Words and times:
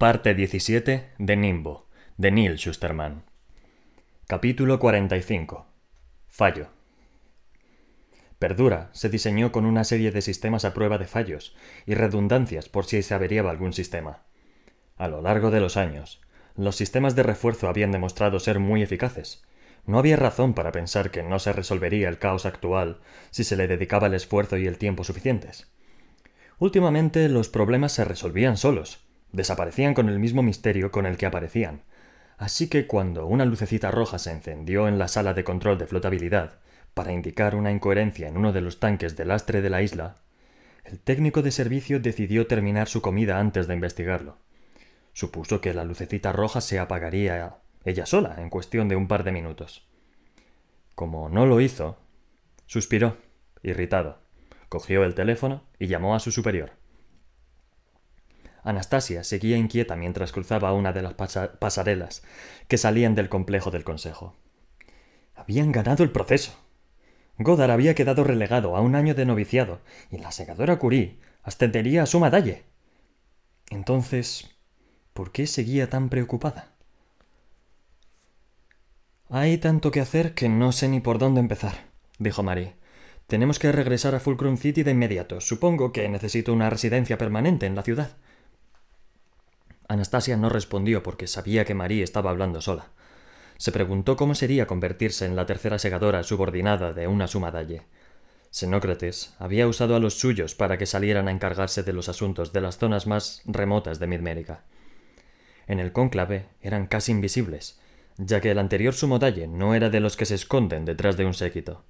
Parte 0.00 0.34
17 0.34 1.10
de 1.18 1.36
Nimbo, 1.36 1.86
de 2.16 2.30
Neil 2.30 2.56
Schusterman. 2.56 3.22
Capítulo 4.26 4.78
45. 4.78 5.66
Fallo. 6.26 6.68
Perdura 8.38 8.88
se 8.94 9.10
diseñó 9.10 9.52
con 9.52 9.66
una 9.66 9.84
serie 9.84 10.10
de 10.10 10.22
sistemas 10.22 10.64
a 10.64 10.72
prueba 10.72 10.96
de 10.96 11.06
fallos 11.06 11.54
y 11.84 11.92
redundancias 11.92 12.70
por 12.70 12.86
si 12.86 13.02
se 13.02 13.12
averiaba 13.12 13.50
algún 13.50 13.74
sistema. 13.74 14.22
A 14.96 15.06
lo 15.08 15.20
largo 15.20 15.50
de 15.50 15.60
los 15.60 15.76
años, 15.76 16.22
los 16.56 16.76
sistemas 16.76 17.14
de 17.14 17.22
refuerzo 17.22 17.68
habían 17.68 17.92
demostrado 17.92 18.40
ser 18.40 18.58
muy 18.58 18.80
eficaces. 18.80 19.42
No 19.84 19.98
había 19.98 20.16
razón 20.16 20.54
para 20.54 20.72
pensar 20.72 21.10
que 21.10 21.22
no 21.22 21.38
se 21.38 21.52
resolvería 21.52 22.08
el 22.08 22.16
caos 22.16 22.46
actual 22.46 23.00
si 23.30 23.44
se 23.44 23.54
le 23.54 23.68
dedicaba 23.68 24.06
el 24.06 24.14
esfuerzo 24.14 24.56
y 24.56 24.66
el 24.66 24.78
tiempo 24.78 25.04
suficientes. 25.04 25.70
Últimamente 26.58 27.28
los 27.28 27.50
problemas 27.50 27.92
se 27.92 28.06
resolvían 28.06 28.56
solos, 28.56 29.09
desaparecían 29.32 29.94
con 29.94 30.08
el 30.08 30.18
mismo 30.18 30.42
misterio 30.42 30.90
con 30.90 31.06
el 31.06 31.16
que 31.16 31.26
aparecían. 31.26 31.82
Así 32.38 32.68
que 32.68 32.86
cuando 32.86 33.26
una 33.26 33.44
lucecita 33.44 33.90
roja 33.90 34.18
se 34.18 34.30
encendió 34.30 34.88
en 34.88 34.98
la 34.98 35.08
sala 35.08 35.34
de 35.34 35.44
control 35.44 35.78
de 35.78 35.86
flotabilidad, 35.86 36.58
para 36.94 37.12
indicar 37.12 37.54
una 37.54 37.70
incoherencia 37.70 38.28
en 38.28 38.36
uno 38.36 38.52
de 38.52 38.60
los 38.60 38.80
tanques 38.80 39.16
de 39.16 39.24
lastre 39.24 39.62
de 39.62 39.70
la 39.70 39.82
isla, 39.82 40.16
el 40.84 40.98
técnico 40.98 41.42
de 41.42 41.52
servicio 41.52 42.00
decidió 42.00 42.46
terminar 42.46 42.88
su 42.88 43.00
comida 43.00 43.38
antes 43.38 43.66
de 43.66 43.74
investigarlo. 43.74 44.38
Supuso 45.12 45.60
que 45.60 45.74
la 45.74 45.84
lucecita 45.84 46.32
roja 46.32 46.60
se 46.60 46.78
apagaría 46.78 47.56
ella 47.84 48.06
sola 48.06 48.36
en 48.38 48.50
cuestión 48.50 48.88
de 48.88 48.96
un 48.96 49.08
par 49.08 49.24
de 49.24 49.32
minutos. 49.32 49.86
Como 50.94 51.28
no 51.28 51.46
lo 51.46 51.60
hizo, 51.60 51.98
suspiró, 52.66 53.16
irritado, 53.62 54.18
cogió 54.68 55.04
el 55.04 55.14
teléfono 55.14 55.64
y 55.78 55.86
llamó 55.86 56.14
a 56.14 56.20
su 56.20 56.32
superior. 56.32 56.72
Anastasia 58.62 59.24
seguía 59.24 59.56
inquieta 59.56 59.96
mientras 59.96 60.32
cruzaba 60.32 60.72
una 60.72 60.92
de 60.92 61.02
las 61.02 61.14
pasarelas 61.14 62.22
que 62.68 62.78
salían 62.78 63.14
del 63.14 63.28
complejo 63.28 63.70
del 63.70 63.84
Consejo. 63.84 64.36
Habían 65.34 65.72
ganado 65.72 66.04
el 66.04 66.10
proceso. 66.10 66.52
Godard 67.38 67.70
había 67.70 67.94
quedado 67.94 68.24
relegado 68.24 68.76
a 68.76 68.80
un 68.80 68.94
año 68.94 69.14
de 69.14 69.24
noviciado 69.24 69.80
y 70.10 70.18
la 70.18 70.30
segadora 70.30 70.78
Curie 70.78 71.18
ascendería 71.42 72.02
a 72.02 72.06
su 72.06 72.20
madalle. 72.20 72.64
Entonces, 73.70 74.50
¿por 75.14 75.32
qué 75.32 75.46
seguía 75.46 75.88
tan 75.88 76.10
preocupada? 76.10 76.72
Hay 79.30 79.58
tanto 79.58 79.90
que 79.90 80.00
hacer 80.00 80.34
que 80.34 80.48
no 80.48 80.72
sé 80.72 80.88
ni 80.88 81.00
por 81.00 81.18
dónde 81.18 81.40
empezar, 81.40 81.84
dijo 82.18 82.42
Marie. 82.42 82.74
Tenemos 83.28 83.60
que 83.60 83.70
regresar 83.70 84.16
a 84.16 84.20
Fulcrum 84.20 84.56
City 84.56 84.82
de 84.82 84.90
inmediato. 84.90 85.40
Supongo 85.40 85.92
que 85.92 86.08
necesito 86.08 86.52
una 86.52 86.68
residencia 86.68 87.16
permanente 87.16 87.66
en 87.66 87.76
la 87.76 87.84
ciudad. 87.84 88.16
Anastasia 89.90 90.36
no 90.36 90.50
respondió 90.50 91.02
porque 91.02 91.26
sabía 91.26 91.64
que 91.64 91.74
Marie 91.74 92.04
estaba 92.04 92.30
hablando 92.30 92.60
sola. 92.60 92.90
Se 93.56 93.72
preguntó 93.72 94.16
cómo 94.16 94.36
sería 94.36 94.68
convertirse 94.68 95.26
en 95.26 95.34
la 95.34 95.46
tercera 95.46 95.80
segadora 95.80 96.22
subordinada 96.22 96.92
de 96.92 97.08
una 97.08 97.26
sumadalle. 97.26 97.82
Xenócrates 98.52 99.34
había 99.40 99.66
usado 99.66 99.96
a 99.96 99.98
los 99.98 100.14
suyos 100.14 100.54
para 100.54 100.78
que 100.78 100.86
salieran 100.86 101.26
a 101.26 101.32
encargarse 101.32 101.82
de 101.82 101.92
los 101.92 102.08
asuntos 102.08 102.52
de 102.52 102.60
las 102.60 102.78
zonas 102.78 103.08
más 103.08 103.42
remotas 103.46 103.98
de 103.98 104.06
Midmérica. 104.06 104.62
En 105.66 105.80
el 105.80 105.90
cónclave 105.90 106.46
eran 106.62 106.86
casi 106.86 107.10
invisibles, 107.10 107.80
ya 108.16 108.40
que 108.40 108.52
el 108.52 108.60
anterior 108.60 108.94
sumodalle 108.94 109.48
no 109.48 109.74
era 109.74 109.90
de 109.90 109.98
los 109.98 110.16
que 110.16 110.24
se 110.24 110.36
esconden 110.36 110.84
detrás 110.84 111.16
de 111.16 111.24
un 111.24 111.34
séquito. 111.34 111.82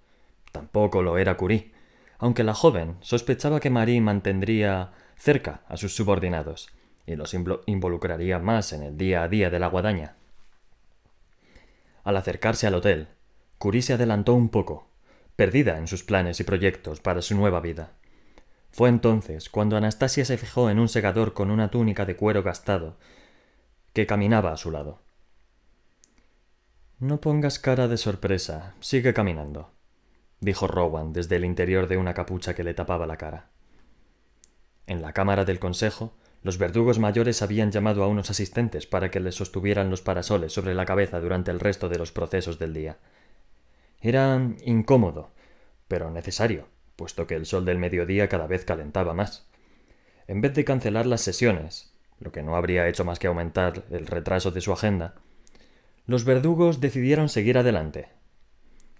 Tampoco 0.52 1.02
lo 1.02 1.18
era 1.18 1.36
Curie, 1.36 1.72
aunque 2.16 2.44
la 2.44 2.54
joven 2.54 2.96
sospechaba 3.02 3.60
que 3.60 3.68
Marie 3.68 4.00
mantendría 4.00 4.92
cerca 5.18 5.64
a 5.68 5.76
sus 5.76 5.94
subordinados 5.94 6.70
y 7.10 7.16
los 7.16 7.34
involucraría 7.34 8.38
más 8.38 8.72
en 8.72 8.82
el 8.82 8.96
día 8.96 9.22
a 9.22 9.28
día 9.28 9.50
de 9.50 9.58
la 9.58 9.66
guadaña. 9.66 10.16
Al 12.04 12.16
acercarse 12.16 12.66
al 12.66 12.74
hotel, 12.74 13.08
Curie 13.58 13.82
se 13.82 13.92
adelantó 13.92 14.34
un 14.34 14.48
poco, 14.48 14.88
perdida 15.36 15.78
en 15.78 15.86
sus 15.86 16.02
planes 16.04 16.40
y 16.40 16.44
proyectos 16.44 17.00
para 17.00 17.22
su 17.22 17.34
nueva 17.34 17.60
vida. 17.60 17.92
Fue 18.70 18.88
entonces 18.88 19.50
cuando 19.50 19.76
Anastasia 19.76 20.24
se 20.24 20.38
fijó 20.38 20.70
en 20.70 20.78
un 20.78 20.88
segador 20.88 21.34
con 21.34 21.50
una 21.50 21.70
túnica 21.70 22.06
de 22.06 22.16
cuero 22.16 22.42
gastado 22.42 22.96
que 23.92 24.06
caminaba 24.06 24.52
a 24.52 24.56
su 24.56 24.70
lado. 24.70 25.00
No 27.00 27.20
pongas 27.20 27.58
cara 27.58 27.88
de 27.88 27.96
sorpresa, 27.96 28.74
sigue 28.80 29.12
caminando, 29.12 29.72
dijo 30.40 30.68
Rowan 30.68 31.12
desde 31.12 31.36
el 31.36 31.44
interior 31.44 31.88
de 31.88 31.96
una 31.96 32.14
capucha 32.14 32.54
que 32.54 32.62
le 32.62 32.74
tapaba 32.74 33.06
la 33.06 33.16
cara. 33.16 33.48
En 34.86 35.02
la 35.02 35.12
cámara 35.12 35.44
del 35.44 35.58
consejo, 35.58 36.14
los 36.42 36.58
verdugos 36.58 36.98
mayores 36.98 37.42
habían 37.42 37.70
llamado 37.70 38.02
a 38.02 38.08
unos 38.08 38.30
asistentes 38.30 38.86
para 38.86 39.10
que 39.10 39.20
les 39.20 39.34
sostuvieran 39.34 39.90
los 39.90 40.00
parasoles 40.00 40.52
sobre 40.52 40.74
la 40.74 40.86
cabeza 40.86 41.20
durante 41.20 41.50
el 41.50 41.60
resto 41.60 41.88
de 41.88 41.98
los 41.98 42.12
procesos 42.12 42.58
del 42.58 42.72
día. 42.72 42.98
Era 44.00 44.40
incómodo, 44.64 45.30
pero 45.86 46.10
necesario, 46.10 46.68
puesto 46.96 47.26
que 47.26 47.34
el 47.34 47.44
sol 47.44 47.64
del 47.64 47.78
mediodía 47.78 48.28
cada 48.28 48.46
vez 48.46 48.64
calentaba 48.64 49.12
más. 49.12 49.48
En 50.26 50.40
vez 50.40 50.54
de 50.54 50.64
cancelar 50.64 51.06
las 51.06 51.20
sesiones, 51.20 51.92
lo 52.18 52.32
que 52.32 52.42
no 52.42 52.56
habría 52.56 52.88
hecho 52.88 53.04
más 53.04 53.18
que 53.18 53.26
aumentar 53.26 53.84
el 53.90 54.06
retraso 54.06 54.50
de 54.50 54.60
su 54.62 54.72
agenda, 54.72 55.16
los 56.06 56.24
verdugos 56.24 56.80
decidieron 56.80 57.28
seguir 57.28 57.58
adelante. 57.58 58.08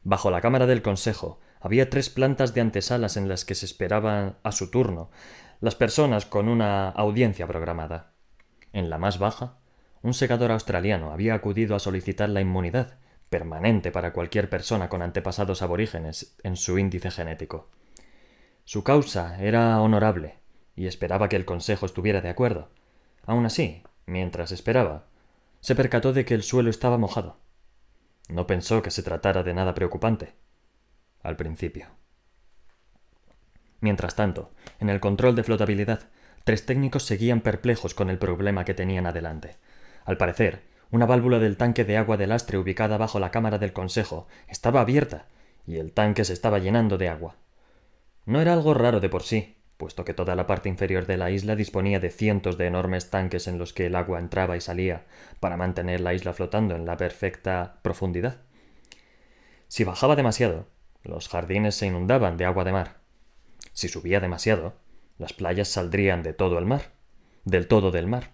Bajo 0.02 0.30
la 0.30 0.40
cámara 0.40 0.66
del 0.66 0.82
consejo 0.82 1.40
había 1.60 1.90
tres 1.90 2.10
plantas 2.10 2.54
de 2.54 2.60
antesalas 2.60 3.16
en 3.16 3.28
las 3.28 3.44
que 3.44 3.54
se 3.54 3.66
esperaba 3.66 4.38
a 4.42 4.52
su 4.52 4.70
turno 4.70 5.10
las 5.60 5.74
personas 5.74 6.24
con 6.24 6.48
una 6.48 6.88
audiencia 6.88 7.46
programada. 7.46 8.12
En 8.72 8.88
la 8.88 8.98
más 8.98 9.18
baja, 9.18 9.58
un 10.02 10.14
segador 10.14 10.52
australiano 10.52 11.12
había 11.12 11.34
acudido 11.34 11.76
a 11.76 11.80
solicitar 11.80 12.30
la 12.30 12.40
inmunidad 12.40 12.98
permanente 13.28 13.92
para 13.92 14.12
cualquier 14.12 14.48
persona 14.48 14.88
con 14.88 15.02
antepasados 15.02 15.62
aborígenes 15.62 16.36
en 16.42 16.56
su 16.56 16.78
índice 16.78 17.10
genético. 17.10 17.68
Su 18.64 18.84
causa 18.84 19.42
era 19.42 19.80
honorable, 19.80 20.38
y 20.74 20.86
esperaba 20.86 21.28
que 21.28 21.36
el 21.36 21.44
Consejo 21.44 21.84
estuviera 21.84 22.22
de 22.22 22.30
acuerdo. 22.30 22.70
Aun 23.26 23.44
así, 23.44 23.82
mientras 24.06 24.52
esperaba, 24.52 25.04
se 25.60 25.74
percató 25.74 26.14
de 26.14 26.24
que 26.24 26.34
el 26.34 26.42
suelo 26.42 26.70
estaba 26.70 26.96
mojado. 26.96 27.36
No 28.28 28.46
pensó 28.46 28.80
que 28.80 28.90
se 28.90 29.02
tratara 29.02 29.42
de 29.42 29.52
nada 29.52 29.74
preocupante. 29.74 30.32
Al 31.22 31.36
principio. 31.36 31.99
Mientras 33.80 34.14
tanto, 34.14 34.50
en 34.78 34.90
el 34.90 35.00
control 35.00 35.34
de 35.34 35.42
flotabilidad, 35.42 36.00
tres 36.44 36.66
técnicos 36.66 37.04
seguían 37.04 37.40
perplejos 37.40 37.94
con 37.94 38.10
el 38.10 38.18
problema 38.18 38.64
que 38.64 38.74
tenían 38.74 39.06
adelante. 39.06 39.56
Al 40.04 40.16
parecer, 40.16 40.62
una 40.90 41.06
válvula 41.06 41.38
del 41.38 41.56
tanque 41.56 41.84
de 41.84 41.96
agua 41.96 42.16
de 42.16 42.26
lastre 42.26 42.58
ubicada 42.58 42.98
bajo 42.98 43.20
la 43.20 43.30
cámara 43.30 43.58
del 43.58 43.72
consejo 43.72 44.26
estaba 44.48 44.80
abierta 44.80 45.26
y 45.66 45.76
el 45.76 45.92
tanque 45.92 46.24
se 46.24 46.32
estaba 46.32 46.58
llenando 46.58 46.98
de 46.98 47.08
agua. 47.08 47.36
No 48.26 48.40
era 48.40 48.52
algo 48.52 48.74
raro 48.74 49.00
de 49.00 49.08
por 49.08 49.22
sí, 49.22 49.56
puesto 49.76 50.04
que 50.04 50.14
toda 50.14 50.34
la 50.34 50.46
parte 50.46 50.68
inferior 50.68 51.06
de 51.06 51.16
la 51.16 51.30
isla 51.30 51.56
disponía 51.56 52.00
de 52.00 52.10
cientos 52.10 52.58
de 52.58 52.66
enormes 52.66 53.08
tanques 53.08 53.48
en 53.48 53.58
los 53.58 53.72
que 53.72 53.86
el 53.86 53.94
agua 53.94 54.18
entraba 54.18 54.56
y 54.56 54.60
salía 54.60 55.06
para 55.38 55.56
mantener 55.56 56.00
la 56.00 56.12
isla 56.12 56.34
flotando 56.34 56.74
en 56.74 56.84
la 56.84 56.96
perfecta 56.96 57.78
profundidad. 57.82 58.38
Si 59.68 59.84
bajaba 59.84 60.16
demasiado, 60.16 60.66
los 61.02 61.28
jardines 61.28 61.76
se 61.76 61.86
inundaban 61.86 62.36
de 62.36 62.44
agua 62.44 62.64
de 62.64 62.72
mar. 62.72 62.99
Si 63.72 63.88
subía 63.88 64.20
demasiado, 64.20 64.74
las 65.18 65.32
playas 65.32 65.68
saldrían 65.68 66.22
de 66.22 66.32
todo 66.32 66.58
el 66.58 66.66
mar, 66.66 66.92
del 67.44 67.68
todo 67.68 67.90
del 67.90 68.06
mar. 68.06 68.30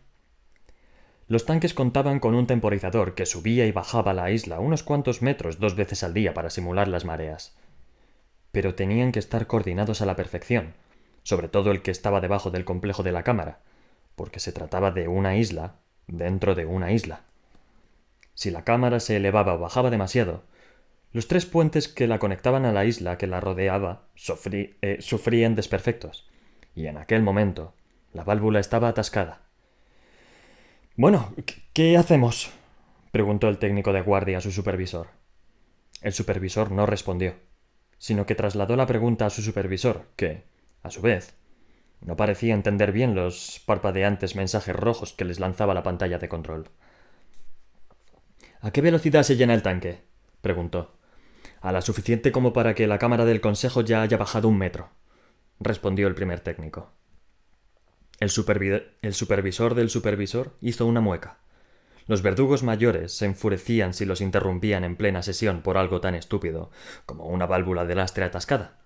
Los 1.28 1.44
tanques 1.44 1.74
contaban 1.74 2.20
con 2.20 2.34
un 2.34 2.46
temporizador 2.46 3.14
que 3.14 3.26
subía 3.26 3.66
y 3.66 3.72
bajaba 3.72 4.14
la 4.14 4.30
isla 4.30 4.60
unos 4.60 4.84
cuantos 4.84 5.22
metros 5.22 5.58
dos 5.58 5.74
veces 5.74 6.04
al 6.04 6.14
día 6.14 6.34
para 6.34 6.50
simular 6.50 6.86
las 6.86 7.04
mareas. 7.04 7.56
Pero 8.52 8.76
tenían 8.76 9.10
que 9.10 9.18
estar 9.18 9.48
coordinados 9.48 10.00
a 10.00 10.06
la 10.06 10.14
perfección, 10.14 10.74
sobre 11.24 11.48
todo 11.48 11.72
el 11.72 11.82
que 11.82 11.90
estaba 11.90 12.20
debajo 12.20 12.52
del 12.52 12.64
complejo 12.64 13.02
de 13.02 13.10
la 13.10 13.24
cámara, 13.24 13.58
porque 14.14 14.38
se 14.38 14.52
trataba 14.52 14.92
de 14.92 15.08
una 15.08 15.36
isla 15.36 15.74
dentro 16.06 16.54
de 16.54 16.64
una 16.64 16.92
isla. 16.92 17.22
Si 18.34 18.52
la 18.52 18.62
cámara 18.62 19.00
se 19.00 19.16
elevaba 19.16 19.54
o 19.54 19.58
bajaba 19.58 19.90
demasiado, 19.90 20.44
los 21.16 21.28
tres 21.28 21.46
puentes 21.46 21.88
que 21.88 22.06
la 22.06 22.18
conectaban 22.18 22.66
a 22.66 22.72
la 22.72 22.84
isla 22.84 23.16
que 23.16 23.26
la 23.26 23.40
rodeaba 23.40 24.10
eh, 24.52 24.98
sufrían 25.00 25.54
desperfectos, 25.54 26.28
y 26.74 26.88
en 26.88 26.98
aquel 26.98 27.22
momento 27.22 27.72
la 28.12 28.22
válvula 28.22 28.60
estaba 28.60 28.88
atascada. 28.88 29.48
Bueno, 30.94 31.32
¿qué 31.72 31.96
hacemos? 31.96 32.52
preguntó 33.12 33.48
el 33.48 33.56
técnico 33.56 33.94
de 33.94 34.02
guardia 34.02 34.36
a 34.36 34.40
su 34.42 34.52
supervisor. 34.52 35.06
El 36.02 36.12
supervisor 36.12 36.70
no 36.70 36.84
respondió, 36.84 37.36
sino 37.96 38.26
que 38.26 38.34
trasladó 38.34 38.76
la 38.76 38.86
pregunta 38.86 39.24
a 39.24 39.30
su 39.30 39.40
supervisor, 39.40 40.08
que, 40.16 40.44
a 40.82 40.90
su 40.90 41.00
vez, 41.00 41.34
no 42.02 42.18
parecía 42.18 42.52
entender 42.52 42.92
bien 42.92 43.14
los 43.14 43.62
parpadeantes 43.64 44.36
mensajes 44.36 44.76
rojos 44.76 45.14
que 45.14 45.24
les 45.24 45.40
lanzaba 45.40 45.72
la 45.72 45.82
pantalla 45.82 46.18
de 46.18 46.28
control. 46.28 46.68
¿A 48.60 48.70
qué 48.70 48.82
velocidad 48.82 49.22
se 49.22 49.36
llena 49.36 49.54
el 49.54 49.62
tanque? 49.62 50.00
preguntó 50.42 50.95
a 51.66 51.72
la 51.72 51.80
suficiente 51.80 52.30
como 52.30 52.52
para 52.52 52.76
que 52.76 52.86
la 52.86 52.98
cámara 52.98 53.24
del 53.24 53.40
consejo 53.40 53.80
ya 53.80 54.00
haya 54.00 54.16
bajado 54.16 54.46
un 54.46 54.56
metro, 54.56 54.90
respondió 55.58 56.06
el 56.06 56.14
primer 56.14 56.38
técnico. 56.38 56.92
El, 58.20 58.30
el 59.02 59.14
supervisor 59.14 59.74
del 59.74 59.90
supervisor 59.90 60.54
hizo 60.60 60.86
una 60.86 61.00
mueca. 61.00 61.38
Los 62.06 62.22
verdugos 62.22 62.62
mayores 62.62 63.16
se 63.16 63.26
enfurecían 63.26 63.94
si 63.94 64.04
los 64.04 64.20
interrumpían 64.20 64.84
en 64.84 64.94
plena 64.94 65.24
sesión 65.24 65.62
por 65.62 65.76
algo 65.76 66.00
tan 66.00 66.14
estúpido 66.14 66.70
como 67.04 67.26
una 67.26 67.46
válvula 67.46 67.84
de 67.84 67.96
lastre 67.96 68.22
atascada. 68.22 68.78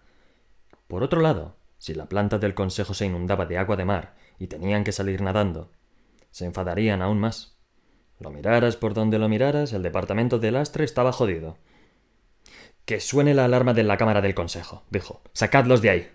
Por 0.88 1.02
otro 1.02 1.20
lado, 1.20 1.56
si 1.76 1.92
la 1.92 2.06
planta 2.06 2.38
del 2.38 2.54
consejo 2.54 2.94
se 2.94 3.04
inundaba 3.04 3.44
de 3.44 3.58
agua 3.58 3.76
de 3.76 3.84
mar 3.84 4.14
y 4.38 4.46
tenían 4.46 4.84
que 4.84 4.92
salir 4.92 5.20
nadando, 5.20 5.70
se 6.30 6.46
enfadarían 6.46 7.02
aún 7.02 7.20
más. 7.20 7.58
Lo 8.18 8.30
miraras 8.30 8.76
por 8.76 8.94
donde 8.94 9.18
lo 9.18 9.28
miraras, 9.28 9.74
el 9.74 9.82
departamento 9.82 10.38
de 10.38 10.50
lastre 10.50 10.84
estaba 10.84 11.12
jodido. 11.12 11.58
Que 12.84 13.00
suene 13.00 13.34
la 13.34 13.44
alarma 13.44 13.74
de 13.74 13.84
la 13.84 13.96
Cámara 13.96 14.20
del 14.20 14.34
Consejo, 14.34 14.84
dijo. 14.90 15.22
Sacadlos 15.32 15.82
de 15.82 15.90
ahí. 15.90 16.10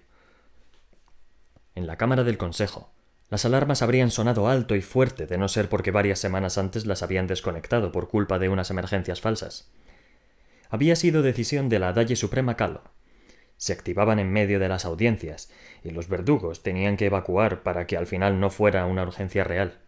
En 1.75 1.87
la 1.87 1.97
Cámara 1.97 2.23
del 2.23 2.37
Consejo, 2.37 2.91
las 3.29 3.43
alarmas 3.43 3.81
habrían 3.81 4.11
sonado 4.11 4.47
alto 4.47 4.75
y 4.75 4.81
fuerte 4.81 5.25
de 5.25 5.37
no 5.37 5.47
ser 5.47 5.67
porque 5.67 5.91
varias 5.91 6.19
semanas 6.19 6.57
antes 6.57 6.85
las 6.85 7.03
habían 7.03 7.27
desconectado 7.27 7.91
por 7.91 8.07
culpa 8.07 8.39
de 8.39 8.49
unas 8.49 8.69
emergencias 8.69 9.19
falsas. 9.19 9.71
Había 10.69 10.95
sido 10.95 11.21
decisión 11.21 11.69
de 11.69 11.79
la 11.79 11.93
Dalle 11.93 12.15
Suprema 12.15 12.55
Calo. 12.55 12.83
Se 13.57 13.73
activaban 13.73 14.19
en 14.19 14.31
medio 14.31 14.59
de 14.59 14.67
las 14.67 14.85
audiencias, 14.85 15.49
y 15.83 15.91
los 15.91 16.07
verdugos 16.07 16.61
tenían 16.61 16.97
que 16.97 17.05
evacuar 17.07 17.63
para 17.63 17.87
que 17.87 17.97
al 17.97 18.05
final 18.05 18.39
no 18.39 18.49
fuera 18.49 18.85
una 18.85 19.03
urgencia 19.03 19.43
real. 19.43 19.79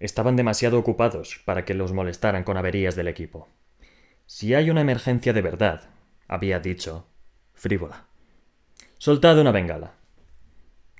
Estaban 0.00 0.36
demasiado 0.36 0.78
ocupados 0.78 1.40
para 1.44 1.64
que 1.64 1.74
los 1.74 1.92
molestaran 1.92 2.44
con 2.44 2.56
averías 2.56 2.94
del 2.94 3.08
equipo. 3.08 3.48
Si 4.28 4.54
hay 4.54 4.70
una 4.70 4.82
emergencia 4.82 5.32
de 5.32 5.42
verdad, 5.42 5.90
había 6.28 6.60
dicho, 6.60 7.08
frívola. 7.54 8.04
Soltad 8.98 9.40
una 9.40 9.50
bengala 9.50 9.98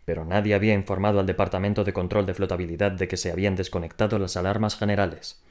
pero 0.09 0.25
nadie 0.25 0.55
había 0.55 0.73
informado 0.73 1.21
al 1.21 1.27
Departamento 1.27 1.85
de 1.85 1.93
Control 1.93 2.25
de 2.25 2.33
Flotabilidad 2.33 2.93
de 2.93 3.09
que 3.09 3.19
se 3.19 3.31
habían 3.31 3.57
desconectado 3.57 4.19
las 4.19 4.39
alarmas 4.39 4.75
generales. 4.75 5.43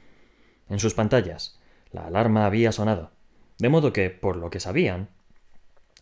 En 0.68 0.80
sus 0.80 0.94
pantallas, 0.94 1.60
la 1.92 2.08
alarma 2.08 2.44
había 2.44 2.72
sonado, 2.72 3.12
de 3.58 3.68
modo 3.68 3.92
que, 3.92 4.10
por 4.10 4.34
lo 4.34 4.50
que 4.50 4.58
sabían, 4.58 5.10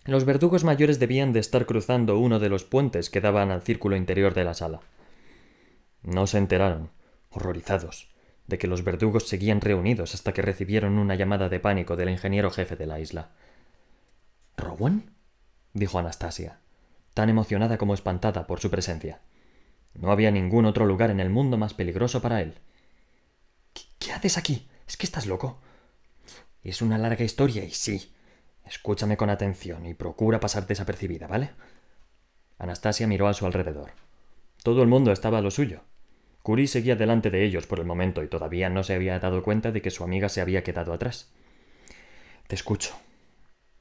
los 0.06 0.24
verdugos 0.24 0.64
mayores 0.64 0.98
debían 0.98 1.34
de 1.34 1.40
estar 1.40 1.66
cruzando 1.66 2.18
uno 2.18 2.38
de 2.38 2.48
los 2.48 2.64
puentes 2.64 3.10
que 3.10 3.20
daban 3.20 3.50
al 3.50 3.60
círculo 3.60 3.94
interior 3.94 4.32
de 4.32 4.44
la 4.44 4.54
sala. 4.54 4.80
No 6.02 6.26
se 6.26 6.38
enteraron, 6.38 6.88
horrorizados, 7.28 8.08
de 8.46 8.58
que 8.58 8.66
los 8.66 8.84
verdugos 8.84 9.28
seguían 9.28 9.60
reunidos 9.60 10.14
hasta 10.14 10.32
que 10.32 10.42
recibieron 10.42 10.98
una 10.98 11.14
llamada 11.14 11.48
de 11.48 11.60
pánico 11.60 11.96
del 11.96 12.10
ingeniero 12.10 12.50
jefe 12.50 12.76
de 12.76 12.86
la 12.86 13.00
isla. 13.00 13.30
¿Rowan? 14.56 15.10
dijo 15.72 15.98
Anastasia 15.98 16.60
tan 17.16 17.30
emocionada 17.30 17.78
como 17.78 17.94
espantada 17.94 18.46
por 18.46 18.60
su 18.60 18.70
presencia. 18.70 19.22
No 19.94 20.12
había 20.12 20.30
ningún 20.30 20.66
otro 20.66 20.84
lugar 20.84 21.10
en 21.10 21.18
el 21.18 21.30
mundo 21.30 21.56
más 21.56 21.72
peligroso 21.72 22.20
para 22.20 22.42
él. 22.42 22.58
¿Qué, 23.98 24.12
haces 24.12 24.36
aquí? 24.36 24.68
¿Es 24.86 24.98
que 24.98 25.06
estás 25.06 25.24
loco? 25.24 25.58
Es 26.62 26.82
una 26.82 26.98
larga 26.98 27.24
historia 27.24 27.64
y 27.64 27.70
sí. 27.70 28.12
Escúchame 28.66 29.16
con 29.16 29.30
atención 29.30 29.86
y 29.86 29.94
procura 29.94 30.40
pasar 30.40 30.66
desapercibida, 30.66 31.26
¿vale? 31.26 31.52
Anastasia 32.58 33.06
miró 33.06 33.28
a 33.28 33.34
su 33.34 33.46
alrededor. 33.46 33.92
Todo 34.62 34.82
el 34.82 34.88
mundo 34.88 35.10
estaba 35.10 35.38
a 35.38 35.40
lo 35.40 35.50
suyo. 35.50 35.80
Curie 36.46 36.68
seguía 36.68 36.94
delante 36.94 37.28
de 37.28 37.42
ellos 37.42 37.66
por 37.66 37.80
el 37.80 37.86
momento 37.86 38.22
y 38.22 38.28
todavía 38.28 38.70
no 38.70 38.84
se 38.84 38.94
había 38.94 39.18
dado 39.18 39.42
cuenta 39.42 39.72
de 39.72 39.82
que 39.82 39.90
su 39.90 40.04
amiga 40.04 40.28
se 40.28 40.40
había 40.40 40.62
quedado 40.62 40.92
atrás. 40.92 41.32
Te 42.46 42.54
escucho. 42.54 42.94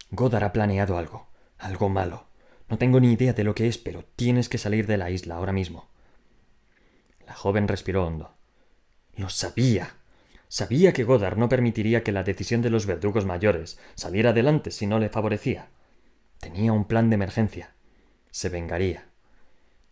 Godard 0.10 0.46
ha 0.46 0.52
planeado 0.52 0.98
algo, 0.98 1.28
algo 1.60 1.90
malo. 1.90 2.26
No 2.68 2.80
tengo 2.80 3.00
ni 3.00 3.14
idea 3.14 3.34
de 3.34 3.44
lo 3.44 3.54
que 3.54 3.68
es, 3.68 3.78
pero 3.78 4.04
tienes 4.16 4.50
que 4.50 4.58
salir 4.58 4.88
de 4.88 4.98
la 4.98 5.12
isla 5.12 5.36
ahora 5.36 5.52
mismo. 5.52 5.90
La 7.28 7.36
joven 7.36 7.68
respiró 7.68 8.08
hondo. 8.08 8.34
Lo 9.16 9.30
sabía. 9.30 9.98
Sabía 10.48 10.92
que 10.92 11.04
Godard 11.04 11.38
no 11.38 11.48
permitiría 11.48 12.04
que 12.04 12.12
la 12.12 12.24
decisión 12.24 12.64
de 12.64 12.72
los 12.72 12.88
verdugos 12.88 13.28
mayores 13.28 13.80
saliera 13.94 14.32
adelante 14.32 14.72
si 14.72 14.88
no 14.88 14.98
le 14.98 15.10
favorecía. 15.10 15.68
Tenía 16.40 16.74
un 16.74 16.86
plan 16.86 17.12
de 17.12 17.14
emergencia. 17.14 17.76
Se 18.32 18.50
vengaría. 18.50 19.06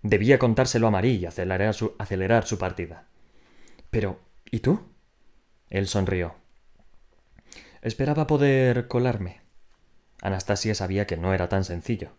Debía 0.04 0.38
contárselo 0.38 0.88
a 0.88 0.92
Marie 0.92 1.14
y 1.14 1.26
acelerar 1.26 1.74
su, 1.74 2.58
partida. 2.58 3.08
Pero, 3.90 4.20
¿y 4.52 4.60
tú? 4.60 4.82
Él 5.70 5.88
sonrió. 5.88 6.36
Esperaba 7.82 8.28
poder 8.28 8.90
colarme. 8.90 9.40
Anastasia 10.22 10.76
sabía 10.76 11.08
que 11.08 11.16
no 11.16 11.34
era 11.34 11.48
tan 11.48 11.64
sencillo. 11.64 12.12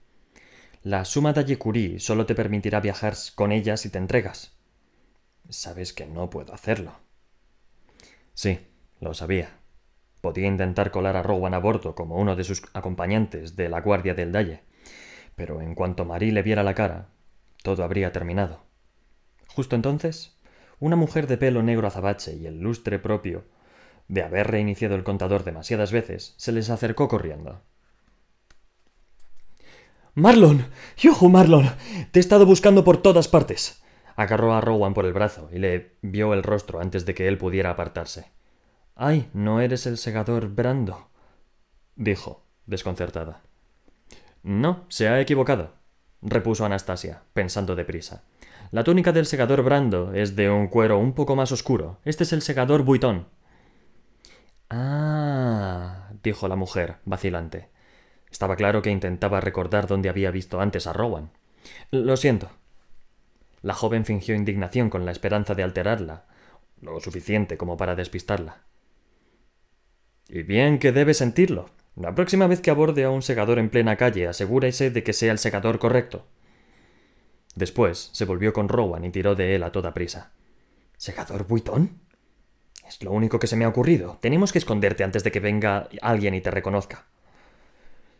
La 0.83 1.05
suma 1.05 1.35
de 1.35 1.59
Curie 1.59 2.01
solo 2.01 2.25
te 2.25 2.35
permitirá 2.35 2.81
viajar 2.81 3.15
con 3.35 3.53
ella 3.53 3.77
si 3.77 3.91
te 3.91 3.99
entregas. 3.99 4.57
Sabes 5.51 5.93
que 5.93 6.07
no 6.07 6.31
puedo 6.31 6.55
hacerlo. 6.55 6.93
Sí, 8.33 8.61
lo 9.01 9.13
sabía. 9.13 9.59
Podía 10.23 10.47
intentar 10.47 10.91
colar 10.91 11.17
a 11.17 11.23
Rowan 11.23 11.53
a 11.53 11.59
bordo 11.59 11.95
como 11.95 12.17
uno 12.17 12.35
de 12.35 12.45
sus 12.45 12.63
acompañantes 12.73 13.57
de 13.57 13.69
la 13.69 13.83
Guardia 13.83 14.15
del 14.15 14.33
Dalle, 14.33 14.63
pero 15.37 15.61
en 15.61 15.75
cuanto 15.75 16.07
Marie 16.07 16.33
le 16.33 16.43
viera 16.43 16.63
la 16.63 16.75
cara, 16.75 17.09
todo 17.65 17.83
habría 17.83 18.13
terminado. 18.13 18.61
Justo 19.49 19.75
entonces, 19.75 20.37
una 20.81 20.97
mujer 20.97 21.27
de 21.27 21.39
pelo 21.39 21.63
negro 21.63 21.89
azabache 21.89 22.37
y 22.37 22.47
el 22.47 22.61
lustre 22.61 22.99
propio 22.99 23.47
de 24.07 24.23
haber 24.23 24.49
reiniciado 24.49 24.95
el 24.97 25.03
contador 25.03 25.45
demasiadas 25.45 25.91
veces, 25.91 26.35
se 26.37 26.53
les 26.53 26.69
acercó 26.69 27.09
corriendo. 27.09 27.63
Marlon. 30.15 30.67
¡Yojo, 30.99 31.31
Marlon! 31.31 31.71
Te 32.13 32.19
he 32.19 32.21
estado 32.21 32.45
buscando 32.45 32.85
por 32.85 32.99
todas 32.99 33.29
partes. 33.29 33.83
Agarró 34.15 34.53
a 34.53 34.61
Rowan 34.61 34.93
por 34.93 35.07
el 35.07 35.15
brazo 35.15 35.49
y 35.51 35.59
le 35.59 35.97
vio 36.03 36.35
el 36.35 36.43
rostro 36.43 36.81
antes 36.81 37.07
de 37.07 37.15
que 37.15 37.29
él 37.29 37.39
pudiera 37.39 37.71
apartarse. 37.71 38.31
Ay, 38.95 39.31
no 39.33 39.63
eres 39.63 39.87
el 39.87 39.97
segador 39.97 40.49
Brando. 40.49 41.09
dijo, 41.97 42.45
desconcertada. 42.67 43.43
No, 44.43 44.85
se 44.89 45.09
ha 45.09 45.19
equivocado, 45.19 45.73
repuso 46.25 46.65
Anastasia, 46.65 47.23
pensando 47.33 47.77
deprisa. 47.77 48.25
La 48.73 48.83
túnica 48.83 49.13
del 49.13 49.27
segador 49.27 49.63
Brando 49.63 50.13
es 50.15 50.35
de 50.35 50.51
un 50.51 50.67
cuero 50.67 50.99
un 50.99 51.13
poco 51.13 51.37
más 51.37 51.53
oscuro. 51.53 52.01
Este 52.05 52.25
es 52.25 52.33
el 52.33 52.43
segador 52.43 52.83
Buitón. 52.83 53.29
Ah, 54.71 56.11
dijo 56.23 56.49
la 56.49 56.57
mujer, 56.57 56.97
vacilante. 57.05 57.69
Estaba 58.31 58.57
claro 58.57 58.83
que 58.83 58.91
intentaba 58.91 59.41
recordar 59.41 59.87
dónde 59.87 60.09
había 60.09 60.33
visto 60.33 60.61
antes 60.61 60.89
a 60.89 60.93
Rowan. 60.93 61.31
Lo 61.93 62.17
siento. 62.17 62.51
La 63.63 63.75
joven 63.75 64.05
fingió 64.05 64.35
indignación 64.35 64.91
con 64.91 65.07
la 65.07 65.13
esperanza 65.13 65.55
de 65.55 65.63
alterarla, 65.63 66.25
lo 66.81 66.99
suficiente 67.01 67.57
como 67.57 67.77
para 67.77 67.95
despistarla. 67.95 68.65
Y 70.29 70.43
bien 70.43 70.79
que 70.79 70.93
debe 70.93 71.15
sentirlo. 71.15 71.71
La 71.97 72.15
próxima 72.15 72.49
vez 72.49 72.61
que 72.61 72.71
aborde 72.71 73.05
a 73.05 73.11
un 73.11 73.23
segador 73.23 73.59
en 73.59 73.71
plena 73.71 73.97
calle, 73.97 74.27
asegúrese 74.27 74.91
de 74.91 75.05
que 75.05 75.13
sea 75.13 75.31
el 75.31 75.39
segador 75.39 75.79
correcto. 75.79 76.27
Después 77.55 78.11
se 78.13 78.25
volvió 78.25 78.53
con 78.53 78.69
Rowan 78.69 79.05
y 79.05 79.11
tiró 79.11 79.37
de 79.37 79.55
él 79.55 79.63
a 79.63 79.71
toda 79.71 79.95
prisa. 79.95 80.33
¿Segador 80.97 81.47
Buitón? 81.47 82.01
Es 82.87 83.03
lo 83.03 83.13
único 83.13 83.39
que 83.39 83.47
se 83.47 83.57
me 83.57 83.65
ha 83.65 83.69
ocurrido. 83.69 84.19
Tenemos 84.21 84.53
que 84.53 84.59
esconderte 84.59 85.05
antes 85.05 85.23
de 85.23 85.31
que 85.31 85.39
venga 85.39 85.89
alguien 86.03 86.35
y 86.35 86.41
te 86.41 86.51
reconozca. 86.51 87.07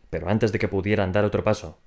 Pero 0.09 0.29
antes 0.29 0.53
de 0.53 0.59
que 0.59 0.69
pudieran 0.69 1.11
dar 1.11 1.25
otro 1.25 1.43
paso, 1.43 1.79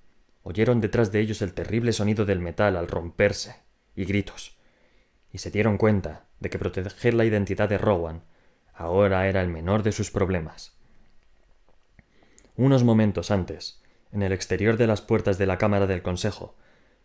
oyeron 0.43 0.81
detrás 0.81 1.11
de 1.11 1.21
ellos 1.21 1.41
el 1.41 1.55
terrible 1.55 1.93
sonido 1.93 2.27
del 2.27 2.41
metal 2.41 2.77
al 2.77 2.89
romperse 2.89 3.57
y 3.97 4.05
gritos, 4.05 4.59
y 5.33 5.39
se 5.39 5.51
dieron 5.51 5.79
cuenta 5.79 6.27
de 6.39 6.51
que 6.51 6.59
proteger 6.59 7.15
la 7.15 7.25
identidad 7.25 7.69
de 7.69 7.79
Rowan 7.79 8.25
ahora 8.75 9.27
era 9.27 9.41
el 9.41 9.49
menor 9.49 9.83
de 9.83 9.93
sus 9.93 10.11
problemas. 10.11 10.78
Unos 12.59 12.83
momentos 12.83 13.31
antes, 13.31 13.81
en 14.11 14.21
el 14.21 14.33
exterior 14.33 14.77
de 14.79 14.89
las 14.89 15.01
puertas 15.01 15.39
de 15.39 15.47
la 15.47 15.59
Cámara 15.59 15.87
del 15.87 16.03
Consejo, 16.03 16.57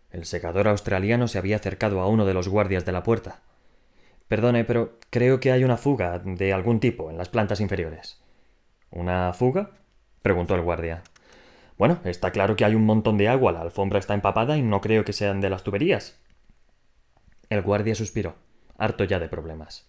el 0.09 0.25
segador 0.25 0.67
australiano 0.67 1.27
se 1.27 1.37
había 1.37 1.57
acercado 1.57 2.01
a 2.01 2.07
uno 2.07 2.25
de 2.25 2.33
los 2.33 2.47
guardias 2.47 2.85
de 2.85 2.91
la 2.91 3.03
puerta. 3.03 3.41
Perdone, 4.27 4.63
pero 4.63 4.97
creo 5.11 5.39
que 5.39 5.51
hay 5.51 5.63
una 5.63 5.77
fuga 5.77 6.17
de 6.17 6.53
algún 6.53 6.79
tipo 6.79 7.11
en 7.11 7.19
las 7.19 7.29
plantas 7.29 7.61
inferiores. 7.61 8.19
¿Una 8.89 9.31
fuga? 9.33 9.69
preguntó 10.23 10.55
el 10.55 10.63
guardia. 10.63 11.03
Bueno, 11.77 11.99
está 12.03 12.31
claro 12.31 12.55
que 12.55 12.65
hay 12.65 12.73
un 12.73 12.87
montón 12.87 13.19
de 13.19 13.27
agua, 13.29 13.51
la 13.51 13.61
alfombra 13.61 13.99
está 13.99 14.15
empapada 14.15 14.57
y 14.57 14.63
no 14.63 14.81
creo 14.81 15.05
que 15.05 15.13
sean 15.13 15.39
de 15.39 15.51
las 15.51 15.61
tuberías. 15.61 16.19
El 17.51 17.61
guardia 17.61 17.93
suspiró, 17.93 18.37
harto 18.79 19.03
ya 19.03 19.19
de 19.19 19.29
problemas. 19.29 19.87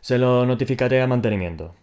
Se 0.00 0.18
lo 0.18 0.44
notificaré 0.46 1.00
a 1.00 1.06
mantenimiento, 1.06 1.76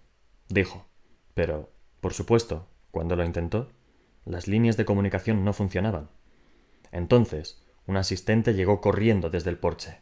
dijo. 0.50 0.86
Pero, 1.34 1.73
por 2.04 2.14
supuesto, 2.14 2.68
cuando 2.92 3.16
lo 3.16 3.24
intentó, 3.24 3.70
las 4.26 4.50
líneas 4.50 4.76
de 4.76 4.84
comunicación 4.84 5.46
no 5.46 5.54
funcionaban. 5.54 6.10
Entonces, 6.92 7.64
un 7.88 7.96
asistente 7.96 8.54
llegó 8.54 8.82
corriendo 8.82 9.30
desde 9.30 9.50
el 9.50 9.58
porche. 9.58 10.02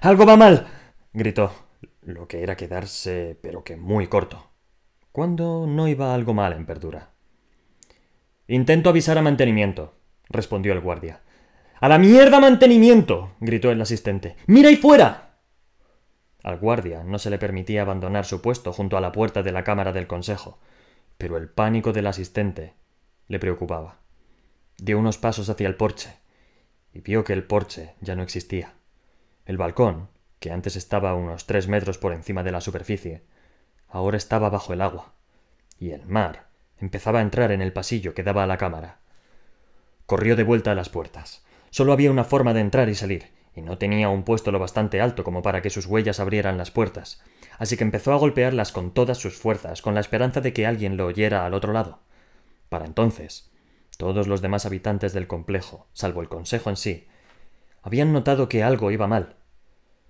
¡Algo 0.00 0.24
va 0.24 0.38
mal! 0.38 0.66
gritó, 1.12 1.52
lo 2.00 2.26
que 2.28 2.42
era 2.42 2.56
quedarse, 2.56 3.38
pero 3.42 3.62
que 3.62 3.76
muy 3.76 4.06
corto. 4.06 4.50
¿Cuándo 5.12 5.66
no 5.68 5.86
iba 5.86 6.14
algo 6.14 6.32
mal 6.32 6.54
en 6.54 6.64
Perdura? 6.64 7.10
Intento 8.46 8.88
avisar 8.88 9.18
a 9.18 9.22
mantenimiento, 9.22 9.98
respondió 10.30 10.72
el 10.72 10.80
guardia. 10.80 11.20
¡A 11.78 11.90
la 11.90 11.98
mierda 11.98 12.40
mantenimiento! 12.40 13.32
gritó 13.40 13.70
el 13.70 13.82
asistente. 13.82 14.36
¡Mira 14.46 14.70
ahí 14.70 14.76
fuera! 14.76 15.40
Al 16.42 16.56
guardia 16.58 17.04
no 17.04 17.18
se 17.18 17.28
le 17.28 17.38
permitía 17.38 17.82
abandonar 17.82 18.24
su 18.24 18.40
puesto 18.40 18.72
junto 18.72 18.96
a 18.96 19.02
la 19.02 19.12
puerta 19.12 19.42
de 19.42 19.52
la 19.52 19.62
Cámara 19.62 19.92
del 19.92 20.06
Consejo, 20.06 20.58
pero 21.18 21.36
el 21.36 21.48
pánico 21.48 21.92
del 21.92 22.06
asistente 22.06 22.74
le 23.26 23.38
preocupaba. 23.38 23.98
Dio 24.78 24.98
unos 24.98 25.18
pasos 25.18 25.48
hacia 25.48 25.66
el 25.66 25.74
porche 25.74 26.14
y 26.94 27.00
vio 27.00 27.24
que 27.24 27.32
el 27.32 27.44
porche 27.44 27.94
ya 28.00 28.14
no 28.14 28.22
existía. 28.22 28.74
El 29.44 29.58
balcón, 29.58 30.08
que 30.38 30.52
antes 30.52 30.76
estaba 30.76 31.14
unos 31.14 31.46
tres 31.46 31.68
metros 31.68 31.98
por 31.98 32.12
encima 32.12 32.42
de 32.44 32.52
la 32.52 32.60
superficie, 32.60 33.22
ahora 33.88 34.16
estaba 34.16 34.50
bajo 34.50 34.72
el 34.72 34.80
agua, 34.80 35.12
y 35.78 35.90
el 35.90 36.06
mar 36.06 36.46
empezaba 36.78 37.18
a 37.18 37.22
entrar 37.22 37.50
en 37.50 37.60
el 37.60 37.72
pasillo 37.72 38.14
que 38.14 38.22
daba 38.22 38.44
a 38.44 38.46
la 38.46 38.56
cámara. 38.56 39.00
Corrió 40.06 40.36
de 40.36 40.44
vuelta 40.44 40.72
a 40.72 40.74
las 40.74 40.88
puertas. 40.88 41.44
Solo 41.70 41.92
había 41.92 42.10
una 42.10 42.24
forma 42.24 42.54
de 42.54 42.60
entrar 42.60 42.88
y 42.88 42.94
salir, 42.94 43.26
y 43.54 43.62
no 43.62 43.78
tenía 43.78 44.08
un 44.08 44.22
puesto 44.22 44.52
lo 44.52 44.58
bastante 44.58 45.00
alto 45.00 45.24
como 45.24 45.42
para 45.42 45.62
que 45.62 45.70
sus 45.70 45.86
huellas 45.86 46.20
abrieran 46.20 46.58
las 46.58 46.70
puertas, 46.70 47.20
así 47.58 47.76
que 47.76 47.84
empezó 47.84 48.12
a 48.12 48.16
golpearlas 48.16 48.72
con 48.72 48.92
todas 48.92 49.18
sus 49.18 49.36
fuerzas, 49.36 49.82
con 49.82 49.94
la 49.94 50.00
esperanza 50.00 50.40
de 50.40 50.52
que 50.52 50.66
alguien 50.66 50.96
lo 50.96 51.06
oyera 51.06 51.44
al 51.44 51.54
otro 51.54 51.72
lado. 51.72 52.00
Para 52.68 52.86
entonces, 52.86 53.50
todos 53.98 54.28
los 54.28 54.40
demás 54.40 54.64
habitantes 54.64 55.12
del 55.12 55.26
complejo, 55.26 55.88
salvo 55.92 56.20
el 56.22 56.28
consejo 56.28 56.70
en 56.70 56.76
sí, 56.76 57.08
habían 57.82 58.12
notado 58.12 58.48
que 58.48 58.62
algo 58.62 58.90
iba 58.90 59.06
mal. 59.06 59.36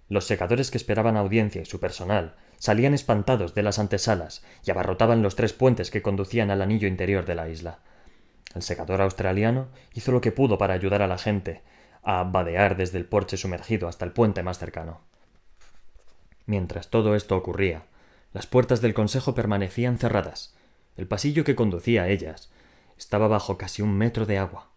Los 0.09 0.27
secadores 0.27 0.71
que 0.71 0.79
esperaban 0.79 1.17
audiencia 1.17 1.63
y 1.63 1.65
su 1.67 1.81
personal 1.81 2.37
salían 2.59 2.95
espantados 2.95 3.55
de 3.55 3.63
las 3.63 3.79
antesalas 3.79 4.45
y 4.65 4.71
abarrotaban 4.71 5.23
los 5.23 5.37
tres 5.37 5.53
puentes 5.53 5.91
que 5.91 6.03
conducían 6.03 6.51
al 6.51 6.63
anillo 6.63 6.89
interior 6.89 7.25
de 7.25 7.35
la 7.35 7.49
isla. 7.49 7.81
El 8.55 8.63
secador 8.63 9.01
australiano 9.03 9.69
hizo 9.95 10.13
lo 10.13 10.21
que 10.21 10.33
pudo 10.33 10.59
para 10.59 10.75
ayudar 10.75 11.03
a 11.03 11.07
la 11.07 11.19
gente 11.19 11.63
a 12.03 12.25
vadear 12.25 12.77
desde 12.77 12.99
el 12.99 13.05
porche 13.05 13.37
sumergido 13.37 13.89
hasta 13.89 14.05
el 14.05 14.13
puente 14.13 14.43
más 14.43 14.59
cercano. 14.59 15.03
Mientras 16.49 16.89
todo 16.89 17.15
esto 17.15 17.37
ocurría, 17.37 17.85
las 18.33 18.47
puertas 18.47 18.81
del 18.81 18.95
consejo 18.95 19.35
permanecían 19.35 19.99
cerradas. 19.99 20.57
El 20.97 21.07
pasillo 21.07 21.45
que 21.45 21.55
conducía 21.55 22.05
a 22.05 22.09
ellas 22.09 22.51
estaba 22.97 23.29
bajo 23.29 23.59
casi 23.59 23.83
un 23.83 23.95
metro 23.99 24.25
de 24.25 24.39
agua. 24.39 24.71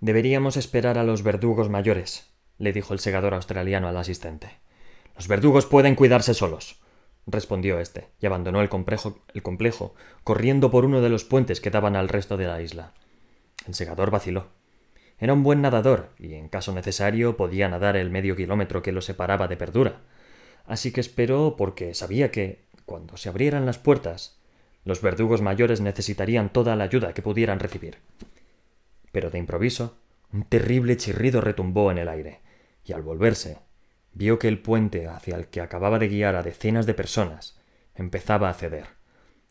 Deberíamos 0.00 0.58
esperar 0.58 0.98
a 0.98 1.04
los 1.04 1.22
verdugos 1.22 1.70
mayores, 1.70 2.34
le 2.58 2.74
dijo 2.74 2.92
el 2.92 2.98
segador 2.98 3.32
australiano 3.32 3.88
al 3.88 3.96
asistente. 3.96 4.58
Los 5.14 5.26
verdugos 5.26 5.64
pueden 5.64 5.94
cuidarse 5.94 6.34
solos, 6.34 6.82
respondió 7.26 7.80
éste, 7.80 8.10
y 8.20 8.26
abandonó 8.26 8.60
el 8.60 8.68
complejo, 8.68 9.24
el 9.32 9.42
complejo, 9.42 9.94
corriendo 10.22 10.70
por 10.70 10.84
uno 10.84 11.00
de 11.00 11.08
los 11.08 11.24
puentes 11.24 11.62
que 11.62 11.70
daban 11.70 11.96
al 11.96 12.10
resto 12.10 12.36
de 12.36 12.46
la 12.46 12.60
isla. 12.60 12.92
El 13.66 13.74
segador 13.74 14.10
vaciló. 14.10 14.48
Era 15.18 15.32
un 15.32 15.42
buen 15.42 15.62
nadador, 15.62 16.10
y 16.18 16.34
en 16.34 16.50
caso 16.50 16.74
necesario 16.74 17.38
podía 17.38 17.70
nadar 17.70 17.96
el 17.96 18.10
medio 18.10 18.36
kilómetro 18.36 18.82
que 18.82 18.92
lo 18.92 19.00
separaba 19.00 19.48
de 19.48 19.56
Perdura. 19.56 20.02
Así 20.66 20.92
que 20.92 21.00
esperó 21.00 21.56
porque 21.56 21.94
sabía 21.94 22.30
que, 22.30 22.66
cuando 22.84 23.16
se 23.16 23.28
abrieran 23.28 23.66
las 23.66 23.78
puertas, 23.78 24.38
los 24.84 25.02
verdugos 25.02 25.42
mayores 25.42 25.80
necesitarían 25.80 26.52
toda 26.52 26.76
la 26.76 26.84
ayuda 26.84 27.12
que 27.12 27.22
pudieran 27.22 27.58
recibir. 27.58 27.98
Pero 29.12 29.30
de 29.30 29.38
improviso, 29.38 29.96
un 30.32 30.44
terrible 30.44 30.96
chirrido 30.96 31.40
retumbó 31.40 31.90
en 31.90 31.98
el 31.98 32.08
aire, 32.08 32.40
y 32.84 32.92
al 32.92 33.02
volverse, 33.02 33.58
vio 34.12 34.38
que 34.38 34.48
el 34.48 34.60
puente 34.60 35.08
hacia 35.08 35.36
el 35.36 35.48
que 35.48 35.60
acababa 35.60 35.98
de 35.98 36.08
guiar 36.08 36.36
a 36.36 36.42
decenas 36.42 36.86
de 36.86 36.94
personas 36.94 37.58
empezaba 37.94 38.48
a 38.48 38.54
ceder, 38.54 38.86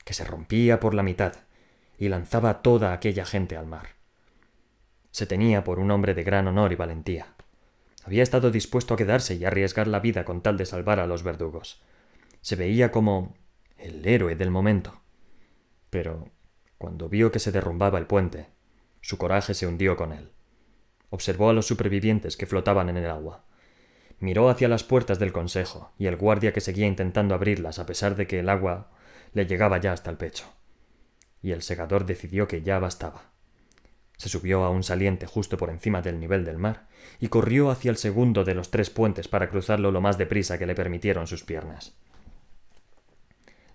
que 0.04 0.14
se 0.14 0.24
rompía 0.24 0.80
por 0.80 0.94
la 0.94 1.04
mitad 1.04 1.34
y 1.98 2.10
lanzaba 2.10 2.50
a 2.50 2.62
toda 2.62 2.94
aquella 2.94 3.26
gente 3.26 3.58
al 3.58 3.68
mar. 3.68 3.90
Se 5.12 5.26
tenía 5.26 5.64
por 5.64 5.80
un 5.80 5.92
hombre 5.92 6.14
de 6.14 6.24
gran 6.24 6.48
honor 6.48 6.72
y 6.72 6.76
valentía. 6.76 7.35
Había 8.06 8.22
estado 8.22 8.52
dispuesto 8.52 8.94
a 8.94 8.98
quedarse 8.98 9.34
y 9.34 9.46
arriesgar 9.46 9.88
la 9.88 10.00
vida 10.00 10.26
con 10.26 10.42
tal 10.42 10.58
de 10.58 10.68
salvar 10.68 11.00
a 11.00 11.08
los 11.08 11.24
verdugos. 11.24 11.82
Se 12.42 12.56
veía 12.56 12.92
como 12.92 13.36
el 13.78 14.08
héroe 14.08 14.36
del 14.36 14.52
momento. 14.52 15.02
Pero 15.90 16.30
cuando 16.78 17.10
vio 17.10 17.32
que 17.32 17.40
se 17.40 17.52
derrumbaba 17.52 17.98
el 17.98 18.06
puente, 18.06 18.46
su 19.02 19.18
coraje 19.18 19.56
se 19.56 19.66
hundió 19.66 19.98
con 19.98 20.14
él. 20.14 20.32
Observó 21.10 21.50
a 21.50 21.54
los 21.54 21.66
supervivientes 21.66 22.38
que 22.38 22.46
flotaban 22.46 22.90
en 22.90 22.98
el 22.98 23.10
agua. 23.10 23.46
Miró 24.20 24.50
hacia 24.50 24.68
las 24.68 24.84
puertas 24.84 25.18
del 25.18 25.34
consejo 25.34 25.92
y 25.98 26.06
el 26.06 26.16
guardia 26.16 26.54
que 26.54 26.62
seguía 26.62 26.86
intentando 26.86 27.34
abrirlas 27.34 27.80
a 27.80 27.88
pesar 27.88 28.16
de 28.16 28.28
que 28.28 28.40
el 28.40 28.50
agua 28.50 28.92
le 29.34 29.48
llegaba 29.48 29.80
ya 29.80 29.94
hasta 29.94 30.12
el 30.12 30.18
pecho. 30.18 30.46
Y 31.42 31.54
el 31.54 31.64
segador 31.64 32.06
decidió 32.06 32.48
que 32.48 32.62
ya 32.62 32.78
bastaba. 32.78 33.35
Se 34.18 34.30
subió 34.30 34.64
a 34.64 34.70
un 34.70 34.84
saliente 34.84 35.26
justo 35.26 35.58
por 35.58 35.70
encima 35.70 36.02
del 36.02 36.20
nivel 36.20 36.46
del 36.46 36.58
mar 36.58 36.88
y 37.20 37.28
corrió 37.28 37.70
hacia 37.70 37.92
el 37.92 37.98
segundo 37.98 38.44
de 38.44 38.56
los 38.56 38.72
tres 38.72 38.90
puentes 38.90 39.28
para 39.28 39.50
cruzarlo 39.50 39.92
lo 39.92 40.02
más 40.02 40.18
deprisa 40.18 40.58
que 40.58 40.66
le 40.66 40.76
permitieron 40.76 41.28
sus 41.28 41.44
piernas. 41.44 41.96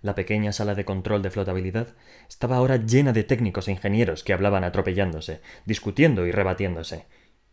La 0.01 0.15
pequeña 0.15 0.51
sala 0.51 0.73
de 0.73 0.83
control 0.83 1.21
de 1.21 1.29
flotabilidad 1.29 1.89
estaba 2.27 2.55
ahora 2.55 2.77
llena 2.77 3.13
de 3.13 3.23
técnicos 3.23 3.67
e 3.67 3.71
ingenieros 3.71 4.23
que 4.23 4.33
hablaban 4.33 4.63
atropellándose, 4.63 5.41
discutiendo 5.65 6.25
y 6.25 6.31
rebatiéndose, 6.31 7.05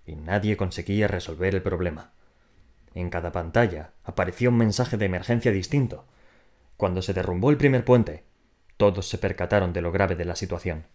y 0.06 0.16
nadie 0.16 0.56
conseguía 0.56 1.08
resolver 1.08 1.54
el 1.54 1.62
problema. 1.62 2.12
En 2.94 3.10
cada 3.10 3.32
pantalla 3.32 3.92
aparecía 4.02 4.48
un 4.48 4.56
mensaje 4.56 4.96
de 4.96 5.04
emergencia 5.04 5.52
distinto. 5.52 6.06
Cuando 6.78 7.02
se 7.02 7.12
derrumbó 7.12 7.50
el 7.50 7.58
primer 7.58 7.84
puente, 7.84 8.24
todos 8.78 9.06
se 9.08 9.18
percataron 9.18 9.74
de 9.74 9.82
lo 9.82 9.92
grave 9.92 10.14
de 10.14 10.24
la 10.24 10.34
situación. 10.34 10.86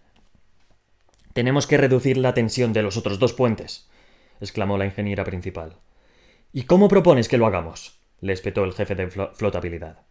Tenemos 1.33 1.65
que 1.65 1.77
reducir 1.77 2.17
la 2.17 2.33
tensión 2.33 2.73
de 2.73 2.83
los 2.83 2.95
otros 2.95 3.17
dos 3.17 3.33
puentes, 3.33 3.89
exclamó 4.39 4.77
la 4.77 4.85
ingeniera 4.85 5.23
principal. 5.23 5.77
¿Y 6.51 6.63
cómo 6.63 6.87
propones 6.87 7.27
que 7.27 7.37
lo 7.37 7.47
hagamos? 7.47 7.99
le 8.21 8.33
espetó 8.33 8.63
el 8.63 8.73
jefe 8.73 8.95
de 8.95 9.09
flotabilidad. 9.09 10.03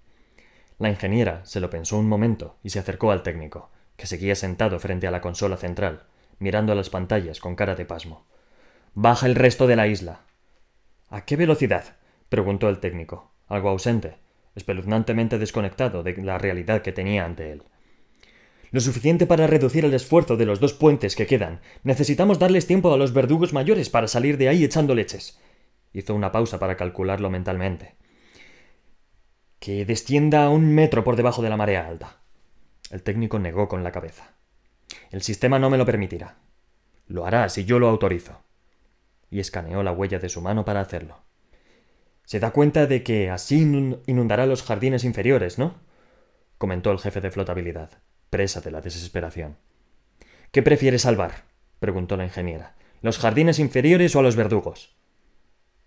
La 0.78 0.90
ingeniera 0.90 1.40
se 1.46 1.60
lo 1.60 1.70
pensó 1.70 1.96
un 1.96 2.08
momento 2.08 2.56
y 2.62 2.70
se 2.70 2.78
acercó 2.78 3.12
al 3.12 3.22
técnico, 3.22 3.70
que 3.96 4.06
seguía 4.06 4.34
sentado 4.34 4.80
frente 4.80 5.06
a 5.06 5.10
la 5.10 5.20
consola 5.20 5.56
central, 5.56 6.02
mirando 6.40 6.72
a 6.72 6.74
las 6.74 6.90
pantallas 6.90 7.40
con 7.40 7.54
cara 7.54 7.76
de 7.76 7.86
pasmo. 7.86 8.26
Baja 8.94 9.26
el 9.26 9.36
resto 9.36 9.66
de 9.66 9.76
la 9.76 9.86
isla. 9.86 10.22
¿A 11.08 11.24
qué 11.24 11.36
velocidad? 11.36 11.96
preguntó 12.28 12.68
el 12.68 12.80
técnico, 12.80 13.30
algo 13.46 13.68
ausente, 13.68 14.16
espeluznantemente 14.56 15.38
desconectado 15.38 16.02
de 16.02 16.16
la 16.16 16.36
realidad 16.36 16.82
que 16.82 16.92
tenía 16.92 17.24
ante 17.24 17.52
él. 17.52 17.62
Lo 18.72 18.80
suficiente 18.80 19.26
para 19.26 19.46
reducir 19.46 19.84
el 19.84 19.94
esfuerzo 19.94 20.36
de 20.36 20.46
los 20.46 20.58
dos 20.58 20.72
puentes 20.72 21.14
que 21.14 21.26
quedan. 21.26 21.60
Necesitamos 21.84 22.40
darles 22.40 22.66
tiempo 22.66 22.92
a 22.92 22.96
los 22.96 23.12
verdugos 23.12 23.52
mayores 23.52 23.88
para 23.88 24.08
salir 24.08 24.36
de 24.36 24.48
ahí 24.48 24.64
echando 24.64 24.94
leches. 24.94 25.38
Hizo 25.92 26.14
una 26.14 26.32
pausa 26.32 26.58
para 26.58 26.76
calcularlo 26.76 27.30
mentalmente 27.30 27.94
que 29.62 29.84
descienda 29.84 30.48
un 30.48 30.74
metro 30.74 31.04
por 31.04 31.14
debajo 31.14 31.40
de 31.40 31.48
la 31.48 31.56
marea 31.56 31.86
alta. 31.86 32.16
El 32.90 33.04
técnico 33.04 33.38
negó 33.38 33.68
con 33.68 33.84
la 33.84 33.92
cabeza. 33.92 34.34
El 35.12 35.22
sistema 35.22 35.60
no 35.60 35.70
me 35.70 35.78
lo 35.78 35.86
permitirá. 35.86 36.38
Lo 37.06 37.26
hará 37.26 37.48
si 37.48 37.64
yo 37.64 37.78
lo 37.78 37.88
autorizo. 37.88 38.42
Y 39.30 39.38
escaneó 39.38 39.84
la 39.84 39.92
huella 39.92 40.18
de 40.18 40.28
su 40.28 40.40
mano 40.40 40.64
para 40.64 40.80
hacerlo. 40.80 41.22
Se 42.24 42.40
da 42.40 42.50
cuenta 42.50 42.88
de 42.88 43.04
que 43.04 43.30
así 43.30 43.60
inundará 44.06 44.46
los 44.46 44.64
jardines 44.64 45.04
inferiores, 45.04 45.60
¿no? 45.60 45.76
comentó 46.58 46.90
el 46.90 46.98
jefe 46.98 47.20
de 47.20 47.30
flotabilidad, 47.30 48.02
presa 48.32 48.62
de 48.62 48.70
la 48.70 48.80
desesperación. 48.80 49.58
¿Qué 50.52 50.62
prefiere 50.62 50.98
salvar? 50.98 51.44
preguntó 51.80 52.16
la 52.16 52.24
ingeniera. 52.24 52.74
¿Los 53.02 53.18
jardines 53.18 53.58
inferiores 53.58 54.16
o 54.16 54.20
a 54.20 54.22
los 54.22 54.36
verdugos? 54.36 54.96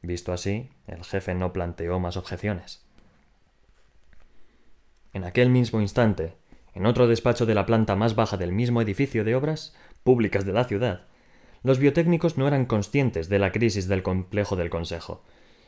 Visto 0.03 0.31
así, 0.31 0.69
el 0.85 1.03
jefe 1.03 1.33
no 1.33 1.51
planteó 1.53 1.99
más 1.99 2.17
objeciones. 2.17 2.85
En 5.11 5.23
aquel 5.23 5.49
mismo 5.49 5.81
instante, 5.81 6.35
en 6.75 6.85
otro 6.85 7.07
despacho 7.07 7.47
de 7.47 7.55
la 7.55 7.65
planta 7.65 7.95
más 7.95 8.13
baja 8.13 8.37
del 8.37 8.51
mismo 8.51 8.79
edificio 8.79 9.23
de 9.23 9.33
obras 9.33 9.75
públicas 10.03 10.45
de 10.45 10.53
la 10.53 10.65
ciudad, 10.65 11.07
los 11.63 11.79
biotécnicos 11.79 12.37
no 12.37 12.47
eran 12.47 12.65
conscientes 12.67 13.27
de 13.27 13.39
la 13.39 13.51
crisis 13.51 13.87
del 13.87 14.03
complejo 14.03 14.55
del 14.55 14.69
Consejo, 14.69 15.23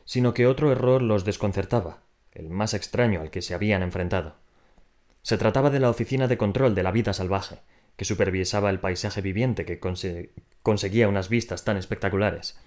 sino 0.05 0.35
que 0.35 0.45
otro 0.45 0.71
error 0.71 1.01
los 1.01 1.25
desconcertaba, 1.25 2.03
el 2.33 2.51
más 2.51 2.75
extraño 2.75 3.21
al 3.21 3.31
que 3.31 3.41
se 3.41 3.55
habían 3.55 3.81
enfrentado. 3.81 4.35
Se 5.27 5.37
trataba 5.37 5.69
de 5.69 5.81
la 5.81 5.89
oficina 5.89 6.29
de 6.29 6.37
control 6.37 6.73
de 6.73 6.83
la 6.83 6.91
vida 6.91 7.11
salvaje, 7.11 7.57
que 7.97 8.05
supervisaba 8.05 8.69
el 8.69 8.79
paisaje 8.79 9.19
viviente 9.19 9.65
que 9.65 9.77
conseguía 10.61 11.09
unas 11.09 11.27
vistas 11.27 11.65
tan 11.65 11.75
espectaculares. 11.75 12.57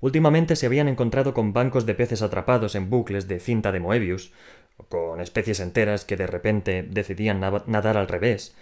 Últimamente 0.00 0.56
se 0.56 0.64
habían 0.64 0.88
encontrado 0.88 1.34
con 1.34 1.52
bancos 1.52 1.84
de 1.84 1.94
peces 1.94 2.22
atrapados 2.22 2.74
en 2.74 2.88
bucles 2.88 3.28
de 3.28 3.38
cinta 3.38 3.70
de 3.70 3.80
Moebius, 3.80 4.32
con 4.88 5.20
especies 5.20 5.60
enteras 5.60 6.06
que 6.06 6.16
de 6.16 6.26
repente 6.26 6.84
decidían 6.84 7.38
nadar 7.38 7.98
al 7.98 8.08
revés, 8.08 8.56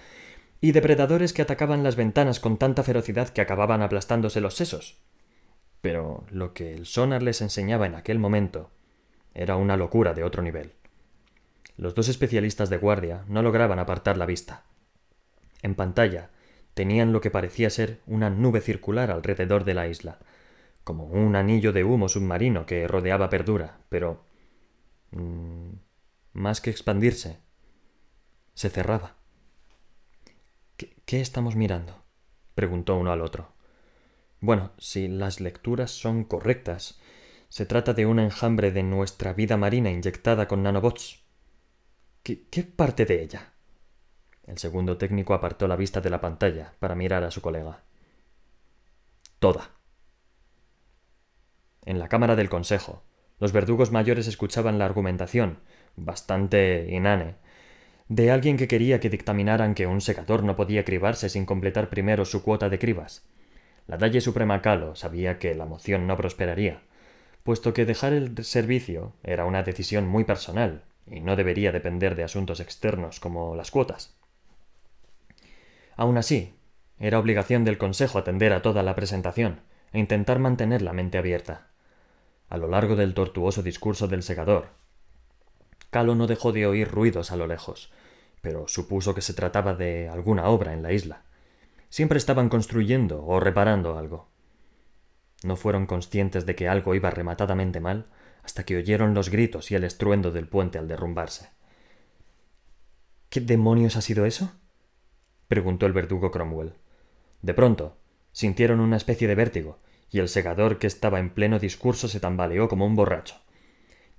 y 0.61 0.73
depredadores 0.73 1.33
que 1.33 1.43
atacaban 1.43 1.85
las 1.85 1.95
ventanas 1.95 2.41
con 2.41 2.57
tanta 2.57 2.83
ferocidad 2.83 3.29
que 3.29 3.41
acababan 3.41 3.83
aplastándose 3.83 4.41
los 4.41 4.57
sesos. 4.57 4.99
Pero 5.81 6.25
lo 6.33 6.55
que 6.55 6.73
el 6.73 6.87
sonar 6.87 7.23
les 7.23 7.41
enseñaba 7.41 7.87
en 7.87 7.95
aquel 7.95 8.19
momento 8.19 8.73
era 9.33 9.55
una 9.55 9.77
locura 9.77 10.13
de 10.13 10.25
otro 10.25 10.43
nivel. 10.43 10.73
Los 11.77 11.95
dos 11.95 12.09
especialistas 12.09 12.71
de 12.71 12.79
guardia 12.79 13.25
no 13.29 13.43
lograban 13.43 13.79
apartar 13.79 14.17
la 14.17 14.27
vista. 14.27 14.65
En 15.63 15.75
pantalla 15.75 16.31
tenían 16.75 17.13
lo 17.13 17.21
que 17.21 17.31
parecía 17.31 17.71
ser 17.71 18.01
una 18.07 18.31
nube 18.31 18.61
circular 18.61 19.11
alrededor 19.11 19.65
de 19.65 19.75
la 19.75 19.89
isla, 19.89 20.19
como 20.85 21.05
un 21.07 21.37
anillo 21.37 21.73
de 21.73 21.85
humo 21.85 22.09
submarino 22.09 22.67
que 22.67 22.87
rodeaba 22.87 23.31
Perdura, 23.31 23.79
pero... 23.89 24.25
Mm, 25.11 25.73
más 26.33 26.61
que 26.61 26.69
expandirse, 26.69 27.39
se 28.53 28.69
cerraba. 28.69 29.17
¿Qué, 30.77 31.21
estamos 31.21 31.57
mirando? 31.57 32.05
preguntó 32.55 32.97
uno 32.97 33.11
al 33.11 33.23
otro. 33.23 33.53
Bueno, 34.41 34.73
si 34.77 35.09
las 35.09 35.41
lecturas 35.41 35.91
son 35.91 36.25
correctas, 36.25 37.01
se 37.49 37.65
trata 37.65 37.95
de 37.95 38.07
un 38.07 38.19
enjambre 38.19 38.71
de 38.71 38.83
nuestra 38.83 39.33
vida 39.33 39.57
marina 39.57 39.91
inyectada 39.91 40.47
con 40.47 40.63
nanobots. 40.63 41.26
¿Qué, 42.27 42.65
parte 42.65 43.05
de 43.05 43.23
ella? 43.23 43.53
El 44.49 44.59
segundo 44.59 44.99
técnico 44.99 45.33
apartó 45.33 45.69
la 45.69 45.77
vista 45.77 46.01
de 46.01 46.11
la 46.11 46.21
pantalla 46.21 46.75
para 46.81 46.97
mirar 46.97 47.23
a 47.23 47.31
su 47.31 47.41
colega. 47.41 47.85
Toda. 49.39 49.71
En 51.85 52.01
la 52.01 52.09
Cámara 52.09 52.35
del 52.35 52.49
Consejo, 52.49 53.05
los 53.39 53.53
verdugos 53.53 53.93
mayores 53.93 54.27
escuchaban 54.27 54.77
la 54.77 54.87
argumentación, 54.87 55.61
bastante 55.95 56.89
inane, 56.91 57.37
de 58.09 58.33
alguien 58.33 58.57
que 58.57 58.67
quería 58.67 58.99
que 58.99 59.11
dictaminaran 59.11 59.77
que 59.77 59.87
un 59.87 60.01
secador 60.01 60.43
no 60.43 60.57
podía 60.57 60.85
cribarse 60.85 61.29
sin 61.29 61.47
completar 61.47 61.89
primero 61.91 62.25
su 62.25 62.43
cuota 62.43 62.69
de 62.69 62.81
cribas. 62.81 63.25
La 63.87 63.99
Dalle 63.99 64.21
Suprema 64.21 64.63
Calo 64.63 64.97
sabía 64.97 65.39
que 65.39 65.55
la 65.55 65.67
moción 65.67 66.09
no 66.09 66.17
prosperaría, 66.17 66.83
puesto 67.45 67.73
que 67.73 67.85
dejar 67.85 68.15
el 68.15 68.45
servicio 68.45 69.13
era 69.23 69.45
una 69.45 69.63
decisión 69.63 70.09
muy 70.09 70.25
personal 70.25 70.86
y 71.07 71.21
no 71.21 71.37
debería 71.37 71.73
depender 71.73 72.17
de 72.17 72.25
asuntos 72.25 72.61
externos 72.61 73.21
como 73.21 73.55
las 73.55 73.71
cuotas. 73.71 74.17
Aun 75.97 76.19
así, 76.19 76.55
era 76.99 77.19
obligación 77.19 77.65
del 77.65 77.79
Consejo 77.79 78.19
atender 78.19 78.53
a 78.53 78.63
toda 78.63 78.83
la 78.83 78.95
presentación 78.95 79.61
e 79.93 79.99
intentar 79.99 80.39
mantener 80.39 80.83
la 80.83 80.93
mente 80.93 81.19
abierta. 81.19 81.69
A 82.49 82.59
lo 82.59 82.69
largo 82.69 82.97
del 82.97 83.15
tortuoso 83.15 83.63
discurso 83.63 84.09
del 84.09 84.23
segador, 84.23 84.69
Calo 85.91 86.15
no 86.15 86.27
dejó 86.27 86.53
de 86.53 86.67
oír 86.67 86.89
ruidos 86.89 87.31
a 87.31 87.37
lo 87.37 87.47
lejos, 87.47 87.93
pero 88.43 88.69
supuso 88.69 89.15
que 89.15 89.23
se 89.23 89.35
trataba 89.35 89.75
de 89.75 90.09
alguna 90.09 90.49
obra 90.49 90.73
en 90.73 90.83
la 90.83 90.93
isla. 90.93 91.23
Siempre 91.89 92.19
estaban 92.19 92.49
construyendo 92.49 93.25
o 93.25 93.41
reparando 93.41 93.97
algo. 93.97 94.29
No 95.43 95.57
fueron 95.57 95.87
conscientes 95.87 96.47
de 96.47 96.55
que 96.55 96.69
algo 96.69 96.95
iba 96.95 97.11
rematadamente 97.11 97.81
mal 97.81 98.07
hasta 98.47 98.63
que 98.63 98.77
oyeron 98.77 99.13
los 99.13 99.29
gritos 99.29 99.73
y 99.73 99.75
el 99.75 99.83
estruendo 99.83 100.31
del 100.31 100.47
puente 100.47 100.79
al 100.79 100.87
derrumbarse. 100.87 101.49
¿Qué 103.29 103.41
demonios 103.41 103.97
ha 103.97 104.03
sido 104.03 104.25
eso? 104.25 104.53
preguntó 105.49 105.85
el 105.85 105.93
verdugo 105.93 106.31
Cromwell. 106.31 106.75
De 107.43 107.55
pronto, 107.55 107.97
sintieron 108.31 108.79
una 108.79 108.99
especie 108.99 109.27
de 109.27 109.35
vértigo, 109.35 109.81
y 110.13 110.21
el 110.21 110.29
segador 110.29 110.79
que 110.79 110.87
estaba 110.87 111.19
en 111.19 111.31
pleno 111.31 111.59
discurso 111.59 112.07
se 112.07 112.21
tambaleó 112.21 112.69
como 112.69 112.87
un 112.87 112.95
borracho. 112.95 113.35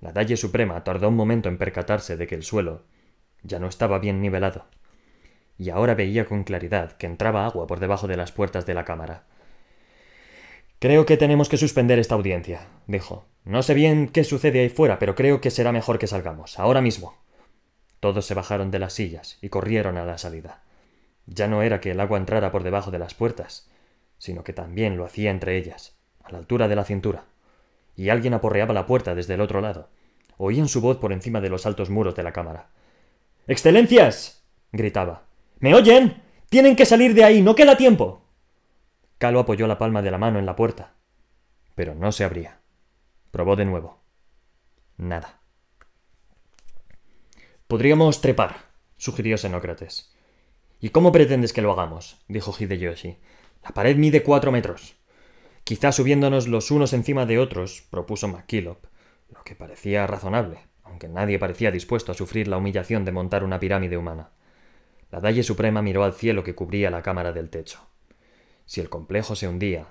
La 0.02 0.12
Dalle 0.12 0.36
Suprema 0.36 0.84
tardó 0.84 1.08
un 1.08 1.16
momento 1.16 1.48
en 1.48 1.56
percatarse 1.56 2.18
de 2.18 2.26
que 2.26 2.34
el 2.34 2.42
suelo 2.42 2.84
ya 3.42 3.58
no 3.58 3.66
estaba 3.66 3.98
bien 3.98 4.20
nivelado, 4.20 4.66
y 5.56 5.70
ahora 5.70 5.94
veía 5.94 6.26
con 6.26 6.44
claridad 6.44 6.92
que 6.98 7.06
entraba 7.06 7.46
agua 7.46 7.66
por 7.66 7.80
debajo 7.80 8.06
de 8.06 8.18
las 8.18 8.30
puertas 8.30 8.66
de 8.66 8.74
la 8.74 8.84
cámara. 8.84 9.24
Creo 10.80 11.06
que 11.06 11.16
tenemos 11.16 11.48
que 11.48 11.56
suspender 11.56 11.98
esta 11.98 12.14
audiencia, 12.14 12.68
dijo. 12.86 13.24
No 13.44 13.62
sé 13.62 13.74
bien 13.74 14.08
qué 14.08 14.22
sucede 14.22 14.60
ahí 14.60 14.68
fuera, 14.68 15.00
pero 15.00 15.16
creo 15.16 15.40
que 15.40 15.50
será 15.50 15.72
mejor 15.72 15.98
que 15.98 16.06
salgamos, 16.06 16.58
ahora 16.60 16.80
mismo. 16.80 17.16
Todos 17.98 18.26
se 18.26 18.34
bajaron 18.34 18.70
de 18.70 18.78
las 18.78 18.92
sillas 18.92 19.38
y 19.42 19.48
corrieron 19.48 19.96
a 19.96 20.04
la 20.04 20.18
salida. 20.18 20.62
Ya 21.26 21.48
no 21.48 21.62
era 21.62 21.80
que 21.80 21.90
el 21.90 22.00
agua 22.00 22.18
entrara 22.18 22.52
por 22.52 22.62
debajo 22.62 22.92
de 22.92 23.00
las 23.00 23.14
puertas, 23.14 23.68
sino 24.18 24.44
que 24.44 24.52
también 24.52 24.96
lo 24.96 25.04
hacía 25.04 25.32
entre 25.32 25.56
ellas, 25.56 25.96
a 26.22 26.30
la 26.30 26.38
altura 26.38 26.68
de 26.68 26.76
la 26.76 26.84
cintura. 26.84 27.24
Y 27.96 28.10
alguien 28.10 28.34
aporreaba 28.34 28.72
la 28.72 28.86
puerta 28.86 29.16
desde 29.16 29.34
el 29.34 29.40
otro 29.40 29.60
lado. 29.60 29.88
Oían 30.36 30.68
su 30.68 30.80
voz 30.80 30.98
por 30.98 31.12
encima 31.12 31.40
de 31.40 31.50
los 31.50 31.66
altos 31.66 31.90
muros 31.90 32.14
de 32.14 32.22
la 32.22 32.32
cámara. 32.32 32.68
Excelencias. 33.48 34.44
gritaba. 34.70 35.24
¿Me 35.58 35.74
oyen? 35.74 36.22
Tienen 36.48 36.76
que 36.76 36.86
salir 36.86 37.14
de 37.14 37.24
ahí. 37.24 37.42
No 37.42 37.56
queda 37.56 37.76
tiempo. 37.76 38.22
Calo 39.18 39.40
apoyó 39.40 39.66
la 39.66 39.78
palma 39.78 40.00
de 40.00 40.12
la 40.12 40.18
mano 40.18 40.38
en 40.38 40.46
la 40.46 40.56
puerta. 40.56 40.94
Pero 41.74 41.94
no 41.94 42.12
se 42.12 42.24
abría. 42.24 42.60
Probó 43.32 43.56
de 43.56 43.64
nuevo. 43.64 44.00
Nada. 44.96 45.40
Podríamos 47.66 48.20
trepar, 48.20 48.56
sugirió 48.96 49.36
Xenócrates. 49.36 50.14
¿Y 50.80 50.90
cómo 50.90 51.12
pretendes 51.12 51.52
que 51.52 51.62
lo 51.62 51.72
hagamos? 51.72 52.24
dijo 52.28 52.54
Hideyoshi. 52.56 53.18
La 53.64 53.70
pared 53.70 53.96
mide 53.96 54.22
cuatro 54.22 54.52
metros. 54.52 54.94
Quizá 55.64 55.92
subiéndonos 55.92 56.48
los 56.48 56.70
unos 56.70 56.92
encima 56.92 57.26
de 57.26 57.38
otros, 57.38 57.82
propuso 57.90 58.28
MacKillop, 58.28 58.86
lo 59.28 59.42
que 59.42 59.54
parecía 59.54 60.06
razonable, 60.06 60.60
aunque 60.82 61.08
nadie 61.08 61.38
parecía 61.38 61.70
dispuesto 61.70 62.12
a 62.12 62.14
sufrir 62.14 62.48
la 62.48 62.56
humillación 62.56 63.04
de 63.04 63.12
montar 63.12 63.44
una 63.44 63.60
pirámide 63.60 63.98
humana. 63.98 64.30
La 65.10 65.20
Dalle 65.20 65.42
Suprema 65.42 65.82
miró 65.82 66.04
al 66.04 66.14
cielo 66.14 66.44
que 66.44 66.54
cubría 66.54 66.90
la 66.90 67.02
cámara 67.02 67.32
del 67.32 67.50
techo. 67.50 67.80
Si 68.68 68.82
el 68.82 68.90
complejo 68.90 69.34
se 69.34 69.48
hundía, 69.48 69.86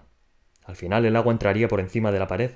al 0.64 0.76
final 0.76 1.04
el 1.04 1.16
agua 1.16 1.34
entraría 1.34 1.68
por 1.68 1.80
encima 1.80 2.12
de 2.12 2.20
la 2.20 2.28
pared. 2.28 2.52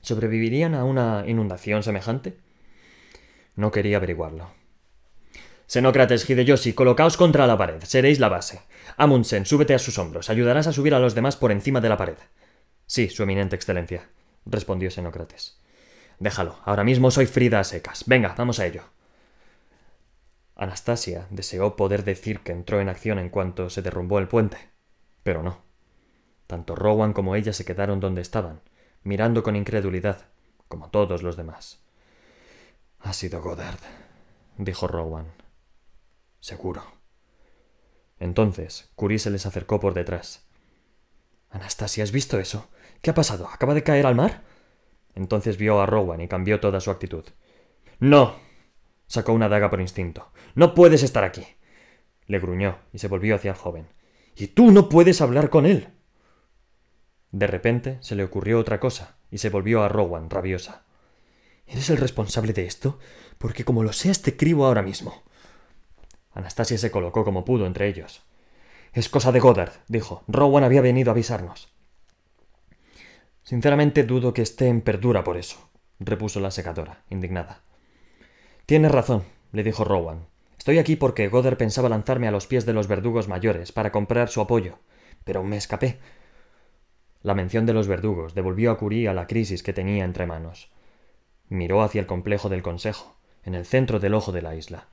¿Sobrevivirían 0.00 0.74
a 0.74 0.82
una 0.82 1.22
inundación 1.24 1.84
semejante? 1.84 2.36
No 3.54 3.70
quería 3.70 3.98
averiguarlo. 3.98 4.50
Xenócrates 5.68 6.28
Hideyoshi, 6.28 6.72
colocaos 6.72 7.16
contra 7.16 7.46
la 7.46 7.56
pared, 7.56 7.80
seréis 7.84 8.18
la 8.18 8.28
base. 8.28 8.62
Amundsen, 8.96 9.46
súbete 9.46 9.72
a 9.72 9.78
sus 9.78 9.98
hombros, 9.98 10.30
ayudarás 10.30 10.66
a 10.66 10.72
subir 10.72 10.92
a 10.94 10.98
los 10.98 11.14
demás 11.14 11.36
por 11.36 11.52
encima 11.52 11.80
de 11.80 11.90
la 11.90 11.96
pared. 11.96 12.18
Sí, 12.86 13.08
su 13.08 13.22
eminente 13.22 13.54
excelencia, 13.54 14.08
respondió 14.46 14.90
Xenócrates. 14.90 15.60
Déjalo, 16.18 16.58
ahora 16.64 16.82
mismo 16.82 17.12
soy 17.12 17.26
Frida 17.26 17.60
a 17.60 17.64
secas. 17.64 18.02
Venga, 18.08 18.34
vamos 18.36 18.58
a 18.58 18.66
ello. 18.66 18.82
Anastasia 20.56 21.28
deseó 21.30 21.76
poder 21.76 22.02
decir 22.02 22.40
que 22.40 22.50
entró 22.50 22.80
en 22.80 22.88
acción 22.88 23.20
en 23.20 23.28
cuanto 23.28 23.70
se 23.70 23.80
derrumbó 23.80 24.18
el 24.18 24.26
puente, 24.26 24.58
pero 25.28 25.42
no. 25.42 25.58
Tanto 26.46 26.74
Rowan 26.74 27.12
como 27.12 27.36
ella 27.36 27.52
se 27.52 27.66
quedaron 27.66 28.00
donde 28.00 28.22
estaban, 28.22 28.62
mirando 29.02 29.42
con 29.42 29.56
incredulidad, 29.56 30.24
como 30.68 30.88
todos 30.88 31.22
los 31.22 31.36
demás. 31.36 31.84
Ha 33.00 33.12
sido 33.12 33.42
Goddard, 33.42 33.78
dijo 34.56 34.88
Rowan. 34.88 35.26
Seguro. 36.40 36.82
Entonces, 38.18 38.90
Curie 38.94 39.18
se 39.18 39.28
les 39.28 39.44
acercó 39.44 39.78
por 39.80 39.92
detrás. 39.92 40.48
Anastasia, 41.50 42.04
¿has 42.04 42.10
visto 42.10 42.38
eso? 42.38 42.70
¿Qué 43.02 43.10
ha 43.10 43.14
pasado? 43.14 43.48
¿Acaba 43.48 43.74
de 43.74 43.82
caer 43.82 44.06
al 44.06 44.14
mar? 44.14 44.44
Entonces 45.14 45.58
vio 45.58 45.78
a 45.78 45.84
Rowan 45.84 46.22
y 46.22 46.28
cambió 46.28 46.58
toda 46.58 46.80
su 46.80 46.90
actitud. 46.90 47.26
No. 47.98 48.36
Sacó 49.06 49.34
una 49.34 49.50
daga 49.50 49.68
por 49.68 49.82
instinto. 49.82 50.32
No 50.54 50.74
puedes 50.74 51.02
estar 51.02 51.22
aquí. 51.22 51.46
Le 52.24 52.38
gruñó 52.38 52.78
y 52.94 52.98
se 52.98 53.08
volvió 53.08 53.34
hacia 53.34 53.50
el 53.50 53.58
joven. 53.58 53.97
Y 54.38 54.46
tú 54.46 54.70
no 54.70 54.88
puedes 54.88 55.20
hablar 55.20 55.50
con 55.50 55.66
él. 55.66 55.88
De 57.32 57.48
repente 57.48 57.98
se 58.00 58.14
le 58.14 58.22
ocurrió 58.22 58.60
otra 58.60 58.78
cosa 58.78 59.16
y 59.32 59.38
se 59.38 59.50
volvió 59.50 59.82
a 59.82 59.88
Rowan 59.88 60.30
rabiosa. 60.30 60.84
¿Eres 61.66 61.90
el 61.90 61.96
responsable 61.96 62.52
de 62.52 62.64
esto? 62.64 63.00
Porque 63.36 63.64
como 63.64 63.82
lo 63.82 63.92
seas 63.92 64.22
te 64.22 64.36
cribo 64.36 64.64
ahora 64.64 64.82
mismo. 64.82 65.24
Anastasia 66.32 66.78
se 66.78 66.92
colocó 66.92 67.24
como 67.24 67.44
pudo 67.44 67.66
entre 67.66 67.88
ellos. 67.88 68.22
Es 68.92 69.08
cosa 69.08 69.32
de 69.32 69.40
Goddard, 69.40 69.72
dijo. 69.88 70.22
Rowan 70.28 70.62
había 70.62 70.82
venido 70.82 71.10
a 71.10 71.14
avisarnos. 71.14 71.68
Sinceramente 73.42 74.04
dudo 74.04 74.34
que 74.34 74.42
esté 74.42 74.68
en 74.68 74.82
perdura 74.82 75.24
por 75.24 75.36
eso, 75.36 75.68
repuso 75.98 76.38
la 76.38 76.52
secadora, 76.52 77.02
indignada. 77.10 77.62
Tienes 78.66 78.92
razón, 78.92 79.24
le 79.50 79.64
dijo 79.64 79.82
Rowan. 79.82 80.26
Estoy 80.58 80.78
aquí 80.78 80.96
porque 80.96 81.28
Goddard 81.28 81.56
pensaba 81.56 81.88
lanzarme 81.88 82.28
a 82.28 82.32
los 82.32 82.46
pies 82.46 82.66
de 82.66 82.72
los 82.72 82.88
verdugos 82.88 83.28
mayores 83.28 83.72
para 83.72 83.92
comprar 83.92 84.28
su 84.28 84.40
apoyo, 84.40 84.78
pero 85.24 85.42
me 85.44 85.56
escapé. 85.56 85.98
La 87.22 87.34
mención 87.34 87.64
de 87.64 87.72
los 87.72 87.88
verdugos 87.88 88.34
devolvió 88.34 88.70
a 88.70 88.78
Curie 88.78 89.08
a 89.08 89.14
la 89.14 89.26
crisis 89.26 89.62
que 89.62 89.72
tenía 89.72 90.04
entre 90.04 90.26
manos. 90.26 90.70
Miró 91.48 91.82
hacia 91.82 92.00
el 92.00 92.06
complejo 92.06 92.48
del 92.48 92.62
Consejo, 92.62 93.16
en 93.44 93.54
el 93.54 93.64
centro 93.64 94.00
del 94.00 94.14
ojo 94.14 94.32
de 94.32 94.42
la 94.42 94.56
isla. 94.56 94.88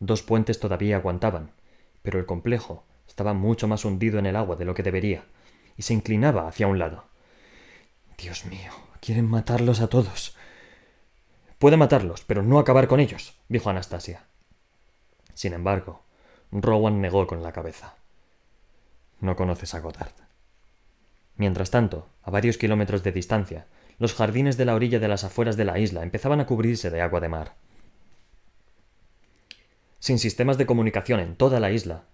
Dos 0.00 0.22
puentes 0.22 0.60
todavía 0.60 0.96
aguantaban, 0.96 1.52
pero 2.02 2.18
el 2.18 2.26
complejo 2.26 2.84
estaba 3.08 3.32
mucho 3.32 3.68
más 3.68 3.84
hundido 3.84 4.18
en 4.18 4.26
el 4.26 4.36
agua 4.36 4.56
de 4.56 4.64
lo 4.64 4.74
que 4.74 4.82
debería, 4.82 5.24
y 5.76 5.82
se 5.82 5.94
inclinaba 5.94 6.48
hacia 6.48 6.66
un 6.66 6.78
lado. 6.78 7.04
Dios 8.18 8.44
mío, 8.44 8.72
quieren 9.00 9.28
matarlos 9.28 9.80
a 9.80 9.88
todos. 9.88 10.36
Puede 11.58 11.76
matarlos, 11.76 12.24
pero 12.24 12.42
no 12.42 12.58
acabar 12.58 12.88
con 12.88 13.00
ellos, 13.00 13.38
dijo 13.48 13.70
Anastasia. 13.70 14.26
Sin 15.36 15.52
embargo, 15.52 16.02
Rowan 16.50 17.00
negó 17.00 17.28
con 17.28 17.44
la 17.44 17.52
cabeza. 17.52 17.94
No 19.20 19.36
conoces 19.36 19.72
a 19.74 19.78
Goddard. 19.78 20.14
Mientras 21.36 21.70
tanto, 21.70 22.08
a 22.24 22.32
varios 22.32 22.58
kilómetros 22.58 23.04
de 23.04 23.12
distancia, 23.12 23.66
los 24.00 24.14
jardines 24.14 24.56
de 24.56 24.64
la 24.64 24.74
orilla 24.74 24.98
de 24.98 25.06
las 25.06 25.22
afueras 25.22 25.56
de 25.56 25.64
la 25.64 25.78
isla 25.78 26.02
empezaban 26.02 26.40
a 26.40 26.46
cubrirse 26.46 26.90
de 26.90 27.00
agua 27.00 27.20
de 27.20 27.28
mar 27.28 27.54
sin 30.06 30.20
sistemas 30.20 30.56
de 30.56 30.66
comunicación 30.66 31.18
en 31.18 31.34
toda 31.34 31.58
la 31.58 31.72
isla, 31.72 32.04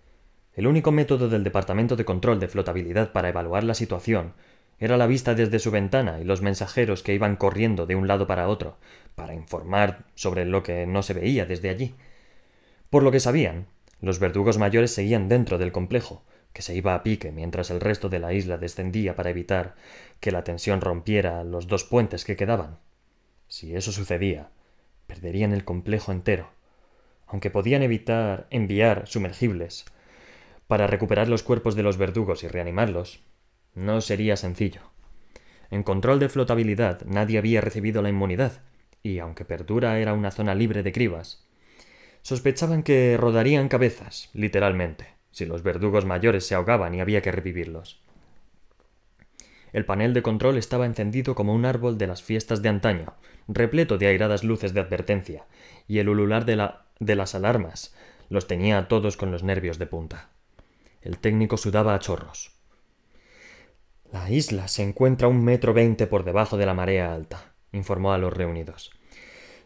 El 0.55 0.67
único 0.67 0.93
método 0.93 1.29
del 1.29 1.45
Departamento 1.45 1.95
de 1.95 2.07
Control 2.07 2.41
de 2.41 2.49
Flotabilidad 2.49 3.13
para 3.13 3.29
evaluar 3.29 3.65
la 3.65 3.75
situación 3.75 4.33
era 4.79 4.97
la 4.97 5.07
vista 5.07 5.35
desde 5.35 5.59
su 5.59 5.71
ventana 5.71 6.19
y 6.19 6.25
los 6.25 6.41
mensajeros 6.41 7.03
que 7.03 7.13
iban 7.13 7.37
corriendo 7.37 7.85
de 7.85 7.95
un 7.95 8.09
lado 8.09 8.27
para 8.27 8.49
otro, 8.49 8.79
para 9.15 9.35
informar 9.35 10.05
sobre 10.15 10.47
lo 10.47 10.63
que 10.63 10.87
no 10.87 11.03
se 11.03 11.13
veía 11.13 11.45
desde 11.45 11.69
allí. 11.69 11.95
Por 12.93 13.05
lo 13.05 13.11
que 13.11 13.21
sabían, 13.21 13.69
los 14.03 14.19
verdugos 14.19 14.59
mayores 14.59 14.93
seguían 14.93 15.31
dentro 15.31 15.57
del 15.57 15.73
complejo, 15.73 16.23
que 16.53 16.61
se 16.61 16.75
iba 16.75 16.95
a 16.95 17.03
pique 17.03 17.33
mientras 17.33 17.71
el 17.71 17.81
resto 17.81 18.11
de 18.11 18.19
la 18.19 18.35
isla 18.35 18.59
descendía 18.59 19.17
para 19.17 19.31
evitar 19.31 19.77
que 20.21 20.31
la 20.31 20.45
tensión 20.45 20.83
rompiera 20.83 21.43
los 21.43 21.69
dos 21.69 21.85
puentes 21.85 22.27
que 22.27 22.37
quedaban. 22.37 22.81
Si 23.49 23.75
eso 23.75 23.93
sucedía, 23.93 24.51
perderían 25.07 25.55
el 25.55 25.65
complejo 25.65 26.13
entero, 26.13 26.51
aunque 27.27 27.49
podían 27.49 27.81
evitar 27.81 28.47
enviar 28.51 29.09
sumergibles 29.09 29.87
para 30.67 30.87
recuperar 30.87 31.29
los 31.29 31.43
cuerpos 31.43 31.75
de 31.75 31.85
los 31.85 31.97
verdugos 31.97 32.45
y 32.45 32.49
reanimarlos, 32.49 33.23
no 33.75 34.03
sería 34.03 34.37
sencillo. 34.37 34.83
En 35.71 35.83
control 35.83 36.19
de 36.19 36.29
flotabilidad 36.29 37.01
nadie 37.07 37.39
había 37.39 37.63
recibido 37.63 38.03
la 38.03 38.11
inmunidad, 38.11 38.61
y 39.03 39.19
aunque 39.19 39.47
Perdura 39.47 39.99
era 39.99 40.13
una 40.13 40.31
zona 40.31 40.55
libre 40.55 40.83
de 40.83 40.93
cribas, 40.93 41.47
sospechaban 42.23 42.83
que 42.83 43.17
rodarían 43.17 43.69
cabezas, 43.69 44.31
literalmente, 44.33 45.09
si 45.31 45.45
los 45.45 45.63
verdugos 45.63 46.05
mayores 46.05 46.47
se 46.47 46.55
ahogaban 46.55 46.95
y 46.95 47.01
había 47.01 47.23
que 47.23 47.33
revivirlos. 47.33 48.01
El 49.73 49.85
panel 49.85 50.13
de 50.13 50.23
control 50.23 50.59
estaba 50.59 50.87
encendido 50.87 51.35
como 51.35 51.55
un 51.55 51.65
árbol 51.65 51.99
de 51.99 52.07
las 52.07 52.23
fiestas 52.23 52.63
de 52.63 52.69
antaño, 52.69 53.15
repleto 53.49 53.99
de 53.99 54.07
airadas 54.07 54.45
luces 54.45 54.75
de 54.75 54.81
advertencia, 54.81 55.47
y 55.89 55.99
el 55.99 56.09
ulular 56.09 56.45
de, 56.45 56.57
la, 56.57 56.87
de 57.01 57.17
las 57.17 57.35
alarmas 57.35 57.95
los 58.29 58.47
tenía 58.47 58.79
a 58.79 58.89
todos 58.89 59.17
con 59.17 59.31
los 59.31 59.43
nervios 59.43 59.79
de 59.79 59.87
punta. 59.87 60.29
El 61.01 61.19
técnico 61.19 61.57
sudaba 61.57 61.95
a 61.95 61.99
chorros. 61.99 62.53
La 64.13 64.31
isla 64.31 64.69
se 64.69 64.83
encuentra 64.83 65.29
un 65.29 65.43
metro 65.43 65.73
veinte 65.73 66.07
por 66.07 66.23
debajo 66.23 66.59
de 66.59 66.67
la 66.67 66.75
marea 66.75 67.15
alta, 67.15 67.55
informó 67.73 68.13
a 68.13 68.19
los 68.19 68.33
reunidos. 68.33 68.93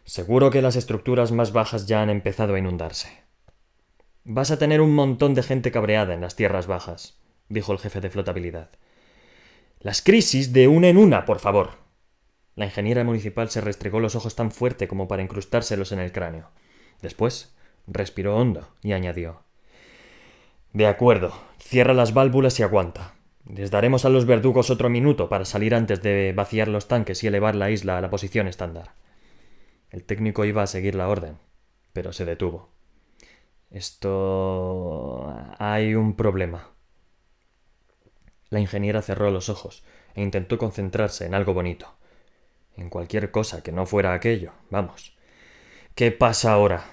Seguro 0.07 0.49
que 0.49 0.61
las 0.61 0.77
estructuras 0.77 1.33
más 1.33 1.51
bajas 1.51 1.85
ya 1.85 2.01
han 2.01 2.09
empezado 2.09 2.55
a 2.55 2.59
inundarse. 2.59 3.09
Vas 4.23 4.51
a 4.51 4.57
tener 4.57 4.79
un 4.79 4.95
montón 4.95 5.33
de 5.33 5.43
gente 5.43 5.69
cabreada 5.69 6.13
en 6.13 6.21
las 6.21 6.37
tierras 6.37 6.65
bajas, 6.65 7.19
dijo 7.49 7.73
el 7.73 7.79
jefe 7.79 7.99
de 7.99 8.09
flotabilidad. 8.09 8.69
Las 9.81 10.01
crisis 10.01 10.53
de 10.53 10.69
una 10.69 10.87
en 10.87 10.97
una, 10.97 11.25
por 11.25 11.39
favor. 11.39 11.71
La 12.55 12.65
ingeniera 12.65 13.03
municipal 13.03 13.49
se 13.49 13.59
restregó 13.59 13.99
los 13.99 14.15
ojos 14.15 14.35
tan 14.35 14.51
fuerte 14.51 14.87
como 14.87 15.09
para 15.09 15.21
incrustárselos 15.21 15.91
en 15.91 15.99
el 15.99 16.13
cráneo. 16.13 16.51
Después 17.01 17.53
respiró 17.85 18.37
hondo 18.37 18.69
y 18.81 18.93
añadió 18.93 19.41
de 20.71 20.87
acuerdo. 20.87 21.33
Cierra 21.59 21.93
las 21.93 22.13
válvulas 22.13 22.59
y 22.59 22.63
aguanta. 22.63 23.15
Les 23.45 23.71
daremos 23.71 24.05
a 24.05 24.09
los 24.09 24.25
verdugos 24.25 24.69
otro 24.69 24.89
minuto 24.89 25.27
para 25.27 25.43
salir 25.43 25.75
antes 25.75 26.01
de 26.01 26.33
vaciar 26.33 26.69
los 26.69 26.87
tanques 26.87 27.23
y 27.23 27.27
elevar 27.27 27.55
la 27.55 27.71
isla 27.71 27.97
a 27.97 28.01
la 28.01 28.09
posición 28.09 28.47
estándar. 28.47 28.91
El 29.89 30.03
técnico 30.03 30.45
iba 30.45 30.63
a 30.63 30.67
seguir 30.67 30.95
la 30.95 31.07
orden, 31.07 31.37
pero 31.93 32.13
se 32.13 32.25
detuvo. 32.25 32.69
Esto... 33.69 35.33
hay 35.59 35.95
un 35.95 36.15
problema. 36.15 36.69
La 38.49 38.59
ingeniera 38.59 39.01
cerró 39.01 39.29
los 39.31 39.49
ojos 39.49 39.83
e 40.15 40.21
intentó 40.21 40.57
concentrarse 40.57 41.25
en 41.25 41.33
algo 41.33 41.53
bonito. 41.53 41.95
En 42.75 42.89
cualquier 42.89 43.31
cosa 43.31 43.63
que 43.63 43.71
no 43.71 43.85
fuera 43.85 44.13
aquello, 44.13 44.53
vamos. 44.69 45.17
¿Qué 45.95 46.11
pasa 46.11 46.53
ahora? 46.53 46.85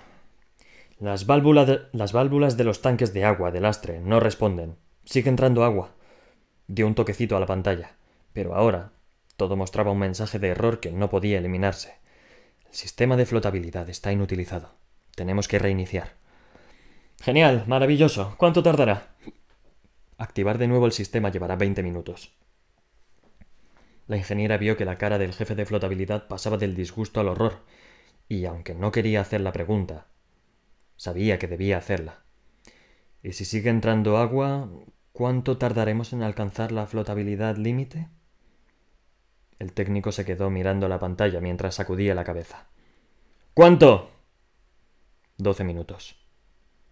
Las, 0.98 1.26
válvulas 1.26 1.66
de, 1.66 1.80
las 1.92 2.12
válvulas 2.12 2.56
de 2.56 2.64
los 2.64 2.80
tanques 2.80 3.12
de 3.12 3.24
agua 3.24 3.50
del 3.50 3.64
lastre 3.64 4.00
no 4.00 4.20
responden. 4.20 4.76
Sigue 5.04 5.28
entrando 5.28 5.64
agua. 5.64 5.94
Dio 6.66 6.86
un 6.86 6.94
toquecito 6.94 7.36
a 7.36 7.40
la 7.40 7.46
pantalla, 7.46 7.96
pero 8.32 8.54
ahora 8.54 8.92
todo 9.36 9.56
mostraba 9.56 9.90
un 9.90 9.98
mensaje 9.98 10.38
de 10.38 10.48
error 10.48 10.80
que 10.80 10.92
no 10.92 11.10
podía 11.10 11.38
eliminarse. 11.38 11.96
Sistema 12.74 13.16
de 13.16 13.24
flotabilidad 13.24 13.88
está 13.88 14.10
inutilizado. 14.10 14.74
Tenemos 15.14 15.46
que 15.46 15.60
reiniciar. 15.60 16.14
Genial, 17.22 17.62
maravilloso. 17.68 18.34
¿Cuánto 18.36 18.64
tardará? 18.64 19.14
Activar 20.18 20.58
de 20.58 20.66
nuevo 20.66 20.84
el 20.86 20.90
sistema 20.90 21.30
llevará 21.30 21.54
20 21.54 21.84
minutos. 21.84 22.34
La 24.08 24.16
ingeniera 24.16 24.56
vio 24.56 24.76
que 24.76 24.84
la 24.84 24.98
cara 24.98 25.18
del 25.18 25.32
jefe 25.32 25.54
de 25.54 25.66
flotabilidad 25.66 26.26
pasaba 26.26 26.56
del 26.56 26.74
disgusto 26.74 27.20
al 27.20 27.28
horror, 27.28 27.60
y 28.28 28.44
aunque 28.44 28.74
no 28.74 28.90
quería 28.90 29.20
hacer 29.20 29.40
la 29.40 29.52
pregunta, 29.52 30.08
Sabía 30.96 31.38
que 31.38 31.46
debía 31.46 31.78
hacerla. 31.78 32.24
¿Y 33.22 33.34
si 33.34 33.44
sigue 33.44 33.70
entrando 33.70 34.16
agua, 34.18 34.68
cuánto 35.12 35.58
tardaremos 35.58 36.12
en 36.12 36.24
alcanzar 36.24 36.72
la 36.72 36.88
flotabilidad 36.88 37.56
límite? 37.56 38.08
El 39.58 39.72
técnico 39.72 40.12
se 40.12 40.24
quedó 40.24 40.50
mirando 40.50 40.88
la 40.88 40.98
pantalla 40.98 41.40
mientras 41.40 41.76
sacudía 41.76 42.14
la 42.14 42.24
cabeza. 42.24 42.66
¿Cuánto? 43.54 44.10
Doce 45.38 45.64
minutos. 45.64 46.16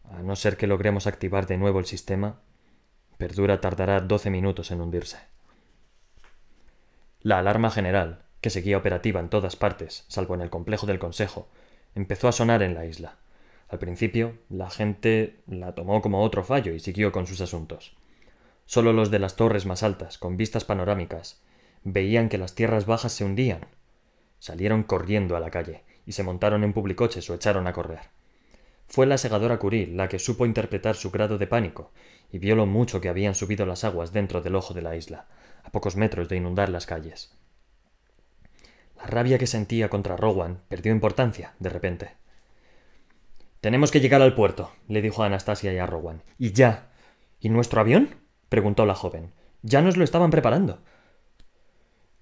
A 0.04 0.22
no 0.22 0.36
ser 0.36 0.56
que 0.56 0.66
logremos 0.66 1.06
activar 1.06 1.46
de 1.46 1.58
nuevo 1.58 1.78
el 1.78 1.86
sistema, 1.86 2.40
Perdura 3.18 3.60
tardará 3.60 4.00
doce 4.00 4.30
minutos 4.30 4.70
en 4.72 4.80
hundirse. 4.80 5.18
La 7.20 7.38
alarma 7.38 7.70
general, 7.70 8.24
que 8.40 8.50
seguía 8.50 8.78
operativa 8.78 9.20
en 9.20 9.28
todas 9.28 9.54
partes, 9.54 10.04
salvo 10.08 10.34
en 10.34 10.40
el 10.40 10.50
complejo 10.50 10.86
del 10.86 10.98
Consejo, 10.98 11.48
empezó 11.94 12.26
a 12.26 12.32
sonar 12.32 12.62
en 12.62 12.74
la 12.74 12.84
isla. 12.84 13.18
Al 13.68 13.78
principio, 13.78 14.38
la 14.48 14.70
gente 14.70 15.40
la 15.46 15.74
tomó 15.76 16.02
como 16.02 16.22
otro 16.22 16.42
fallo 16.42 16.72
y 16.72 16.80
siguió 16.80 17.12
con 17.12 17.28
sus 17.28 17.40
asuntos. 17.40 17.96
Solo 18.66 18.92
los 18.92 19.10
de 19.10 19.20
las 19.20 19.36
torres 19.36 19.66
más 19.66 19.84
altas, 19.84 20.18
con 20.18 20.36
vistas 20.36 20.64
panorámicas, 20.64 21.40
veían 21.84 22.28
que 22.28 22.38
las 22.38 22.54
tierras 22.54 22.86
bajas 22.86 23.12
se 23.12 23.24
hundían. 23.24 23.66
Salieron 24.38 24.82
corriendo 24.82 25.36
a 25.36 25.40
la 25.40 25.50
calle 25.50 25.84
y 26.06 26.12
se 26.12 26.22
montaron 26.22 26.64
en 26.64 26.72
publicoches 26.72 27.28
o 27.30 27.34
echaron 27.34 27.66
a 27.66 27.72
correr. 27.72 28.00
Fue 28.88 29.06
la 29.06 29.18
segadora 29.18 29.58
Curie 29.58 29.86
la 29.86 30.08
que 30.08 30.18
supo 30.18 30.44
interpretar 30.44 30.96
su 30.96 31.10
grado 31.10 31.38
de 31.38 31.46
pánico 31.46 31.92
y 32.30 32.38
vio 32.38 32.56
lo 32.56 32.66
mucho 32.66 33.00
que 33.00 33.08
habían 33.08 33.34
subido 33.34 33.66
las 33.66 33.84
aguas 33.84 34.12
dentro 34.12 34.42
del 34.42 34.54
ojo 34.54 34.74
de 34.74 34.82
la 34.82 34.96
isla, 34.96 35.26
a 35.62 35.70
pocos 35.70 35.96
metros 35.96 36.28
de 36.28 36.36
inundar 36.36 36.68
las 36.68 36.86
calles. 36.86 37.34
La 38.96 39.04
rabia 39.04 39.38
que 39.38 39.46
sentía 39.46 39.88
contra 39.88 40.16
Rowan 40.16 40.60
perdió 40.68 40.92
importancia 40.92 41.54
de 41.58 41.68
repente. 41.70 42.10
Tenemos 43.60 43.90
que 43.90 44.00
llegar 44.00 44.22
al 44.22 44.34
puerto, 44.34 44.72
le 44.88 45.02
dijo 45.02 45.22
a 45.22 45.26
Anastasia 45.26 45.72
y 45.72 45.78
a 45.78 45.86
Rowan. 45.86 46.22
¿Y 46.38 46.52
ya? 46.52 46.90
¿Y 47.40 47.48
nuestro 47.48 47.80
avión? 47.80 48.16
preguntó 48.48 48.86
la 48.86 48.94
joven. 48.94 49.32
Ya 49.62 49.80
nos 49.82 49.96
lo 49.96 50.04
estaban 50.04 50.30
preparando. 50.30 50.80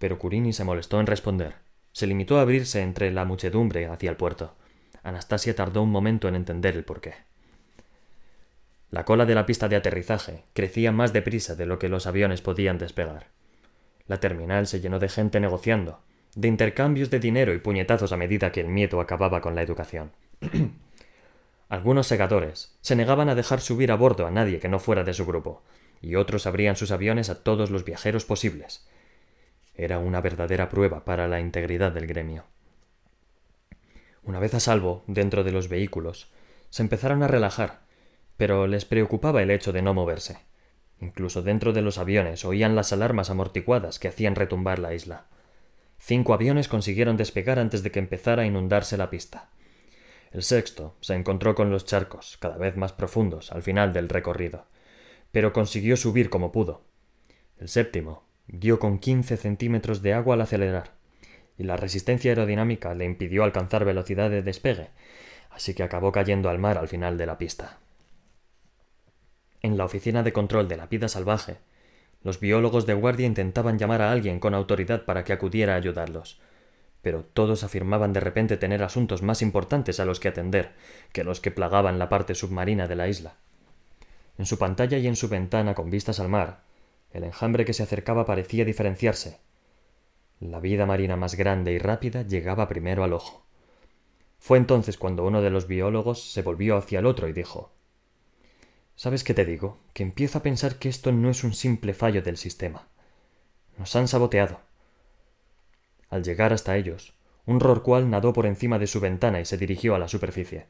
Pero 0.01 0.19
Curini 0.19 0.55
se 0.55 0.65
molestó 0.65 0.99
en 0.99 1.07
responder. 1.07 1.57
Se 1.93 2.07
limitó 2.07 2.39
a 2.39 2.41
abrirse 2.41 2.81
entre 2.81 3.11
la 3.11 3.27
muchedumbre 3.27 3.87
hacia 3.87 4.09
el 4.09 4.17
puerto. 4.17 4.55
Anastasia 5.03 5.55
tardó 5.55 5.83
un 5.83 5.91
momento 5.91 6.27
en 6.27 6.37
entender 6.37 6.75
el 6.75 6.85
porqué. 6.85 7.15
La 8.91 9.05
cola 9.05 9.27
de 9.27 9.35
la 9.35 9.45
pista 9.45 9.69
de 9.69 9.77
aterrizaje 9.77 10.45
crecía 10.55 10.91
más 10.91 11.13
deprisa 11.13 11.55
de 11.55 11.67
lo 11.67 11.79
que 11.79 11.91
los 11.91 12.07
aviones 12.07 12.41
podían 12.41 12.79
despegar. 12.79 13.27
La 14.07 14.21
terminal 14.21 14.67
se 14.67 14.81
llenó 14.81 14.99
de 14.99 15.11
gente 15.11 15.39
negociando, 15.39 16.01
de 16.35 16.49
intercambios 16.49 17.11
de 17.11 17.21
dinero 17.21 17.53
y 17.53 17.59
puñetazos 17.59 18.13
a 18.13 18.17
medida 18.17 18.53
que 18.53 18.63
el 18.63 18.69
miedo 18.69 19.03
acababa 19.03 19.43
con 19.43 19.55
la 19.55 19.63
educación. 19.63 20.13
Algunos 21.69 22.07
segadores 22.07 22.75
se 22.81 22.97
negaban 22.97 23.29
a 23.29 23.35
dejar 23.35 23.61
subir 23.61 23.93
a 23.93 23.97
bordo 23.97 24.27
a 24.27 24.31
nadie 24.31 24.61
que 24.61 24.69
no 24.71 24.79
fuera 24.79 25.05
de 25.05 25.13
su 25.13 25.27
grupo, 25.27 25.63
y 26.01 26.15
otros 26.15 26.47
abrían 26.47 26.77
sus 26.77 26.91
aviones 26.91 27.29
a 27.29 27.45
todos 27.45 27.71
los 27.71 27.85
viajeros 27.85 28.25
posibles. 28.25 28.89
Era 29.81 29.99
una 29.99 30.21
verdadera 30.21 30.69
prueba 30.69 31.07
para 31.07 31.27
la 31.27 31.41
integridad 31.41 31.91
del 31.91 32.07
gremio. 32.07 32.45
Una 34.23 34.39
vez 34.39 34.53
a 34.53 34.61
salvo, 34.61 35.05
dentro 35.07 35.43
de 35.43 35.53
los 35.53 35.71
vehículos, 35.71 36.31
se 36.69 36.83
empezaron 36.83 37.23
a 37.23 37.29
relajar, 37.29 37.81
pero 38.37 38.67
les 38.67 38.85
preocupaba 38.85 39.43
el 39.43 39.51
hecho 39.51 39.73
de 39.73 39.81
no 39.81 39.95
moverse. 39.95 40.37
Incluso 41.01 41.41
dentro 41.41 41.73
de 41.73 41.81
los 41.81 41.97
aviones 41.97 42.45
oían 42.45 42.77
las 42.77 42.93
alarmas 42.93 43.31
amortiguadas 43.31 43.99
que 43.99 44.09
hacían 44.09 44.35
retumbar 44.35 44.79
la 44.79 44.93
isla. 44.93 45.29
Cinco 45.97 46.35
aviones 46.35 46.69
consiguieron 46.69 47.17
despegar 47.17 47.59
antes 47.59 47.83
de 47.83 47.91
que 47.91 48.01
empezara 48.01 48.43
a 48.43 48.47
inundarse 48.47 48.99
la 48.99 49.09
pista. 49.09 49.49
El 50.31 50.43
sexto 50.43 50.95
se 51.01 51.15
encontró 51.15 51.55
con 51.55 51.71
los 51.71 51.87
charcos, 51.87 52.37
cada 52.39 52.59
vez 52.59 52.77
más 52.77 52.93
profundos, 52.93 53.51
al 53.51 53.63
final 53.63 53.95
del 53.95 54.11
recorrido, 54.11 54.67
pero 55.33 55.55
consiguió 55.55 55.97
subir 55.97 56.29
como 56.29 56.53
pudo. 56.53 56.83
El 57.57 57.71
séptimo 57.71 58.30
dio 58.53 58.79
con 58.79 58.99
quince 58.99 59.37
centímetros 59.37 60.03
de 60.03 60.15
agua 60.15 60.35
al 60.35 60.41
acelerar, 60.41 60.93
y 61.57 61.65
la 61.65 61.77
resistencia 61.77 62.31
aerodinámica 62.31 62.95
le 62.95 63.05
impidió 63.05 63.45
alcanzar 63.45 63.85
velocidad 63.85 64.31
de 64.31 64.43
despegue, 64.43 64.89
así 65.51 65.75
que 65.75 65.83
acabó 65.83 66.13
cayendo 66.13 66.49
al 66.49 66.59
mar 66.59 66.79
al 66.79 66.89
final 66.89 67.17
de 67.19 67.27
la 67.27 67.39
pista. 67.39 67.79
En 69.63 69.77
la 69.77 69.85
oficina 69.85 70.23
de 70.23 70.33
control 70.33 70.69
de 70.69 70.77
la 70.77 70.87
vida 70.87 71.09
salvaje, 71.09 71.59
los 72.23 72.41
biólogos 72.41 72.87
de 72.87 72.95
guardia 72.95 73.27
intentaban 73.27 73.79
llamar 73.79 74.03
a 74.03 74.11
alguien 74.11 74.41
con 74.41 74.55
autoridad 74.55 75.05
para 75.05 75.25
que 75.25 75.33
acudiera 75.33 75.75
a 75.75 75.77
ayudarlos, 75.77 76.41
pero 77.03 77.23
todos 77.23 77.65
afirmaban 77.65 78.13
de 78.13 78.21
repente 78.21 78.57
tener 78.57 78.83
asuntos 78.83 79.23
más 79.23 79.43
importantes 79.43 80.01
a 80.01 80.05
los 80.05 80.21
que 80.21 80.29
atender 80.29 80.73
que 81.13 81.25
los 81.25 81.41
que 81.41 81.51
plagaban 81.51 81.99
la 81.99 82.09
parte 82.09 82.35
submarina 82.35 82.89
de 82.89 82.97
la 82.97 83.09
isla. 83.09 83.35
En 84.39 84.47
su 84.47 84.59
pantalla 84.59 84.99
y 84.99 85.07
en 85.07 85.17
su 85.17 85.29
ventana 85.29 85.75
con 85.75 85.91
vistas 85.91 86.21
al 86.21 86.29
mar, 86.29 86.61
el 87.13 87.25
enjambre 87.25 87.65
que 87.65 87.73
se 87.73 87.83
acercaba 87.83 88.25
parecía 88.25 88.65
diferenciarse. 88.65 89.41
La 90.39 90.61
vida 90.61 90.87
marina 90.87 91.17
más 91.17 91.35
grande 91.35 91.73
y 91.73 91.79
rápida 91.79 92.23
llegaba 92.23 92.69
primero 92.69 93.05
al 93.05 93.13
ojo. 93.13 93.45
Fue 94.39 94.57
entonces 94.57 94.97
cuando 94.97 95.25
uno 95.27 95.43
de 95.43 95.51
los 95.51 95.67
biólogos 95.67 96.33
se 96.33 96.43
volvió 96.43 96.77
hacia 96.77 97.01
el 97.01 97.07
otro 97.07 97.29
y 97.29 97.33
dijo 97.33 97.73
¿Sabes 98.97 99.25
qué 99.25 99.35
te 99.35 99.45
digo? 99.45 99.79
Que 99.93 100.03
empiezo 100.03 100.39
a 100.39 100.43
pensar 100.43 100.77
que 100.77 100.89
esto 100.89 101.13
no 101.13 101.31
es 101.31 101.45
un 101.45 101.55
simple 101.55 101.95
fallo 101.95 102.23
del 102.23 102.37
sistema. 102.37 102.89
Nos 103.79 103.97
han 103.97 104.09
saboteado. 104.09 104.61
Al 106.11 106.23
llegar 106.23 106.53
hasta 106.53 106.77
ellos, 106.77 107.15
un 107.47 107.61
rorcual 107.61 108.11
nadó 108.11 108.33
por 108.33 108.47
encima 108.47 108.79
de 108.79 108.87
su 108.87 109.01
ventana 109.01 109.41
y 109.41 109.47
se 109.47 109.57
dirigió 109.57 109.95
a 109.95 109.99
la 109.99 110.09
superficie. 110.09 110.67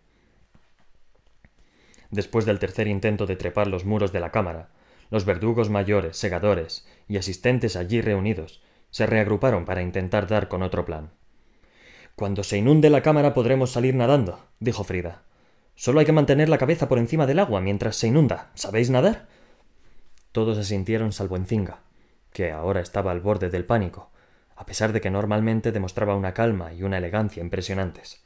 Después 2.11 2.45
del 2.45 2.59
tercer 2.59 2.87
intento 2.89 3.27
de 3.27 3.37
trepar 3.37 3.67
los 3.67 3.85
muros 3.85 4.13
de 4.13 4.21
la 4.21 4.31
cámara, 4.31 4.71
los 5.11 5.25
verdugos 5.25 5.71
mayores, 5.71 6.17
segadores 6.17 6.87
y 7.09 7.17
asistentes 7.17 7.77
allí 7.77 8.01
reunidos 8.01 8.63
se 8.91 9.07
reagruparon 9.07 9.65
para 9.65 9.83
intentar 9.83 10.27
dar 10.27 10.49
con 10.49 10.63
otro 10.63 10.85
plan. 10.85 11.11
Cuando 12.17 12.43
se 12.43 12.59
inunde 12.59 12.91
la 12.91 13.03
cámara 13.03 13.35
podremos 13.35 13.71
salir 13.71 13.95
nadando, 13.95 14.45
dijo 14.59 14.85
Frida. 14.85 15.23
Solo 15.75 16.01
hay 16.01 16.07
que 16.07 16.13
mantener 16.13 16.49
la 16.49 16.59
cabeza 16.59 16.89
por 16.89 16.99
encima 16.99 17.27
del 17.27 17.39
agua 17.39 17.61
mientras 17.61 17.97
se 17.97 18.09
inunda. 18.09 18.51
¿Sabéis 18.55 18.91
nadar? 18.91 19.29
Todos 20.33 20.59
asintieron 20.59 21.13
salvo 21.13 21.37
Encinga, 21.37 21.81
que 22.33 22.53
ahora 22.53 22.81
estaba 22.81 23.13
al 23.13 23.21
borde 23.21 23.49
del 23.49 23.65
pánico, 23.65 24.11
a 24.55 24.67
pesar 24.67 24.93
de 24.93 25.01
que 25.01 25.11
normalmente 25.11 25.73
demostraba 25.73 26.15
una 26.15 26.35
calma 26.35 26.75
y 26.75 26.83
una 26.83 26.99
elegancia 26.99 27.43
impresionantes. 27.43 28.23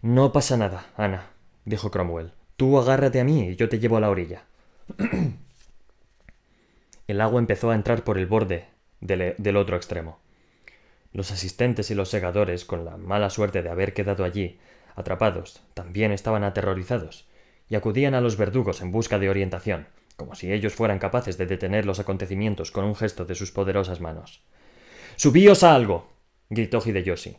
No 0.00 0.32
pasa 0.32 0.56
nada, 0.56 0.86
Ana, 0.96 1.30
dijo 1.64 1.90
Cromwell. 1.90 2.32
Tú 2.56 2.78
agárrate 2.78 3.20
a 3.20 3.24
mí 3.24 3.48
y 3.48 3.56
yo 3.56 3.68
te 3.68 3.78
llevo 3.78 3.96
a 3.96 4.00
la 4.00 4.10
orilla. 4.10 4.44
el 7.10 7.20
agua 7.20 7.40
empezó 7.40 7.70
a 7.70 7.74
entrar 7.74 8.04
por 8.04 8.18
el 8.18 8.26
borde 8.26 8.66
del, 9.00 9.56
otro 9.56 9.76
extremo. 9.76 10.20
Los 11.12 11.30
asistentes 11.30 11.90
y 11.90 11.94
los 11.94 12.08
segadores, 12.08 12.64
con 12.64 12.84
la 12.84 12.96
mala 12.96 13.30
suerte 13.30 13.62
de 13.62 13.70
haber 13.70 13.94
quedado 13.94 14.24
allí, 14.24 14.58
atrapados, 14.94 15.62
también 15.74 16.12
estaban 16.12 16.44
aterrorizados, 16.44 17.26
y 17.68 17.74
acudían 17.74 18.14
a 18.14 18.20
los 18.20 18.36
verdugos 18.36 18.80
en 18.80 18.92
busca 18.92 19.18
de 19.18 19.30
orientación, 19.30 19.88
como 20.16 20.34
si 20.34 20.52
ellos 20.52 20.74
fueran 20.74 20.98
capaces 20.98 21.38
de 21.38 21.46
detener 21.46 21.86
los 21.86 21.98
acontecimientos 21.98 22.70
con 22.70 22.84
un 22.84 22.94
gesto 22.94 23.24
de 23.24 23.34
sus 23.34 23.50
poderosas 23.50 24.00
manos. 24.00 24.42
¡Subíos 25.16 25.62
a 25.62 25.74
algo! 25.74 26.10
gritó 26.48 26.80
Hideyoshi, 26.84 27.38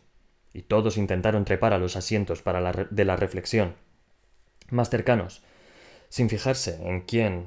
y 0.52 0.62
todos 0.62 0.96
intentaron 0.96 1.44
trepar 1.44 1.72
a 1.72 1.78
los 1.78 1.96
asientos 1.96 2.42
para 2.42 2.60
la 2.60 2.72
de 2.90 3.04
la 3.04 3.16
reflexión, 3.16 3.74
más 4.70 4.90
cercanos, 4.90 5.42
sin 6.08 6.28
fijarse 6.28 6.78
en 6.82 7.02
quién 7.02 7.46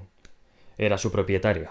era 0.77 0.97
su 0.97 1.11
propietario. 1.11 1.69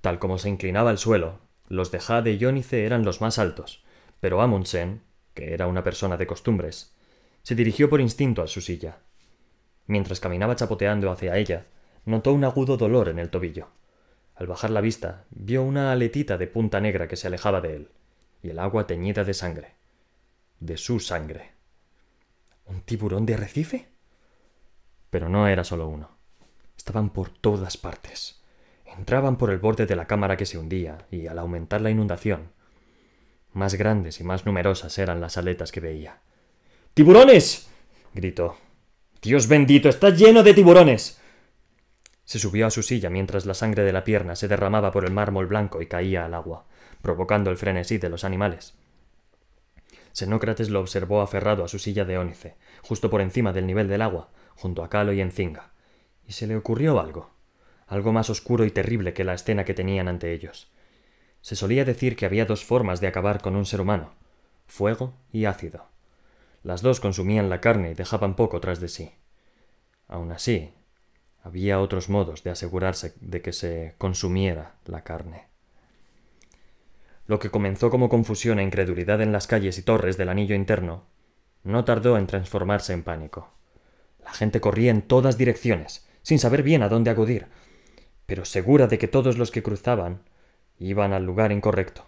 Tal 0.00 0.18
como 0.18 0.38
se 0.38 0.48
inclinaba 0.48 0.90
el 0.90 0.98
suelo, 0.98 1.40
los 1.68 1.90
de 1.90 2.00
Jade 2.00 2.32
y 2.32 2.38
Yónice 2.38 2.84
eran 2.84 3.04
los 3.04 3.20
más 3.20 3.38
altos, 3.38 3.84
pero 4.20 4.40
Amundsen, 4.40 5.02
que 5.34 5.54
era 5.54 5.66
una 5.66 5.84
persona 5.84 6.16
de 6.16 6.26
costumbres, 6.26 6.94
se 7.42 7.54
dirigió 7.54 7.88
por 7.88 8.00
instinto 8.00 8.42
a 8.42 8.46
su 8.46 8.60
silla. 8.60 8.98
Mientras 9.86 10.20
caminaba 10.20 10.56
chapoteando 10.56 11.10
hacia 11.10 11.36
ella, 11.36 11.66
notó 12.04 12.32
un 12.32 12.44
agudo 12.44 12.76
dolor 12.76 13.08
en 13.08 13.18
el 13.18 13.30
tobillo. 13.30 13.68
Al 14.34 14.46
bajar 14.46 14.70
la 14.70 14.80
vista, 14.80 15.24
vio 15.30 15.62
una 15.62 15.92
aletita 15.92 16.38
de 16.38 16.46
punta 16.46 16.80
negra 16.80 17.08
que 17.08 17.16
se 17.16 17.26
alejaba 17.26 17.60
de 17.60 17.76
él, 17.76 17.88
y 18.42 18.50
el 18.50 18.58
agua 18.58 18.86
teñida 18.86 19.24
de 19.24 19.34
sangre. 19.34 19.74
De 20.60 20.76
su 20.76 20.98
sangre. 20.98 21.52
¿Un 22.66 22.82
tiburón 22.82 23.26
de 23.26 23.34
arrecife? 23.34 23.88
Pero 25.10 25.28
no 25.28 25.46
era 25.46 25.64
solo 25.64 25.88
uno. 25.88 26.16
Estaban 26.76 27.10
por 27.10 27.28
todas 27.28 27.76
partes. 27.76 28.39
Entraban 28.96 29.36
por 29.36 29.50
el 29.50 29.58
borde 29.58 29.86
de 29.86 29.96
la 29.96 30.06
cámara 30.06 30.36
que 30.36 30.46
se 30.46 30.58
hundía, 30.58 31.06
y 31.10 31.26
al 31.26 31.38
aumentar 31.38 31.80
la 31.80 31.90
inundación, 31.90 32.50
más 33.52 33.74
grandes 33.74 34.20
y 34.20 34.24
más 34.24 34.46
numerosas 34.46 34.96
eran 34.98 35.20
las 35.20 35.36
aletas 35.36 35.72
que 35.72 35.80
veía. 35.80 36.20
¡Tiburones! 36.94 37.68
gritó. 38.14 38.56
Dios 39.22 39.48
bendito, 39.48 39.88
está 39.88 40.10
lleno 40.10 40.42
de 40.42 40.54
tiburones. 40.54 41.20
Se 42.24 42.38
subió 42.38 42.66
a 42.66 42.70
su 42.70 42.82
silla 42.82 43.10
mientras 43.10 43.46
la 43.46 43.54
sangre 43.54 43.82
de 43.82 43.92
la 43.92 44.04
pierna 44.04 44.36
se 44.36 44.46
derramaba 44.46 44.92
por 44.92 45.04
el 45.04 45.12
mármol 45.12 45.46
blanco 45.46 45.82
y 45.82 45.86
caía 45.86 46.24
al 46.24 46.34
agua, 46.34 46.66
provocando 47.02 47.50
el 47.50 47.56
frenesí 47.56 47.98
de 47.98 48.08
los 48.08 48.24
animales. 48.24 48.74
Xenócrates 50.12 50.70
lo 50.70 50.80
observó 50.80 51.22
aferrado 51.22 51.64
a 51.64 51.68
su 51.68 51.78
silla 51.78 52.04
de 52.04 52.18
ónice, 52.18 52.56
justo 52.82 53.10
por 53.10 53.20
encima 53.20 53.52
del 53.52 53.66
nivel 53.66 53.88
del 53.88 54.02
agua, 54.02 54.30
junto 54.54 54.84
a 54.84 54.90
Calo 54.90 55.12
y 55.12 55.20
Encinga, 55.20 55.72
y 56.26 56.32
se 56.32 56.46
le 56.46 56.56
ocurrió 56.56 57.00
algo, 57.00 57.30
algo 57.90 58.12
más 58.12 58.30
oscuro 58.30 58.64
y 58.64 58.70
terrible 58.70 59.12
que 59.12 59.24
la 59.24 59.34
escena 59.34 59.64
que 59.64 59.74
tenían 59.74 60.06
ante 60.06 60.32
ellos. 60.32 60.70
Se 61.42 61.56
solía 61.56 61.84
decir 61.84 62.14
que 62.14 62.24
había 62.24 62.46
dos 62.46 62.64
formas 62.64 63.00
de 63.00 63.08
acabar 63.08 63.42
con 63.42 63.56
un 63.56 63.66
ser 63.66 63.80
humano, 63.80 64.14
fuego 64.68 65.12
y 65.32 65.46
ácido. 65.46 65.86
Las 66.62 66.82
dos 66.82 67.00
consumían 67.00 67.50
la 67.50 67.60
carne 67.60 67.90
y 67.90 67.94
dejaban 67.94 68.36
poco 68.36 68.60
tras 68.60 68.78
de 68.78 68.86
sí. 68.86 69.10
Aun 70.06 70.30
así, 70.30 70.72
había 71.42 71.80
otros 71.80 72.08
modos 72.08 72.44
de 72.44 72.50
asegurarse 72.50 73.14
de 73.20 73.42
que 73.42 73.52
se 73.52 73.96
consumiera 73.98 74.76
la 74.84 75.02
carne. 75.02 75.48
Lo 77.26 77.40
que 77.40 77.50
comenzó 77.50 77.90
como 77.90 78.08
confusión 78.08 78.60
e 78.60 78.62
incredulidad 78.62 79.20
en 79.20 79.32
las 79.32 79.48
calles 79.48 79.78
y 79.78 79.82
torres 79.82 80.16
del 80.16 80.28
anillo 80.28 80.54
interno, 80.54 81.06
no 81.64 81.84
tardó 81.84 82.16
en 82.18 82.28
transformarse 82.28 82.92
en 82.92 83.02
pánico. 83.02 83.52
La 84.22 84.32
gente 84.32 84.60
corría 84.60 84.92
en 84.92 85.02
todas 85.02 85.36
direcciones, 85.36 86.06
sin 86.22 86.38
saber 86.38 86.62
bien 86.62 86.82
a 86.82 86.88
dónde 86.88 87.10
acudir, 87.10 87.48
pero 88.30 88.44
segura 88.44 88.86
de 88.86 88.96
que 88.96 89.08
todos 89.08 89.38
los 89.38 89.50
que 89.50 89.64
cruzaban 89.64 90.22
iban 90.78 91.12
al 91.12 91.24
lugar 91.24 91.50
incorrecto. 91.50 92.06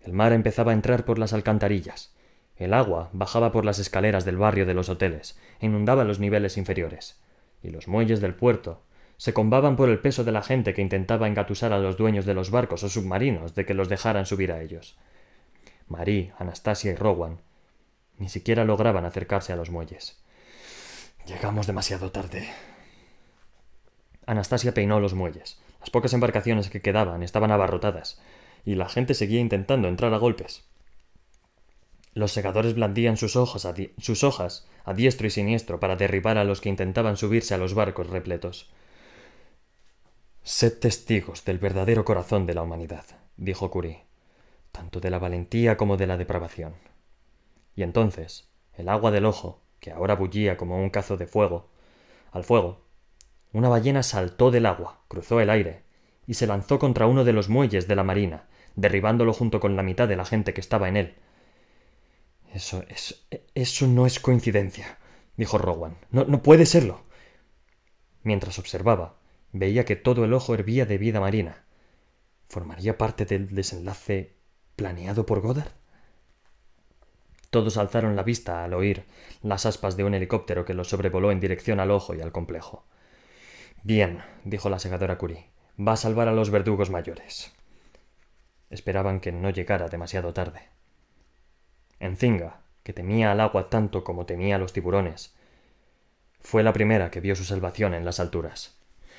El 0.00 0.14
mar 0.14 0.32
empezaba 0.32 0.70
a 0.70 0.74
entrar 0.74 1.04
por 1.04 1.18
las 1.18 1.34
alcantarillas, 1.34 2.14
el 2.56 2.72
agua 2.72 3.10
bajaba 3.12 3.52
por 3.52 3.66
las 3.66 3.78
escaleras 3.78 4.24
del 4.24 4.38
barrio 4.38 4.64
de 4.64 4.72
los 4.72 4.88
hoteles 4.88 5.38
inundaba 5.60 6.04
los 6.04 6.20
niveles 6.20 6.56
inferiores, 6.56 7.20
y 7.62 7.68
los 7.68 7.86
muelles 7.86 8.22
del 8.22 8.34
puerto 8.34 8.80
se 9.18 9.34
combaban 9.34 9.76
por 9.76 9.90
el 9.90 9.98
peso 9.98 10.24
de 10.24 10.32
la 10.32 10.40
gente 10.40 10.72
que 10.72 10.80
intentaba 10.80 11.28
engatusar 11.28 11.74
a 11.74 11.78
los 11.80 11.98
dueños 11.98 12.24
de 12.24 12.32
los 12.32 12.50
barcos 12.50 12.82
o 12.82 12.88
submarinos 12.88 13.54
de 13.54 13.66
que 13.66 13.74
los 13.74 13.90
dejaran 13.90 14.24
subir 14.24 14.52
a 14.52 14.62
ellos. 14.62 14.96
Marie, 15.86 16.32
Anastasia 16.38 16.92
y 16.92 16.94
Rowan 16.94 17.42
ni 18.16 18.30
siquiera 18.30 18.64
lograban 18.64 19.04
acercarse 19.04 19.52
a 19.52 19.56
los 19.56 19.68
muelles. 19.68 20.16
Llegamos 21.26 21.66
demasiado 21.66 22.10
tarde. 22.10 22.48
Anastasia 24.26 24.74
peinó 24.74 25.00
los 25.00 25.14
muelles. 25.14 25.58
Las 25.80 25.90
pocas 25.90 26.12
embarcaciones 26.12 26.68
que 26.68 26.82
quedaban 26.82 27.22
estaban 27.22 27.52
abarrotadas, 27.52 28.20
y 28.64 28.74
la 28.74 28.88
gente 28.88 29.14
seguía 29.14 29.40
intentando 29.40 29.88
entrar 29.88 30.12
a 30.12 30.18
golpes. 30.18 30.64
Los 32.12 32.32
segadores 32.32 32.74
blandían 32.74 33.16
sus 33.16 33.32
sus 33.32 34.24
hojas 34.24 34.66
a 34.84 34.94
diestro 34.94 35.26
y 35.26 35.30
siniestro 35.30 35.80
para 35.80 35.96
derribar 35.96 36.38
a 36.38 36.44
los 36.44 36.60
que 36.60 36.68
intentaban 36.68 37.16
subirse 37.16 37.54
a 37.54 37.58
los 37.58 37.74
barcos 37.74 38.08
repletos. 38.08 38.70
Sed 40.42 40.78
testigos 40.78 41.44
del 41.44 41.58
verdadero 41.58 42.04
corazón 42.04 42.46
de 42.46 42.54
la 42.54 42.62
humanidad, 42.62 43.04
dijo 43.36 43.70
Curie, 43.70 44.04
tanto 44.72 44.98
de 45.00 45.10
la 45.10 45.18
valentía 45.18 45.76
como 45.76 45.96
de 45.96 46.06
la 46.06 46.16
depravación. 46.16 46.74
Y 47.74 47.82
entonces, 47.82 48.48
el 48.74 48.88
agua 48.88 49.10
del 49.10 49.26
ojo, 49.26 49.60
que 49.80 49.90
ahora 49.90 50.14
bullía 50.14 50.56
como 50.56 50.78
un 50.78 50.90
cazo 50.90 51.16
de 51.16 51.26
fuego, 51.26 51.68
al 52.32 52.44
fuego, 52.44 52.85
una 53.56 53.68
ballena 53.68 54.02
saltó 54.02 54.50
del 54.50 54.66
agua, 54.66 55.00
cruzó 55.08 55.40
el 55.40 55.50
aire, 55.50 55.82
y 56.26 56.34
se 56.34 56.46
lanzó 56.46 56.78
contra 56.78 57.06
uno 57.06 57.24
de 57.24 57.32
los 57.32 57.48
muelles 57.48 57.88
de 57.88 57.96
la 57.96 58.04
marina, 58.04 58.44
derribándolo 58.74 59.32
junto 59.32 59.60
con 59.60 59.76
la 59.76 59.82
mitad 59.82 60.08
de 60.08 60.16
la 60.16 60.24
gente 60.24 60.52
que 60.54 60.60
estaba 60.60 60.88
en 60.88 60.96
él, 60.96 61.14
eso, 62.56 62.82
eso, 62.88 63.14
eso 63.54 63.86
no 63.86 64.06
es 64.06 64.18
coincidencia, 64.18 64.98
dijo 65.36 65.58
Rowan. 65.58 65.98
No, 66.10 66.24
no 66.24 66.42
puede 66.42 66.64
serlo. 66.64 67.02
Mientras 68.22 68.58
observaba, 68.58 69.18
veía 69.52 69.84
que 69.84 69.94
todo 69.94 70.24
el 70.24 70.32
ojo 70.32 70.54
hervía 70.54 70.86
de 70.86 70.96
vida 70.96 71.20
marina. 71.20 71.64
¿Formaría 72.48 72.96
parte 72.96 73.26
del 73.26 73.54
desenlace 73.54 74.36
planeado 74.74 75.26
por 75.26 75.42
Goddard? 75.42 75.72
Todos 77.50 77.76
alzaron 77.76 78.16
la 78.16 78.22
vista 78.22 78.64
al 78.64 78.72
oír 78.72 79.04
las 79.42 79.66
aspas 79.66 79.98
de 79.98 80.04
un 80.04 80.14
helicóptero 80.14 80.64
que 80.64 80.72
los 80.72 80.88
sobrevoló 80.88 81.30
en 81.32 81.40
dirección 81.40 81.78
al 81.78 81.90
ojo 81.90 82.14
y 82.14 82.22
al 82.22 82.32
complejo. 82.32 82.86
Bien, 83.86 84.18
dijo 84.42 84.68
la 84.68 84.80
segadora 84.80 85.16
Curie, 85.16 85.46
va 85.78 85.92
a 85.92 85.96
salvar 85.96 86.26
a 86.26 86.32
los 86.32 86.50
verdugos 86.50 86.90
mayores. 86.90 87.52
Esperaban 88.68 89.20
que 89.20 89.30
no 89.30 89.48
llegara 89.50 89.86
demasiado 89.86 90.34
tarde. 90.34 90.62
Encinga, 92.00 92.62
que 92.82 92.92
temía 92.92 93.30
al 93.30 93.38
agua 93.38 93.70
tanto 93.70 94.02
como 94.02 94.26
temía 94.26 94.56
a 94.56 94.58
los 94.58 94.72
tiburones, 94.72 95.36
fue 96.40 96.64
la 96.64 96.72
primera 96.72 97.12
que 97.12 97.20
vio 97.20 97.36
su 97.36 97.44
salvación 97.44 97.94
en 97.94 98.04
las 98.04 98.18
alturas. 98.18 98.76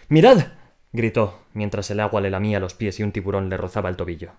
¡Mirad! 0.09 0.47
gritó, 0.91 1.39
mientras 1.53 1.89
el 1.89 2.01
agua 2.01 2.19
le 2.19 2.29
lamía 2.29 2.59
los 2.59 2.73
pies 2.73 2.99
y 2.99 3.03
un 3.03 3.13
tiburón 3.13 3.47
le 3.47 3.55
rozaba 3.55 3.87
el 3.87 3.95
tobillo. 3.95 4.33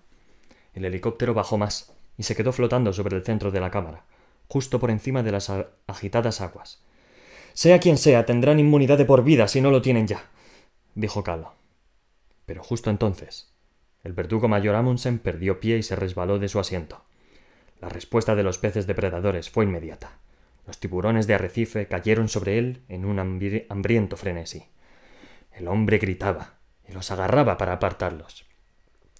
El 0.75 0.85
helicóptero 0.85 1.33
bajó 1.33 1.57
más 1.57 1.91
y 2.19 2.21
se 2.21 2.35
quedó 2.35 2.51
flotando 2.51 2.93
sobre 2.93 3.17
el 3.17 3.25
centro 3.25 3.49
de 3.49 3.61
la 3.61 3.71
cámara, 3.71 4.03
justo 4.47 4.79
por 4.79 4.91
encima 4.91 5.23
de 5.23 5.31
las 5.31 5.51
agitadas 5.87 6.39
aguas. 6.39 6.83
Sea 7.53 7.79
quien 7.79 7.97
sea, 7.97 8.25
tendrán 8.25 8.59
inmunidad 8.59 8.97
de 8.97 9.05
por 9.05 9.23
vida 9.23 9.47
si 9.47 9.61
no 9.61 9.71
lo 9.71 9.81
tienen 9.81 10.07
ya, 10.07 10.29
dijo 10.95 11.23
Calo. 11.23 11.53
Pero 12.45 12.63
justo 12.63 12.89
entonces, 12.89 13.51
el 14.03 14.13
verdugo 14.13 14.47
mayor 14.47 14.75
Amundsen 14.75 15.19
perdió 15.19 15.59
pie 15.59 15.77
y 15.77 15.83
se 15.83 15.95
resbaló 15.95 16.39
de 16.39 16.47
su 16.47 16.59
asiento. 16.59 17.03
La 17.81 17.89
respuesta 17.89 18.35
de 18.35 18.43
los 18.43 18.57
peces 18.57 18.87
depredadores 18.87 19.49
fue 19.49 19.65
inmediata. 19.65 20.19
Los 20.65 20.79
tiburones 20.79 21.27
de 21.27 21.33
arrecife 21.33 21.87
cayeron 21.87 22.29
sobre 22.29 22.57
él 22.57 22.83
en 22.89 23.05
un 23.05 23.19
hambriento 23.19 24.17
frenesí. 24.17 24.65
El 25.51 25.67
hombre 25.67 25.97
gritaba 25.97 26.59
y 26.87 26.93
los 26.93 27.11
agarraba 27.11 27.57
para 27.57 27.73
apartarlos. 27.73 28.45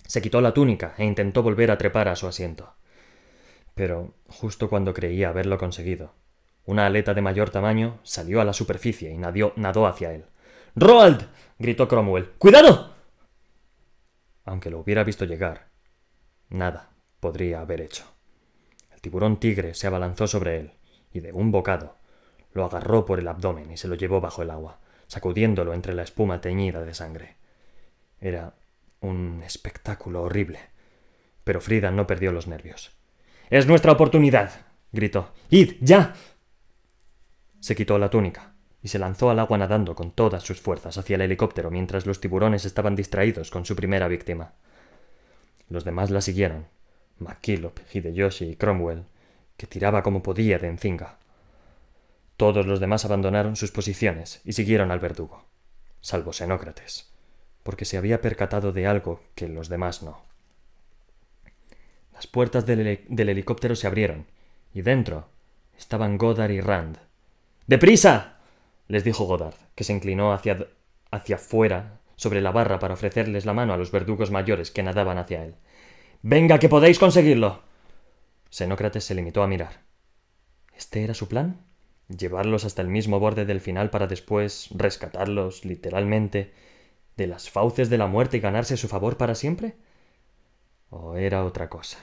Se 0.05 0.21
quitó 0.21 0.41
la 0.41 0.53
túnica 0.53 0.93
e 0.97 1.05
intentó 1.05 1.43
volver 1.43 1.71
a 1.71 1.77
trepar 1.77 2.07
a 2.07 2.15
su 2.15 2.27
asiento. 2.27 2.73
Pero, 3.75 4.13
justo 4.27 4.69
cuando 4.69 4.93
creía 4.93 5.29
haberlo 5.29 5.57
conseguido, 5.57 6.13
una 6.69 6.85
aleta 6.85 7.15
de 7.15 7.21
mayor 7.23 7.49
tamaño 7.49 7.99
salió 8.03 8.41
a 8.41 8.45
la 8.45 8.53
superficie 8.53 9.09
y 9.09 9.17
nadó 9.17 9.87
hacia 9.87 10.13
él. 10.13 10.25
¡Roald! 10.75 11.27
gritó 11.57 11.87
Cromwell. 11.87 12.29
¡Cuidado! 12.37 12.93
Aunque 14.45 14.69
lo 14.69 14.77
hubiera 14.77 15.03
visto 15.03 15.25
llegar, 15.25 15.69
nada 16.47 16.91
podría 17.19 17.61
haber 17.61 17.81
hecho. 17.81 18.03
El 18.93 19.01
tiburón 19.01 19.39
tigre 19.39 19.73
se 19.73 19.87
abalanzó 19.87 20.27
sobre 20.27 20.59
él 20.59 20.73
y 21.11 21.21
de 21.21 21.33
un 21.33 21.51
bocado 21.51 21.97
lo 22.53 22.65
agarró 22.65 23.03
por 23.03 23.17
el 23.17 23.27
abdomen 23.27 23.71
y 23.71 23.77
se 23.77 23.87
lo 23.87 23.95
llevó 23.95 24.21
bajo 24.21 24.43
el 24.43 24.51
agua, 24.51 24.79
sacudiéndolo 25.07 25.73
entre 25.73 25.95
la 25.95 26.03
espuma 26.03 26.39
teñida 26.39 26.83
de 26.83 26.93
sangre. 26.93 27.37
Era 28.21 28.53
un 28.99 29.41
espectáculo 29.43 30.21
horrible, 30.21 30.59
pero 31.43 31.61
Frida 31.61 31.89
no 31.89 32.05
perdió 32.05 32.31
los 32.31 32.45
nervios. 32.45 32.91
Es 33.49 33.65
nuestra 33.65 33.91
oportunidad. 33.91 34.67
gritó. 34.91 35.33
Id, 35.49 35.77
ya. 35.81 36.13
Se 37.59 37.75
quitó 37.75 37.97
la 37.97 38.09
túnica 38.09 38.53
y 38.81 38.87
se 38.87 38.99
lanzó 38.99 39.29
al 39.29 39.39
agua 39.39 39.57
nadando 39.57 39.95
con 39.95 40.11
todas 40.11 40.43
sus 40.43 40.61
fuerzas 40.61 40.97
hacia 40.97 41.15
el 41.15 41.21
helicóptero 41.21 41.69
mientras 41.69 42.05
los 42.05 42.21
tiburones 42.21 42.65
estaban 42.65 42.95
distraídos 42.95 43.51
con 43.51 43.65
su 43.65 43.75
primera 43.75 44.07
víctima. 44.07 44.53
Los 45.69 45.83
demás 45.83 46.09
la 46.09 46.21
siguieron, 46.21 46.67
McKillop, 47.19 47.79
Hideyoshi 47.93 48.45
y 48.51 48.55
Cromwell, 48.55 49.03
que 49.57 49.67
tiraba 49.67 50.01
como 50.01 50.23
podía 50.23 50.57
de 50.57 50.67
encinga. 50.67 51.17
Todos 52.37 52.65
los 52.65 52.79
demás 52.79 53.03
abandonaron 53.03 53.57
sus 53.57 53.71
posiciones 53.71 54.41
y 54.45 54.53
siguieron 54.53 54.91
al 54.91 54.99
verdugo, 54.99 55.43
salvo 55.99 56.31
Xenócrates, 56.31 57.11
porque 57.63 57.83
se 57.83 57.97
había 57.97 58.21
percatado 58.21 58.71
de 58.71 58.87
algo 58.87 59.21
que 59.35 59.49
los 59.49 59.67
demás 59.67 60.01
no. 60.01 60.23
Las 62.13 62.27
puertas 62.27 62.65
del, 62.65 63.05
del 63.07 63.29
helicóptero 63.29 63.75
se 63.75 63.87
abrieron, 63.87 64.25
y 64.73 64.81
dentro 64.81 65.27
estaban 65.77 66.17
Goddard 66.17 66.51
y 66.51 66.61
Rand. 66.61 67.08
¡Deprisa! 67.69 68.39
les 68.87 69.03
dijo 69.03 69.25
Goddard, 69.25 69.53
que 69.75 69.83
se 69.83 69.93
inclinó 69.93 70.33
hacia, 70.33 70.69
hacia 71.11 71.37
fuera 71.37 71.99
sobre 72.15 72.41
la 72.41 72.51
barra 72.51 72.79
para 72.79 72.95
ofrecerles 72.95 73.45
la 73.45 73.53
mano 73.53 73.73
a 73.73 73.77
los 73.77 73.91
verdugos 73.91 74.31
mayores 74.31 74.71
que 74.71 74.81
nadaban 74.81 75.19
hacia 75.19 75.45
él. 75.45 75.53
Venga, 76.23 76.57
que 76.57 76.67
podéis 76.67 76.97
conseguirlo. 76.97 77.61
Xenócrates 78.49 79.03
se 79.03 79.13
limitó 79.13 79.43
a 79.43 79.47
mirar. 79.47 79.81
¿Este 80.75 81.03
era 81.03 81.13
su 81.13 81.27
plan? 81.27 81.61
¿Llevarlos 82.07 82.65
hasta 82.65 82.81
el 82.81 82.87
mismo 82.87 83.19
borde 83.19 83.45
del 83.45 83.61
final 83.61 83.91
para 83.91 84.07
después 84.07 84.69
rescatarlos, 84.71 85.63
literalmente, 85.63 86.51
de 87.17 87.27
las 87.27 87.51
fauces 87.51 87.91
de 87.91 87.99
la 87.99 88.07
muerte 88.07 88.37
y 88.37 88.39
ganarse 88.39 88.77
su 88.77 88.87
favor 88.87 89.15
para 89.15 89.35
siempre? 89.35 89.75
¿O 90.89 91.17
era 91.17 91.45
otra 91.45 91.69
cosa? 91.69 91.99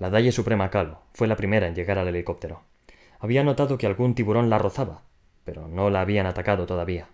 La 0.00 0.10
Dalle 0.10 0.32
Suprema 0.32 0.68
Calo 0.68 1.02
fue 1.12 1.28
la 1.28 1.36
primera 1.36 1.68
en 1.68 1.76
llegar 1.76 1.96
al 1.96 2.08
helicóptero. 2.08 2.68
Había 3.20 3.44
notado 3.44 3.78
que 3.78 3.86
algún 3.86 4.14
tiburón 4.14 4.50
la 4.50 4.58
rozaba, 4.58 5.02
pero 5.44 5.68
no 5.68 5.90
la 5.90 6.00
habían 6.00 6.26
atacado 6.26 6.66
todavía. 6.66 7.08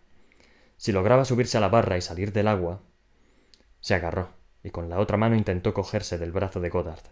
Si 0.77 0.93
lograba 0.93 1.25
subirse 1.25 1.59
a 1.59 1.61
la 1.61 1.69
barra 1.69 1.99
y 1.99 2.01
salir 2.01 2.33
del 2.33 2.49
agua. 2.49 2.81
Se 3.81 3.95
agarró, 3.95 4.31
y 4.63 4.71
con 4.71 4.89
la 4.89 5.01
otra 5.01 5.17
mano 5.17 5.37
intentó 5.37 5.75
cogerse 5.75 6.17
del 6.17 6.33
brazo 6.33 6.61
de 6.61 6.71
Goddard. 6.71 7.03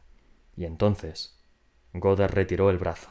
Y 0.56 0.64
entonces 0.64 1.44
Goddard 1.92 2.32
retiró 2.32 2.70
el 2.70 2.78
brazo. 2.78 3.10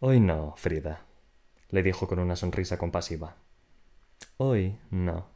Hoy 0.00 0.20
no, 0.20 0.54
Frida, 0.56 1.04
le 1.70 1.82
dijo 1.82 2.08
con 2.08 2.18
una 2.18 2.36
sonrisa 2.36 2.78
compasiva. 2.78 3.36
Hoy 4.38 4.78
no. 4.90 5.28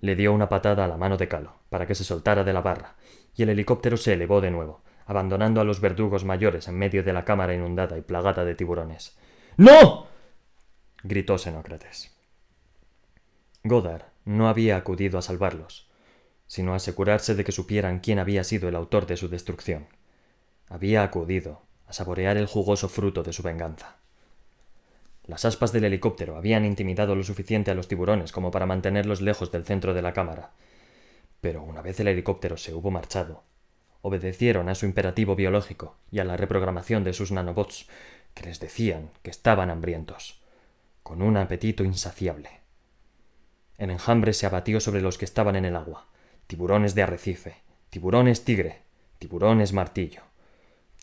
Le 0.00 0.14
dio 0.16 0.32
una 0.32 0.48
patada 0.48 0.84
a 0.84 0.88
la 0.88 0.96
mano 0.96 1.16
de 1.16 1.28
Calo, 1.28 1.54
para 1.68 1.86
que 1.86 1.94
se 1.94 2.04
soltara 2.04 2.44
de 2.44 2.52
la 2.52 2.60
barra, 2.60 2.96
y 3.34 3.42
el 3.42 3.50
helicóptero 3.50 3.96
se 3.96 4.12
elevó 4.12 4.40
de 4.40 4.50
nuevo, 4.50 4.82
abandonando 5.06 5.60
a 5.60 5.64
los 5.64 5.80
verdugos 5.80 6.24
mayores 6.24 6.68
en 6.68 6.76
medio 6.76 7.02
de 7.02 7.12
la 7.12 7.24
cámara 7.24 7.54
inundada 7.54 7.98
y 7.98 8.02
plagada 8.02 8.44
de 8.44 8.54
tiburones. 8.54 9.16
¡No! 9.56 10.06
gritó 11.02 11.38
Xenócrates. 11.38 12.16
Goddard 13.64 14.04
no 14.24 14.48
había 14.48 14.76
acudido 14.76 15.18
a 15.18 15.22
salvarlos, 15.22 15.90
sino 16.46 16.72
a 16.72 16.76
asegurarse 16.76 17.34
de 17.34 17.44
que 17.44 17.52
supieran 17.52 18.00
quién 18.00 18.18
había 18.18 18.44
sido 18.44 18.68
el 18.68 18.76
autor 18.76 19.06
de 19.06 19.16
su 19.16 19.28
destrucción. 19.28 19.86
Había 20.68 21.02
acudido 21.02 21.62
a 21.86 21.92
saborear 21.92 22.36
el 22.36 22.46
jugoso 22.46 22.88
fruto 22.88 23.22
de 23.22 23.32
su 23.32 23.42
venganza. 23.42 23.96
Las 25.24 25.44
aspas 25.44 25.72
del 25.72 25.84
helicóptero 25.84 26.36
habían 26.36 26.64
intimidado 26.64 27.14
lo 27.14 27.22
suficiente 27.22 27.70
a 27.70 27.74
los 27.74 27.88
tiburones 27.88 28.32
como 28.32 28.50
para 28.50 28.66
mantenerlos 28.66 29.20
lejos 29.20 29.52
del 29.52 29.64
centro 29.64 29.94
de 29.94 30.02
la 30.02 30.12
cámara. 30.12 30.52
Pero 31.40 31.62
una 31.62 31.82
vez 31.82 32.00
el 32.00 32.08
helicóptero 32.08 32.56
se 32.56 32.74
hubo 32.74 32.90
marchado, 32.90 33.44
obedecieron 34.02 34.68
a 34.68 34.74
su 34.74 34.84
imperativo 34.84 35.34
biológico 35.36 35.96
y 36.10 36.18
a 36.18 36.24
la 36.24 36.36
reprogramación 36.36 37.04
de 37.04 37.12
sus 37.12 37.32
nanobots, 37.32 37.88
que 38.34 38.44
les 38.44 38.60
decían 38.60 39.10
que 39.22 39.30
estaban 39.30 39.70
hambrientos, 39.70 40.42
con 41.02 41.22
un 41.22 41.36
apetito 41.36 41.84
insaciable. 41.84 42.60
El 43.78 43.90
enjambre 43.90 44.32
se 44.32 44.46
abatió 44.46 44.80
sobre 44.80 45.00
los 45.00 45.18
que 45.18 45.24
estaban 45.24 45.56
en 45.56 45.64
el 45.64 45.76
agua, 45.76 46.08
tiburones 46.46 46.94
de 46.94 47.02
arrecife, 47.02 47.56
tiburones 47.90 48.44
tigre, 48.44 48.82
tiburones 49.18 49.72
martillo, 49.72 50.22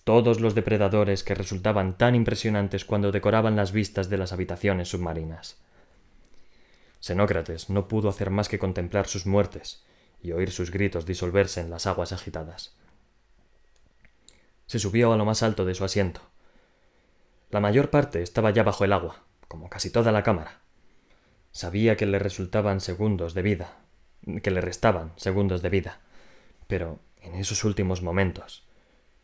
todos 0.03 0.39
los 0.39 0.55
depredadores 0.55 1.23
que 1.23 1.35
resultaban 1.35 1.97
tan 1.97 2.15
impresionantes 2.15 2.85
cuando 2.85 3.11
decoraban 3.11 3.55
las 3.55 3.71
vistas 3.71 4.09
de 4.09 4.17
las 4.17 4.33
habitaciones 4.33 4.89
submarinas. 4.89 5.57
Xenócrates 6.99 7.69
no 7.69 7.87
pudo 7.87 8.09
hacer 8.09 8.29
más 8.29 8.49
que 8.49 8.59
contemplar 8.59 9.07
sus 9.07 9.25
muertes 9.25 9.85
y 10.21 10.31
oír 10.31 10.51
sus 10.51 10.71
gritos 10.71 11.05
disolverse 11.05 11.61
en 11.61 11.69
las 11.69 11.87
aguas 11.87 12.11
agitadas. 12.11 12.75
Se 14.69 14.77
subió 14.77 15.11
a 15.11 15.17
lo 15.17 15.25
más 15.25 15.41
alto 15.41 15.65
de 15.65 15.73
su 15.73 15.83
asiento. 15.83 16.21
La 17.49 17.59
mayor 17.59 17.89
parte 17.89 18.21
estaba 18.21 18.51
ya 18.51 18.61
bajo 18.61 18.85
el 18.85 18.93
agua, 18.93 19.23
como 19.47 19.67
casi 19.67 19.89
toda 19.89 20.11
la 20.11 20.21
cámara. 20.21 20.61
Sabía 21.51 21.97
que 21.97 22.05
le 22.05 22.19
resultaban 22.19 22.79
segundos 22.79 23.33
de 23.33 23.41
vida, 23.41 23.79
que 24.43 24.51
le 24.51 24.61
restaban 24.61 25.11
segundos 25.15 25.63
de 25.63 25.69
vida, 25.69 26.01
pero 26.67 26.99
en 27.19 27.33
esos 27.33 27.63
últimos 27.63 28.03
momentos 28.03 28.67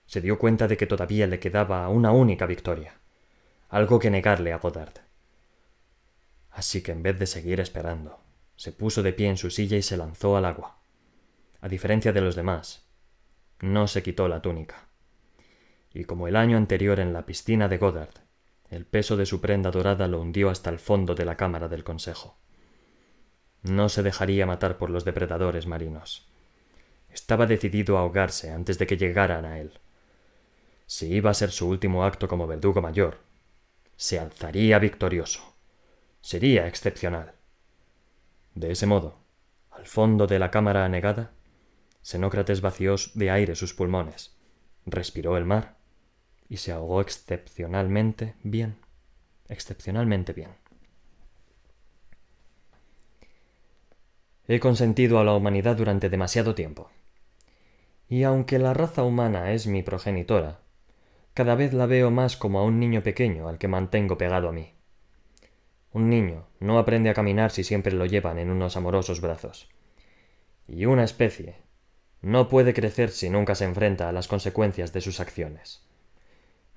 se 0.08 0.20
dio 0.20 0.40
cuenta 0.40 0.68
de 0.68 0.78
que 0.78 0.88
todavía 0.88 1.28
le 1.28 1.40
quedaba 1.40 1.88
una 1.90 2.12
única 2.12 2.48
victoria, 2.48 2.96
algo 3.70 4.00
que 4.00 4.10
negarle 4.10 4.52
a 4.52 4.58
Godard. 4.58 4.96
Así 6.50 6.82
que 6.82 6.92
en 6.92 7.04
vez 7.04 7.20
de 7.20 7.28
seguir 7.28 7.60
esperando, 7.60 8.20
se 8.56 8.72
puso 8.72 9.04
de 9.04 9.14
pie 9.14 9.30
en 9.30 9.38
su 9.38 9.52
silla 9.52 9.78
y 9.78 9.84
se 9.84 9.96
lanzó 9.96 10.38
al 10.38 10.46
agua. 10.46 10.80
A 11.62 11.68
diferencia 11.68 12.12
de 12.14 12.22
los 12.22 12.36
demás, 12.36 12.88
no 13.60 13.88
se 13.88 14.02
quitó 14.02 14.28
la 14.28 14.42
túnica. 14.42 14.88
Y 15.96 16.04
como 16.04 16.28
el 16.28 16.36
año 16.36 16.58
anterior 16.58 17.00
en 17.00 17.14
la 17.14 17.26
piscina 17.26 17.70
de 17.70 17.78
Goddard, 17.78 18.14
el 18.70 18.86
peso 18.86 19.16
de 19.16 19.26
su 19.26 19.40
prenda 19.40 19.72
dorada 19.72 20.10
lo 20.10 20.20
hundió 20.20 20.50
hasta 20.50 20.70
el 20.70 20.78
fondo 20.78 21.16
de 21.16 21.24
la 21.24 21.38
cámara 21.38 21.70
del 21.70 21.86
Consejo. 21.86 22.38
No 23.64 23.88
se 23.88 24.04
dejaría 24.04 24.46
matar 24.46 24.78
por 24.78 24.90
los 24.90 25.06
depredadores 25.06 25.68
marinos. 25.68 26.28
Estaba 27.10 27.46
decidido 27.46 27.98
a 27.98 28.02
ahogarse 28.02 28.52
antes 28.52 28.78
de 28.78 28.88
que 28.88 28.98
llegaran 28.98 29.46
a 29.46 29.58
él. 29.62 29.80
Si 30.86 31.14
iba 31.14 31.32
a 31.32 31.34
ser 31.34 31.52
su 31.52 31.70
último 31.70 32.04
acto 32.04 32.28
como 32.28 32.46
verdugo 32.46 32.82
mayor, 32.82 33.20
se 33.96 34.20
alzaría 34.20 34.80
victorioso. 34.80 35.56
Sería 36.20 36.68
excepcional. 36.68 37.36
De 38.54 38.70
ese 38.70 38.86
modo, 38.86 39.16
al 39.72 39.86
fondo 39.86 40.28
de 40.28 40.40
la 40.40 40.52
cámara 40.52 40.84
anegada, 40.84 41.32
Xenócrates 42.04 42.60
vació 42.60 42.96
de 43.14 43.32
aire 43.32 43.56
sus 43.56 43.74
pulmones, 43.74 44.36
respiró 44.86 45.38
el 45.38 45.46
mar 45.46 45.76
y 46.50 46.58
se 46.58 46.72
ahogó 46.72 47.02
excepcionalmente 47.02 48.36
bien, 48.44 48.78
excepcionalmente 49.50 50.34
bien. 50.34 50.52
He 54.48 54.60
consentido 54.60 55.20
a 55.20 55.24
la 55.24 55.34
humanidad 55.34 55.76
durante 55.76 56.10
demasiado 56.10 56.54
tiempo. 56.54 56.92
Y 58.08 58.24
aunque 58.24 58.60
la 58.60 58.76
raza 58.76 59.04
humana 59.04 59.52
es 59.52 59.66
mi 59.66 59.82
progenitora, 59.82 60.60
cada 61.34 61.56
vez 61.56 61.74
la 61.74 61.88
veo 61.88 62.12
más 62.12 62.38
como 62.38 62.60
a 62.60 62.64
un 62.64 62.80
niño 62.80 63.02
pequeño 63.02 63.48
al 63.48 63.58
que 63.58 63.68
mantengo 63.68 64.18
pegado 64.18 64.50
a 64.50 64.52
mí. 64.52 64.74
Un 65.92 66.10
niño 66.10 66.46
no 66.60 66.78
aprende 66.78 67.10
a 67.10 67.14
caminar 67.14 67.52
si 67.52 67.64
siempre 67.64 67.94
lo 67.94 68.06
llevan 68.06 68.38
en 68.38 68.52
unos 68.52 68.78
amorosos 68.78 69.20
brazos. 69.20 69.70
Y 70.68 70.86
una 70.86 71.04
especie 71.04 71.56
no 72.22 72.50
puede 72.50 72.74
crecer 72.74 73.10
si 73.10 73.30
nunca 73.30 73.56
se 73.56 73.66
enfrenta 73.66 74.10
a 74.10 74.12
las 74.12 74.28
consecuencias 74.28 74.94
de 74.94 75.02
sus 75.02 75.20
acciones. 75.20 75.85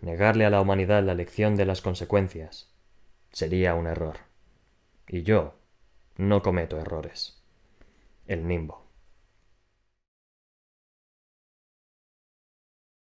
Negarle 0.00 0.46
a 0.46 0.50
la 0.50 0.60
humanidad 0.60 1.02
la 1.02 1.14
lección 1.14 1.56
de 1.56 1.66
las 1.66 1.82
consecuencias 1.82 2.72
sería 3.32 3.74
un 3.74 3.86
error. 3.86 4.18
Y 5.08 5.22
yo 5.22 5.54
no 6.16 6.42
cometo 6.42 6.78
errores. 6.78 7.42
El 8.26 8.46
nimbo. 8.46 8.86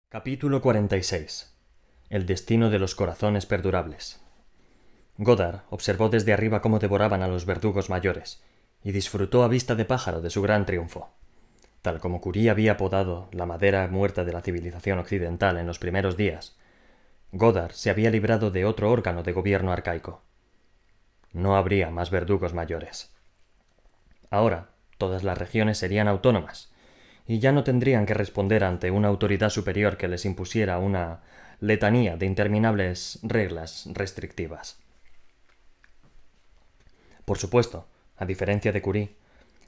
Capítulo 0.10 0.62
46. 0.62 1.54
El 2.10 2.26
destino 2.26 2.70
de 2.70 2.80
los 2.80 2.96
corazones 2.96 3.46
perdurables. 3.46 4.22
Godard 5.18 5.64
observó 5.70 6.08
desde 6.08 6.32
arriba 6.32 6.62
cómo 6.62 6.80
devoraban 6.80 7.22
a 7.22 7.28
los 7.28 7.46
verdugos 7.46 7.90
mayores, 7.90 8.42
y 8.84 8.94
disfrutó 8.94 9.44
a 9.44 9.50
vista 9.50 9.76
de 9.76 9.84
pájaro 9.84 10.22
de 10.22 10.30
su 10.30 10.42
gran 10.42 10.66
triunfo. 10.66 11.10
Tal 11.82 12.00
como 12.00 12.22
Curie 12.22 12.50
había 12.50 12.78
podado 12.78 13.28
la 13.34 13.46
madera 13.46 13.88
muerta 13.90 14.24
de 14.24 14.32
la 14.32 14.42
civilización 14.42 15.00
occidental 15.00 15.58
en 15.58 15.68
los 15.68 15.80
primeros 15.80 16.16
días, 16.16 16.58
Godard 17.32 17.72
se 17.72 17.90
había 17.90 18.10
librado 18.10 18.52
de 18.52 18.66
otro 18.66 18.90
órgano 18.90 19.22
de 19.22 19.34
gobierno 19.34 19.72
arcaico. 19.72 20.22
No 21.34 21.58
habría 21.58 21.92
más 21.92 22.10
verdugos 22.10 22.54
mayores. 22.54 23.14
Ahora, 24.30 24.70
todas 24.98 25.24
las 25.24 25.38
regiones 25.38 25.78
serían 25.78 26.08
autónomas, 26.08 26.72
y 27.26 27.40
ya 27.40 27.52
no 27.52 27.64
tendrían 27.64 28.06
que 28.06 28.14
responder 28.14 28.64
ante 28.64 28.92
una 28.92 29.10
autoridad 29.10 29.50
superior 29.50 29.98
que 29.98 30.08
les 30.08 30.26
impusiera 30.26 30.80
una 30.80 31.22
letanía 31.60 32.16
de 32.16 32.26
interminables 32.26 33.20
reglas 33.24 33.90
restrictivas. 33.94 34.80
Por 37.26 37.38
supuesto, 37.38 37.88
a 38.16 38.26
diferencia 38.26 38.72
de 38.72 38.82
Curie, 38.82 39.16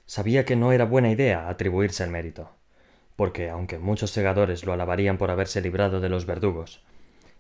sabía 0.06 0.46
que 0.46 0.56
no 0.56 0.72
era 0.72 0.86
buena 0.86 1.12
idea 1.12 1.50
atribuirse 1.50 2.06
el 2.06 2.10
mérito, 2.10 2.52
porque 3.18 3.50
aunque 3.50 3.80
muchos 3.80 4.12
segadores 4.12 4.64
lo 4.64 4.72
alabarían 4.72 5.18
por 5.18 5.30
haberse 5.30 5.60
librado 5.60 6.00
de 6.00 6.08
los 6.08 6.26
verdugos, 6.26 6.82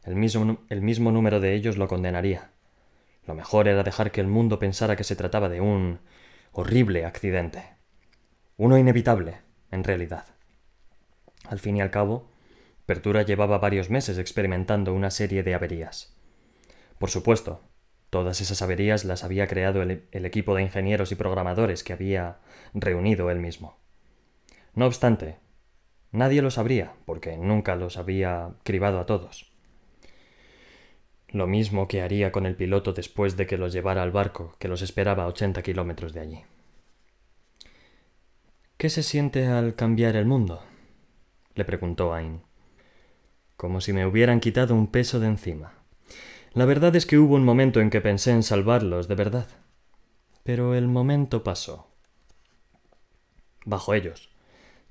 el 0.09 0.15
mismo, 0.15 0.57
el 0.69 0.81
mismo 0.81 1.11
número 1.11 1.39
de 1.39 1.53
ellos 1.53 1.77
lo 1.77 1.87
condenaría. 1.87 2.49
Lo 3.27 3.35
mejor 3.35 3.67
era 3.67 3.83
dejar 3.83 4.11
que 4.11 4.21
el 4.21 4.27
mundo 4.27 4.57
pensara 4.57 4.95
que 4.95 5.03
se 5.03 5.15
trataba 5.15 5.49
de 5.49 5.61
un 5.61 5.99
horrible 6.51 7.05
accidente. 7.05 7.63
Uno 8.57 8.79
inevitable, 8.79 9.37
en 9.69 9.83
realidad. 9.83 10.25
Al 11.47 11.59
fin 11.59 11.77
y 11.77 11.81
al 11.81 11.91
cabo, 11.91 12.27
Pertura 12.87 13.21
llevaba 13.21 13.59
varios 13.59 13.91
meses 13.91 14.17
experimentando 14.17 14.95
una 14.95 15.11
serie 15.11 15.43
de 15.43 15.53
averías. 15.53 16.17
Por 16.97 17.11
supuesto, 17.11 17.61
todas 18.09 18.41
esas 18.41 18.63
averías 18.63 19.05
las 19.05 19.23
había 19.23 19.45
creado 19.45 19.83
el, 19.83 20.07
el, 20.11 20.25
equipo 20.25 20.55
de 20.55 20.63
ingenieros 20.63 21.11
y 21.11 21.15
programadores 21.15 21.83
que 21.83 21.93
había 21.93 22.39
reunido 22.73 23.29
él 23.29 23.37
mismo. 23.37 23.77
No 24.73 24.87
obstante, 24.87 25.37
nadie 26.11 26.41
lo 26.41 26.49
sabría, 26.49 26.93
porque 27.05 27.37
nunca 27.37 27.75
los 27.75 27.97
había 27.97 28.55
cribado 28.63 28.99
a 28.99 29.05
todos. 29.05 29.48
Lo 31.31 31.45
mismo 31.45 31.87
que 31.87 32.01
haría 32.01 32.31
con 32.31 32.45
el 32.45 32.55
piloto 32.55 32.93
después 32.93 33.37
de 33.37 33.45
que 33.45 33.57
los 33.57 33.71
llevara 33.71 34.01
al 34.01 34.11
barco 34.11 34.55
que 34.57 34.67
los 34.67 34.81
esperaba 34.81 35.23
a 35.23 35.27
ochenta 35.27 35.61
kilómetros 35.61 36.13
de 36.13 36.19
allí. 36.21 36.41
¿Qué 38.77 38.89
se 38.89 39.03
siente 39.03 39.45
al 39.45 39.75
cambiar 39.75 40.15
el 40.15 40.25
mundo? 40.25 40.63
le 41.53 41.65
preguntó 41.65 42.13
Ain. 42.13 42.41
Como 43.57 43.81
si 43.81 43.93
me 43.93 44.05
hubieran 44.05 44.39
quitado 44.39 44.73
un 44.73 44.87
peso 44.87 45.19
de 45.19 45.27
encima. 45.27 45.73
La 46.53 46.65
verdad 46.65 46.95
es 46.95 47.05
que 47.05 47.17
hubo 47.17 47.35
un 47.35 47.43
momento 47.43 47.79
en 47.79 47.89
que 47.89 48.01
pensé 48.01 48.31
en 48.31 48.41
salvarlos 48.41 49.07
de 49.07 49.15
verdad. 49.15 49.47
Pero 50.43 50.73
el 50.73 50.87
momento 50.87 51.43
pasó. 51.43 51.89
Bajo 53.65 53.93
ellos. 53.93 54.29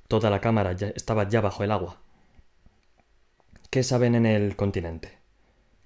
Toda 0.07 0.31
la 0.31 0.41
cámara 0.41 0.73
ya 0.75 0.89
estaba 0.89 1.29
ya 1.29 1.41
bajo 1.41 1.65
el 1.65 1.73
agua. 1.73 2.01
¿Qué 3.71 3.83
saben 3.83 4.15
en 4.15 4.27
el 4.27 4.55
continente? 4.55 5.18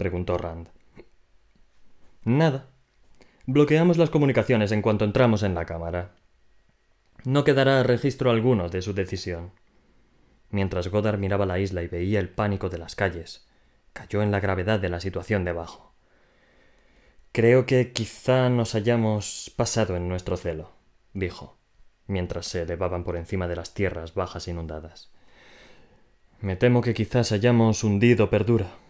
Preguntó 0.03 0.37
Rand. 0.37 0.67
Nada. 2.25 2.67
Bloqueamos 3.45 3.95
las 3.95 4.09
comunicaciones 4.09 4.73
en 4.73 4.81
cuanto 4.81 5.05
entramos 5.05 5.43
en 5.43 5.55
la 5.55 5.65
cámara. 5.65 6.11
No 7.23 7.45
quedará 7.45 7.81
registro 7.83 8.29
alguno 8.29 8.67
de 8.67 8.81
su 8.81 8.93
decisión. 8.93 9.53
Mientras 10.49 10.89
Goddard 10.89 11.19
miraba 11.19 11.45
la 11.45 11.57
isla 11.57 11.83
y 11.83 11.87
veía 11.87 12.19
el 12.19 12.27
pánico 12.27 12.67
de 12.67 12.79
las 12.79 12.95
calles, 12.95 13.47
cayó 13.93 14.21
en 14.21 14.31
la 14.31 14.41
gravedad 14.41 14.81
de 14.81 14.89
la 14.89 14.99
situación 14.99 15.45
debajo. 15.45 15.93
Creo 17.31 17.65
que 17.65 17.93
quizá 17.93 18.49
nos 18.49 18.75
hayamos 18.75 19.53
pasado 19.55 19.95
en 19.95 20.09
nuestro 20.09 20.35
celo, 20.35 20.73
dijo, 21.13 21.57
mientras 22.07 22.45
se 22.47 22.63
elevaban 22.63 23.05
por 23.05 23.15
encima 23.15 23.47
de 23.47 23.55
las 23.55 23.73
tierras 23.73 24.15
bajas 24.15 24.49
inundadas. 24.49 25.13
Me 26.41 26.57
temo 26.57 26.81
que 26.81 26.93
quizás 26.93 27.31
hayamos 27.31 27.85
hundido 27.85 28.29
Perdura. 28.29 28.82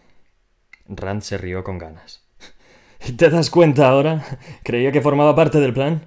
Rand 0.88 1.22
se 1.22 1.38
rió 1.38 1.64
con 1.64 1.78
ganas. 1.78 2.24
¿Te 3.16 3.30
das 3.30 3.50
cuenta 3.50 3.88
ahora? 3.88 4.24
Creía 4.62 4.92
que 4.92 5.00
formaba 5.00 5.34
parte 5.34 5.60
del 5.60 5.74
plan. 5.74 6.06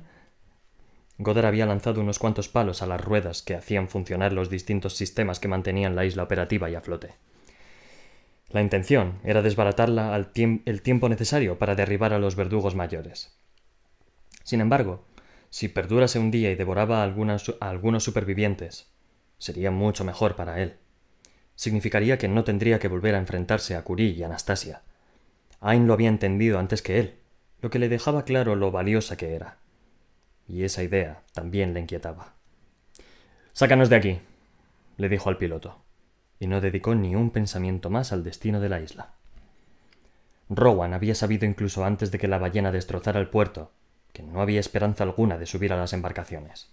Goddard 1.19 1.47
había 1.47 1.65
lanzado 1.65 2.01
unos 2.01 2.19
cuantos 2.19 2.47
palos 2.47 2.81
a 2.81 2.87
las 2.87 3.01
ruedas 3.01 3.41
que 3.41 3.55
hacían 3.55 3.87
funcionar 3.87 4.33
los 4.33 4.49
distintos 4.49 4.95
sistemas 4.95 5.39
que 5.39 5.47
mantenían 5.47 5.95
la 5.95 6.05
isla 6.05 6.23
operativa 6.23 6.69
y 6.69 6.75
a 6.75 6.81
flote. 6.81 7.15
La 8.49 8.61
intención 8.61 9.19
era 9.23 9.41
desbaratarla 9.41 10.13
al 10.13 10.31
el 10.35 10.81
tiempo 10.81 11.09
necesario 11.09 11.57
para 11.57 11.75
derribar 11.75 12.13
a 12.13 12.19
los 12.19 12.35
verdugos 12.35 12.75
mayores. 12.75 13.35
Sin 14.43 14.61
embargo, 14.61 15.03
si 15.49 15.67
perdurase 15.67 16.19
un 16.19 16.31
día 16.31 16.51
y 16.51 16.55
devoraba 16.55 17.01
a, 17.01 17.03
algunos 17.03 18.03
supervivientes, 18.03 18.87
sería 19.37 19.71
mucho 19.71 20.05
mejor 20.05 20.35
para 20.35 20.61
él. 20.61 20.77
Significaría 21.57 22.17
que 22.17 22.29
no 22.29 22.45
tendría 22.45 22.79
que 22.79 22.87
volver 22.87 23.15
a 23.15 23.19
enfrentarse 23.19 23.75
a 23.75 23.83
Curie 23.83 24.11
y 24.11 24.23
Anastasia. 24.23 24.83
Ain 25.59 25.87
lo 25.87 25.93
había 25.93 26.07
entendido 26.07 26.57
antes 26.57 26.81
que 26.81 26.99
él, 26.99 27.15
lo 27.61 27.69
que 27.69 27.79
le 27.79 27.89
dejaba 27.89 28.23
claro 28.23 28.55
lo 28.55 28.71
valiosa 28.71 29.17
que 29.17 29.35
era 29.35 29.57
y 30.47 30.63
esa 30.63 30.83
idea 30.83 31.23
también 31.33 31.73
le 31.73 31.81
inquietaba. 31.81 32.33
Sácanos 33.53 33.89
de 33.89 33.95
aquí, 33.95 34.19
le 34.97 35.09
dijo 35.09 35.29
al 35.29 35.37
piloto, 35.37 35.81
y 36.39 36.47
no 36.47 36.61
dedicó 36.61 36.95
ni 36.95 37.15
un 37.15 37.31
pensamiento 37.31 37.89
más 37.89 38.11
al 38.13 38.23
destino 38.23 38.59
de 38.59 38.69
la 38.69 38.79
isla. 38.79 39.13
Rowan 40.49 40.93
había 40.93 41.15
sabido 41.15 41.45
incluso 41.45 41.83
antes 41.83 42.11
de 42.11 42.19
que 42.19 42.27
la 42.27 42.37
ballena 42.37 42.71
destrozara 42.71 43.19
el 43.19 43.29
puerto 43.29 43.71
que 44.13 44.23
no 44.23 44.41
había 44.41 44.59
esperanza 44.59 45.03
alguna 45.03 45.37
de 45.37 45.45
subir 45.45 45.73
a 45.73 45.77
las 45.77 45.93
embarcaciones. 45.93 46.71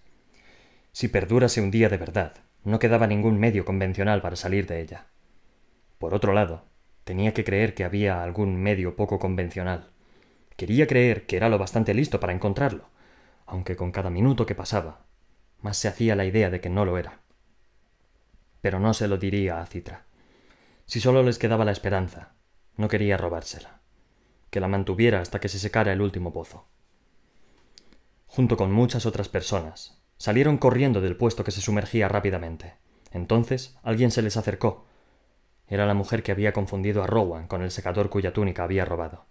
Si 0.93 1.09
perdurase 1.09 1.61
un 1.61 1.69
día 1.69 1.89
de 1.89 1.97
verdad, 1.97 2.33
no 2.65 2.79
quedaba 2.79 3.07
ningún 3.07 3.39
medio 3.39 3.63
convencional 3.63 4.21
para 4.21 4.35
salir 4.35 4.67
de 4.67 4.81
ella. 4.81 5.05
Por 5.97 6.13
otro 6.13 6.33
lado, 6.33 6.65
tenía 7.05 7.33
que 7.33 7.45
creer 7.45 7.73
que 7.73 7.85
había 7.85 8.21
algún 8.21 8.57
medio 8.57 8.97
poco 8.97 9.17
convencional. 9.17 9.91
Quería 10.57 10.87
creer 10.87 11.25
que 11.25 11.37
era 11.37 11.47
lo 11.47 11.57
bastante 11.57 11.93
listo 11.93 12.19
para 12.19 12.33
encontrarlo 12.33 12.89
aunque 13.45 13.75
con 13.75 13.91
cada 13.91 14.09
minuto 14.09 14.45
que 14.45 14.55
pasaba, 14.55 15.05
más 15.61 15.77
se 15.77 15.87
hacía 15.87 16.15
la 16.15 16.25
idea 16.25 16.49
de 16.49 16.61
que 16.61 16.69
no 16.69 16.85
lo 16.85 16.97
era. 16.97 17.19
Pero 18.61 18.79
no 18.79 18.93
se 18.93 19.07
lo 19.07 19.17
diría 19.17 19.61
a 19.61 19.65
Citra. 19.65 20.05
Si 20.85 20.99
solo 20.99 21.23
les 21.23 21.37
quedaba 21.37 21.65
la 21.65 21.71
esperanza, 21.71 22.33
no 22.75 22.87
quería 22.87 23.17
robársela, 23.17 23.81
que 24.49 24.59
la 24.59 24.67
mantuviera 24.67 25.21
hasta 25.21 25.39
que 25.39 25.49
se 25.49 25.59
secara 25.59 25.93
el 25.93 26.01
último 26.01 26.33
pozo. 26.33 26.67
Junto 28.27 28.57
con 28.57 28.71
muchas 28.71 29.05
otras 29.05 29.29
personas, 29.29 30.01
salieron 30.17 30.57
corriendo 30.57 31.01
del 31.01 31.15
puesto 31.15 31.43
que 31.43 31.51
se 31.51 31.61
sumergía 31.61 32.07
rápidamente. 32.07 32.75
Entonces 33.11 33.77
alguien 33.83 34.11
se 34.11 34.21
les 34.21 34.37
acercó. 34.37 34.85
Era 35.67 35.85
la 35.85 35.93
mujer 35.93 36.23
que 36.23 36.31
había 36.31 36.53
confundido 36.53 37.03
a 37.03 37.07
Rowan 37.07 37.47
con 37.47 37.61
el 37.61 37.71
secador 37.71 38.09
cuya 38.09 38.33
túnica 38.33 38.63
había 38.63 38.85
robado. 38.85 39.25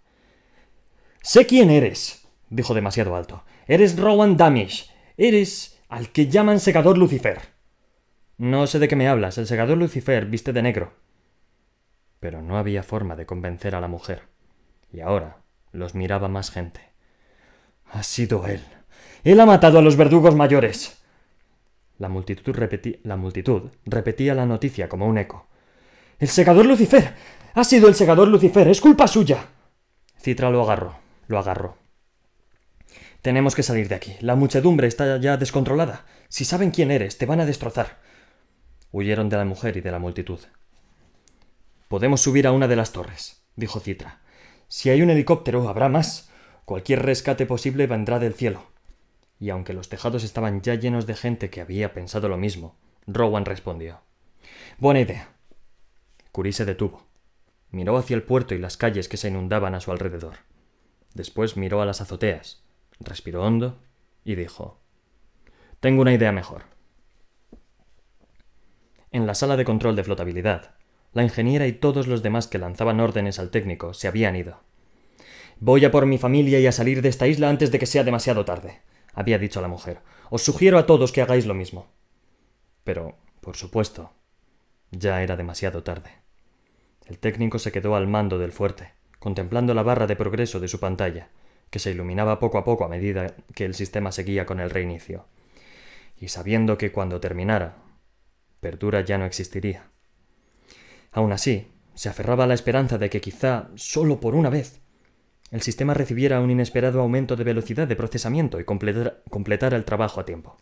Sé 1.21 1.45
quién 1.45 1.69
eres, 1.69 2.27
dijo 2.49 2.73
demasiado 2.73 3.15
alto. 3.15 3.43
Eres 3.67 3.97
Rowan 3.97 4.37
Damish. 4.37 4.91
Eres 5.17 5.81
al 5.87 6.11
que 6.11 6.27
llaman 6.27 6.59
segador 6.59 6.97
Lucifer. 6.97 7.41
No 8.37 8.67
sé 8.67 8.79
de 8.79 8.87
qué 8.87 8.95
me 8.95 9.07
hablas. 9.07 9.37
El 9.37 9.47
segador 9.47 9.77
Lucifer 9.77 10.25
viste 10.25 10.51
de 10.51 10.61
negro. 10.61 10.93
Pero 12.19 12.41
no 12.41 12.57
había 12.57 12.83
forma 12.83 13.15
de 13.15 13.25
convencer 13.25 13.75
a 13.75 13.81
la 13.81 13.87
mujer. 13.87 14.23
Y 14.91 14.99
ahora 14.99 15.37
los 15.71 15.95
miraba 15.95 16.27
más 16.27 16.51
gente. 16.51 16.81
Ha 17.85 18.03
sido 18.03 18.45
él. 18.45 18.61
Él 19.25 19.39
ha 19.39 19.45
matado 19.47 19.79
a 19.79 19.81
los 19.81 19.95
verdugos 19.95 20.35
mayores. 20.35 21.01
La 21.97 22.09
multitud, 22.09 22.53
repetía, 22.53 22.97
la 23.01 23.17
multitud 23.17 23.71
repetía 23.83 24.35
la 24.35 24.45
noticia 24.45 24.87
como 24.87 25.07
un 25.07 25.17
eco. 25.17 25.47
¡El 26.19 26.27
segador 26.27 26.67
Lucifer! 26.67 27.15
¡Ha 27.55 27.63
sido 27.63 27.87
el 27.87 27.95
segador 27.95 28.27
Lucifer! 28.27 28.67
¡Es 28.67 28.79
culpa 28.79 29.07
suya! 29.07 29.47
Citra 30.21 30.51
lo 30.51 30.61
agarró, 30.61 30.99
lo 31.27 31.39
agarró. 31.39 31.75
Tenemos 33.23 33.55
que 33.55 33.63
salir 33.63 33.89
de 33.89 33.95
aquí. 33.95 34.15
La 34.21 34.35
muchedumbre 34.35 34.87
está 34.87 35.17
ya 35.17 35.37
descontrolada. 35.37 36.05
Si 36.29 36.45
saben 36.45 36.69
quién 36.69 36.91
eres, 36.91 37.17
te 37.17 37.25
van 37.25 37.39
a 37.39 37.47
destrozar. 37.47 37.97
Huyeron 38.91 39.29
de 39.29 39.37
la 39.37 39.45
mujer 39.45 39.75
y 39.75 39.81
de 39.81 39.89
la 39.89 39.97
multitud. 39.97 40.39
Podemos 41.87 42.21
subir 42.21 42.45
a 42.45 42.51
una 42.51 42.67
de 42.67 42.75
las 42.75 42.91
torres, 42.91 43.41
dijo 43.55 43.79
Citra. 43.79 44.21
Si 44.67 44.91
hay 44.91 45.01
un 45.01 45.09
helicóptero, 45.09 45.67
habrá 45.67 45.89
más. 45.89 46.29
Cualquier 46.65 47.01
rescate 47.01 47.47
posible 47.47 47.87
vendrá 47.87 48.19
del 48.19 48.35
cielo. 48.35 48.74
Y 49.39 49.49
aunque 49.49 49.73
los 49.73 49.89
tejados 49.89 50.23
estaban 50.23 50.61
ya 50.61 50.75
llenos 50.75 51.05
de 51.05 51.15
gente 51.15 51.49
que 51.49 51.61
había 51.61 51.93
pensado 51.93 52.29
lo 52.29 52.37
mismo, 52.37 52.77
Rowan 53.07 53.45
respondió. 53.45 54.01
Buena 54.77 55.01
idea. 55.01 55.29
Curie 56.31 56.53
se 56.53 56.65
detuvo. 56.65 57.05
miró 57.71 57.97
hacia 57.97 58.15
el 58.15 58.23
puerto 58.23 58.55
y 58.55 58.59
las 58.59 58.77
calles 58.77 59.07
que 59.07 59.17
se 59.17 59.27
inundaban 59.27 59.75
a 59.75 59.81
su 59.81 59.91
alrededor. 59.91 60.37
Después 61.13 61.55
miró 61.57 61.81
a 61.81 61.85
las 61.85 62.01
azoteas, 62.01 62.63
respiró 62.99 63.43
hondo 63.43 63.81
y 64.23 64.35
dijo 64.35 64.79
Tengo 65.79 66.01
una 66.01 66.13
idea 66.13 66.31
mejor. 66.31 66.63
En 69.11 69.25
la 69.25 69.33
sala 69.33 69.55
de 69.55 69.63
control 69.63 69.95
de 69.95 70.03
flotabilidad, 70.03 70.75
la 71.13 71.23
ingeniera 71.23 71.67
y 71.67 71.71
todos 71.71 72.07
los 72.07 72.21
demás 72.21 72.47
que 72.47 72.57
lanzaban 72.57 72.99
órdenes 72.99 73.39
al 73.39 73.49
técnico 73.49 73.93
se 73.93 74.09
habían 74.09 74.35
ido. 74.35 74.59
Voy 75.61 75.85
a 75.85 75.91
por 75.91 76.05
mi 76.05 76.17
familia 76.17 76.59
y 76.59 76.67
a 76.67 76.73
salir 76.73 77.01
de 77.01 77.07
esta 77.07 77.27
isla 77.27 77.49
antes 77.49 77.71
de 77.71 77.79
que 77.79 77.85
sea 77.85 78.03
demasiado 78.03 78.43
tarde, 78.43 78.81
había 79.15 79.39
dicho 79.39 79.61
la 79.61 79.67
mujer. 79.67 80.01
Os 80.29 80.43
sugiero 80.43 80.77
a 80.77 80.85
todos 80.85 81.11
que 81.11 81.21
hagáis 81.21 81.45
lo 81.45 81.53
mismo. 81.53 81.87
Pero, 82.83 83.17
por 83.41 83.55
supuesto, 83.55 84.11
ya 84.91 85.23
era 85.23 85.35
demasiado 85.35 85.83
tarde. 85.83 86.11
El 87.05 87.17
técnico 87.17 87.57
se 87.57 87.71
quedó 87.71 87.95
al 87.95 88.07
mando 88.07 88.37
del 88.37 88.51
fuerte, 88.51 88.93
contemplando 89.19 89.73
la 89.73 89.83
barra 89.83 90.05
de 90.05 90.15
progreso 90.15 90.59
de 90.59 90.67
su 90.67 90.79
pantalla, 90.79 91.29
que 91.69 91.79
se 91.79 91.91
iluminaba 91.91 92.39
poco 92.39 92.57
a 92.57 92.63
poco 92.63 92.83
a 92.85 92.89
medida 92.89 93.35
que 93.53 93.65
el 93.65 93.73
sistema 93.73 94.11
seguía 94.11 94.45
con 94.45 94.59
el 94.59 94.69
reinicio, 94.69 95.25
y 96.17 96.27
sabiendo 96.27 96.77
que 96.77 96.91
cuando 96.91 97.19
terminara, 97.19 97.77
Perdura 98.59 99.01
ya 99.01 99.17
no 99.17 99.25
existiría. 99.25 99.91
Aún 101.11 101.31
así, 101.31 101.71
se 101.93 102.09
aferraba 102.09 102.45
a 102.45 102.47
la 102.47 102.53
esperanza 102.53 102.97
de 102.97 103.09
que 103.09 103.21
quizá, 103.21 103.69
solo 103.75 104.19
por 104.19 104.35
una 104.35 104.49
vez, 104.49 104.81
el 105.55 105.61
sistema 105.61 105.93
recibiera 105.93 106.41
un 106.41 106.51
inesperado 106.51 106.99
aumento 106.99 107.37
de 107.37 107.45
velocidad 107.45 107.87
de 107.87 107.95
procesamiento 107.95 108.59
y 108.59 108.65
completara, 108.65 109.77
el 109.77 109.85
trabajo 109.85 110.19
a 110.19 110.25
tiempo. 110.25 110.57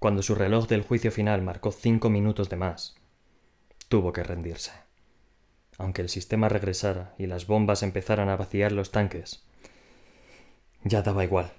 Cuando 0.00 0.20
su 0.24 0.34
reloj 0.34 0.66
del 0.66 0.82
juicio 0.82 1.12
final 1.12 1.42
marcó 1.42 1.70
cinco 1.70 2.10
minutos 2.10 2.48
de 2.48 2.56
más, 2.56 2.96
tuvo 3.86 4.12
que 4.12 4.24
rendirse. 4.24 4.72
Aunque 5.78 6.02
el 6.02 6.08
sistema 6.08 6.48
regresara 6.48 7.14
y 7.18 7.26
las 7.26 7.46
bombas 7.46 7.84
empezaran 7.84 8.28
a 8.28 8.34
vaciar 8.34 8.72
los 8.72 8.90
tanques, 8.90 9.46
ya 10.82 11.02
daba 11.02 11.22
igual. 11.22 11.52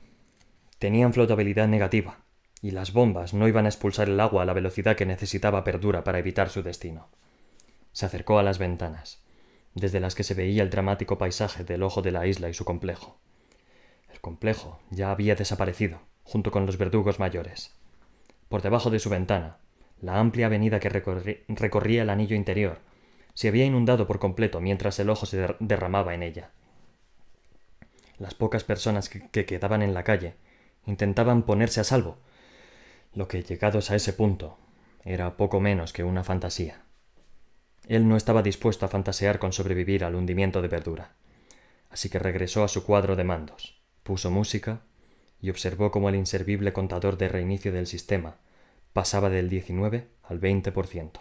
Tenían 0.78 1.14
flotabilidad 1.14 1.70
negativa, 1.70 2.26
y 2.62 2.72
las 2.72 2.92
bombas 2.92 3.34
no 3.34 3.48
iban 3.48 3.66
a 3.66 3.70
expulsar 3.70 4.10
el 4.10 4.20
agua 4.20 4.44
a 4.44 4.46
la 4.46 4.52
velocidad 4.52 4.98
que 4.98 5.06
necesitaba 5.06 5.64
Perdura 5.64 6.04
para 6.04 6.20
evitar 6.20 6.50
su 6.50 6.64
destino. 6.64 7.08
Se 7.94 8.06
acercó 8.06 8.40
a 8.40 8.44
las 8.44 8.58
ventanas, 8.58 9.23
desde 9.76 10.00
las 10.00 10.16
que 10.16 10.24
se 10.24 10.34
veía 10.34 10.64
el 10.64 10.70
dramático 10.70 11.18
paisaje 11.18 11.64
del 11.64 11.84
ojo 11.84 12.02
de 12.02 12.12
la 12.12 12.28
isla 12.28 12.50
y 12.50 12.54
su 12.54 12.66
complejo. 12.66 13.18
El 14.12 14.20
complejo 14.22 14.80
ya 14.90 15.12
había 15.12 15.36
desaparecido, 15.36 16.02
junto 16.24 16.52
con 16.52 16.66
los 16.66 16.78
verdugos 16.78 17.20
mayores. 17.20 17.74
Por 18.50 18.62
debajo 18.62 18.90
de 18.90 19.00
su 19.00 19.10
ventana, 19.10 19.58
la 20.00 20.20
amplia 20.20 20.48
avenida 20.48 20.80
que 20.80 20.90
recorría 20.90 22.02
el 22.04 22.10
anillo 22.10 22.36
interior 22.36 22.80
se 23.34 23.48
había 23.48 23.66
inundado 23.66 24.06
por 24.06 24.20
completo 24.20 24.62
mientras 24.62 25.00
el 25.00 25.10
ojo 25.10 25.26
se 25.26 25.56
derramaba 25.60 26.14
en 26.14 26.24
ella. 26.24 26.52
Las 28.20 28.36
pocas 28.36 28.64
personas 28.64 29.10
que 29.10 29.46
quedaban 29.46 29.82
en 29.82 29.94
la 29.94 30.04
calle 30.04 30.36
intentaban 30.86 31.44
ponerse 31.44 31.80
a 31.80 31.84
salvo, 31.84 32.18
lo 33.14 33.28
que 33.28 33.44
llegados 33.44 33.92
a 33.92 33.96
ese 33.96 34.14
punto 34.14 34.58
era 35.04 35.38
poco 35.38 35.60
menos 35.60 35.94
que 35.94 36.04
una 36.04 36.24
fantasía. 36.24 36.82
Él 37.88 38.08
no 38.08 38.16
estaba 38.16 38.42
dispuesto 38.42 38.86
a 38.86 38.90
fantasear 38.90 39.40
con 39.40 39.52
sobrevivir 39.52 40.04
al 40.04 40.16
hundimiento 40.16 40.62
de 40.62 40.68
verdura, 40.70 41.12
así 41.90 42.10
que 42.10 42.20
regresó 42.20 42.64
a 42.64 42.68
su 42.68 42.86
cuadro 42.86 43.16
de 43.16 43.24
mandos, 43.24 43.82
puso 44.04 44.32
música 44.32 44.82
y 45.42 45.50
observó 45.50 45.92
cómo 45.92 46.10
el 46.10 46.16
inservible 46.16 46.72
contador 46.72 47.18
de 47.18 47.28
reinicio 47.28 47.74
del 47.74 47.88
sistema 47.88 48.38
pasaba 48.94 49.30
del 49.30 49.50
19 49.50 50.08
al 50.24 50.40
20%. 50.40 51.12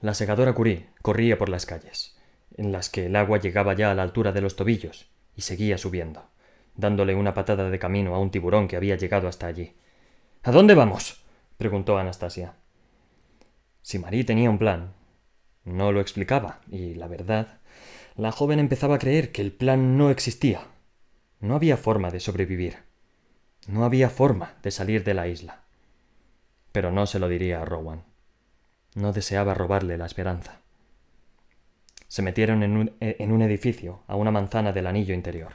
La 0.00 0.14
segadora 0.14 0.52
Curie 0.52 0.86
corría 1.02 1.38
por 1.38 1.48
las 1.48 1.66
calles, 1.66 2.16
en 2.56 2.72
las 2.72 2.88
que 2.88 3.06
el 3.06 3.16
agua 3.16 3.38
llegaba 3.38 3.74
ya 3.74 3.90
a 3.90 3.94
la 3.94 4.02
altura 4.02 4.32
de 4.32 4.40
los 4.40 4.56
tobillos, 4.56 5.08
y 5.36 5.42
seguía 5.42 5.78
subiendo, 5.78 6.24
dándole 6.74 7.14
una 7.14 7.34
patada 7.34 7.70
de 7.70 7.78
camino 7.78 8.14
a 8.14 8.18
un 8.18 8.30
tiburón 8.30 8.66
que 8.66 8.76
había 8.76 8.96
llegado 8.96 9.28
hasta 9.28 9.46
allí. 9.46 9.76
¿A 10.42 10.50
dónde 10.50 10.74
vamos? 10.74 11.24
preguntó 11.56 11.98
Anastasia. 11.98 12.54
Si 13.82 13.98
Marie 13.98 14.24
tenía 14.24 14.50
un 14.50 14.58
plan, 14.58 14.94
no 15.64 15.92
lo 15.92 16.00
explicaba, 16.00 16.60
y 16.70 16.94
la 16.94 17.08
verdad, 17.08 17.58
la 18.16 18.32
joven 18.32 18.58
empezaba 18.58 18.96
a 18.96 18.98
creer 18.98 19.32
que 19.32 19.42
el 19.42 19.52
plan 19.52 19.96
no 19.96 20.10
existía. 20.10 20.62
No 21.40 21.54
había 21.54 21.76
forma 21.76 22.10
de 22.10 22.20
sobrevivir. 22.20 22.78
No 23.68 23.84
había 23.84 24.10
forma 24.10 24.54
de 24.62 24.70
salir 24.70 25.04
de 25.04 25.14
la 25.14 25.28
isla. 25.28 25.62
Pero 26.72 26.90
no 26.90 27.06
se 27.06 27.18
lo 27.18 27.28
diría 27.28 27.62
a 27.62 27.64
Rowan. 27.64 28.04
No 28.94 29.12
deseaba 29.12 29.54
robarle 29.54 29.98
la 29.98 30.06
esperanza. 30.06 30.62
Se 32.08 32.22
metieron 32.22 32.62
en 32.62 32.76
un, 32.76 32.92
un 33.00 33.42
edificio 33.42 34.02
a 34.06 34.16
una 34.16 34.30
manzana 34.30 34.72
del 34.72 34.86
anillo 34.86 35.14
interior. 35.14 35.54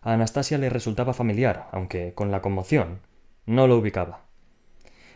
A 0.00 0.14
Anastasia 0.14 0.58
le 0.58 0.70
resultaba 0.70 1.12
familiar, 1.12 1.68
aunque, 1.70 2.14
con 2.14 2.30
la 2.32 2.42
conmoción, 2.42 3.00
no 3.46 3.68
lo 3.68 3.76
ubicaba. 3.76 4.24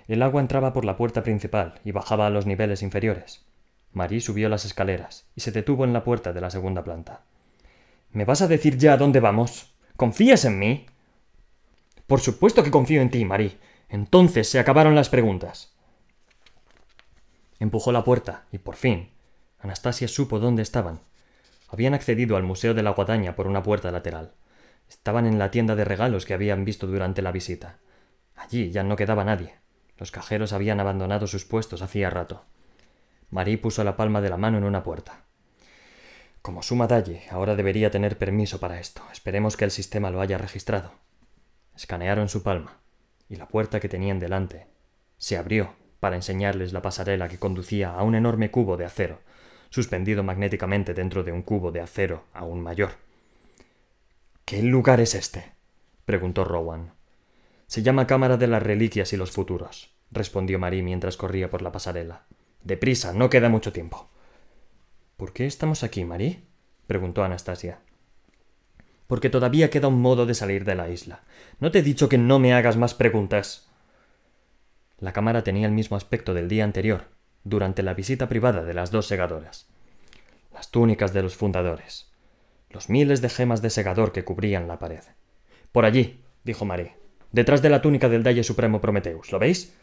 El 0.08 0.22
agua 0.22 0.40
entraba 0.40 0.72
por 0.72 0.84
la 0.84 0.96
puerta 0.96 1.22
principal 1.22 1.80
y 1.84 1.92
bajaba 1.92 2.26
a 2.26 2.30
los 2.30 2.46
niveles 2.46 2.82
inferiores. 2.82 3.44
Marie 3.92 4.20
subió 4.20 4.48
las 4.48 4.64
escaleras 4.64 5.26
y 5.34 5.40
se 5.40 5.52
detuvo 5.52 5.84
en 5.84 5.92
la 5.92 6.04
puerta 6.04 6.32
de 6.32 6.40
la 6.40 6.50
segunda 6.50 6.84
planta. 6.84 7.22
¿Me 8.12 8.24
vas 8.24 8.42
a 8.42 8.48
decir 8.48 8.78
ya 8.78 8.96
dónde 8.96 9.20
vamos? 9.20 9.74
¿Confías 9.96 10.44
en 10.44 10.58
mí? 10.58 10.86
Por 12.06 12.20
supuesto 12.20 12.62
que 12.62 12.70
confío 12.70 13.02
en 13.02 13.10
ti, 13.10 13.24
Marie. 13.24 13.58
Entonces 13.88 14.48
se 14.48 14.58
acabaron 14.58 14.94
las 14.94 15.08
preguntas. 15.08 15.74
Empujó 17.58 17.90
la 17.90 18.04
puerta 18.04 18.44
y 18.52 18.58
por 18.58 18.76
fin 18.76 19.10
Anastasia 19.58 20.06
supo 20.06 20.38
dónde 20.38 20.62
estaban. 20.62 21.00
Habían 21.68 21.94
accedido 21.94 22.36
al 22.36 22.44
Museo 22.44 22.74
de 22.74 22.82
la 22.84 22.90
Guadaña 22.90 23.34
por 23.34 23.48
una 23.48 23.62
puerta 23.62 23.90
lateral. 23.90 24.32
Estaban 24.88 25.26
en 25.26 25.38
la 25.38 25.50
tienda 25.50 25.74
de 25.74 25.84
regalos 25.84 26.24
que 26.24 26.34
habían 26.34 26.64
visto 26.64 26.86
durante 26.86 27.22
la 27.22 27.32
visita. 27.32 27.78
Allí 28.36 28.70
ya 28.70 28.84
no 28.84 28.94
quedaba 28.94 29.24
nadie. 29.24 29.54
Los 29.98 30.10
cajeros 30.10 30.52
habían 30.52 30.80
abandonado 30.80 31.26
sus 31.26 31.44
puestos 31.44 31.82
hacía 31.82 32.10
rato. 32.10 32.44
Marie 33.30 33.58
puso 33.58 33.82
la 33.84 33.96
palma 33.96 34.20
de 34.20 34.30
la 34.30 34.36
mano 34.36 34.58
en 34.58 34.64
una 34.64 34.82
puerta. 34.82 35.24
Como 36.42 36.62
suma 36.62 36.86
dalle, 36.86 37.24
ahora 37.30 37.56
debería 37.56 37.90
tener 37.90 38.18
permiso 38.18 38.60
para 38.60 38.78
esto. 38.78 39.02
Esperemos 39.12 39.56
que 39.56 39.64
el 39.64 39.70
sistema 39.70 40.10
lo 40.10 40.20
haya 40.20 40.38
registrado. 40.38 40.92
Escanearon 41.74 42.28
su 42.28 42.42
palma, 42.42 42.78
y 43.28 43.36
la 43.36 43.48
puerta 43.48 43.80
que 43.80 43.88
tenían 43.88 44.20
delante 44.20 44.68
se 45.18 45.36
abrió 45.36 45.74
para 45.98 46.16
enseñarles 46.16 46.72
la 46.72 46.82
pasarela 46.82 47.28
que 47.28 47.38
conducía 47.38 47.90
a 47.90 48.02
un 48.02 48.14
enorme 48.14 48.50
cubo 48.50 48.76
de 48.76 48.84
acero, 48.84 49.20
suspendido 49.70 50.22
magnéticamente 50.22 50.94
dentro 50.94 51.24
de 51.24 51.32
un 51.32 51.42
cubo 51.42 51.72
de 51.72 51.80
acero 51.80 52.24
aún 52.32 52.62
mayor. 52.62 52.92
¿Qué 54.44 54.62
lugar 54.62 55.00
es 55.00 55.14
este? 55.14 55.52
preguntó 56.04 56.44
Rowan. 56.44 56.95
Se 57.66 57.82
llama 57.82 58.06
Cámara 58.06 58.36
de 58.36 58.46
las 58.46 58.62
Reliquias 58.62 59.12
y 59.12 59.16
los 59.16 59.32
Futuros, 59.32 59.92
respondió 60.12 60.58
Marie 60.58 60.84
mientras 60.84 61.16
corría 61.16 61.50
por 61.50 61.62
la 61.62 61.72
pasarela. 61.72 62.26
Deprisa, 62.62 63.12
no 63.12 63.28
queda 63.28 63.48
mucho 63.48 63.72
tiempo. 63.72 64.08
¿Por 65.16 65.32
qué 65.32 65.46
estamos 65.46 65.82
aquí, 65.82 66.04
Marie? 66.04 66.42
preguntó 66.86 67.24
Anastasia. 67.24 67.80
Porque 69.08 69.30
todavía 69.30 69.68
queda 69.68 69.88
un 69.88 70.00
modo 70.00 70.26
de 70.26 70.34
salir 70.34 70.64
de 70.64 70.76
la 70.76 70.88
isla. 70.90 71.24
¿No 71.58 71.72
te 71.72 71.80
he 71.80 71.82
dicho 71.82 72.08
que 72.08 72.18
no 72.18 72.38
me 72.38 72.54
hagas 72.54 72.76
más 72.76 72.94
preguntas? 72.94 73.68
La 74.98 75.12
cámara 75.12 75.42
tenía 75.42 75.66
el 75.66 75.72
mismo 75.72 75.96
aspecto 75.96 76.34
del 76.34 76.48
día 76.48 76.62
anterior, 76.62 77.08
durante 77.42 77.82
la 77.82 77.94
visita 77.94 78.28
privada 78.28 78.62
de 78.62 78.74
las 78.74 78.92
dos 78.92 79.06
segadoras. 79.06 79.68
Las 80.52 80.70
túnicas 80.70 81.12
de 81.12 81.22
los 81.22 81.36
fundadores. 81.36 82.12
Los 82.70 82.88
miles 82.90 83.22
de 83.22 83.28
gemas 83.28 83.60
de 83.60 83.70
segador 83.70 84.12
que 84.12 84.24
cubrían 84.24 84.68
la 84.68 84.78
pared. 84.78 85.02
Por 85.72 85.84
allí, 85.84 86.22
dijo 86.44 86.64
Marie 86.64 87.05
detrás 87.32 87.62
de 87.62 87.70
la 87.70 87.82
túnica 87.82 88.08
del 88.08 88.22
Dalle 88.22 88.44
Supremo 88.44 88.80
Prometeus. 88.80 89.32
¿Lo 89.32 89.38
veis? 89.38 89.74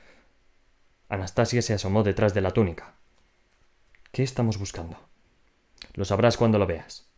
Anastasia 1.10 1.62
se 1.62 1.74
asomó 1.74 2.04
detrás 2.04 2.34
de 2.34 2.41
la 2.41 2.52
túnica. 2.52 2.96
¿Qué 4.12 4.24
estamos 4.24 4.58
buscando? 4.58 4.98
Lo 5.94 6.06
sabrás 6.06 6.38
cuando 6.38 6.60
lo 6.60 6.68
veas. 6.68 7.10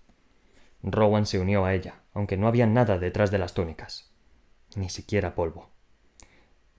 Rowan 0.81 1.25
se 1.25 1.39
unió 1.39 1.65
a 1.65 1.73
ella, 1.73 2.01
aunque 2.13 2.37
no 2.37 2.47
había 2.47 2.67
nada 2.67 2.99
detrás 2.99 3.31
de 3.31 3.37
las 3.37 3.53
túnicas. 3.53 4.11
Ni 4.75 4.89
siquiera 4.89 5.35
polvo. 5.35 5.71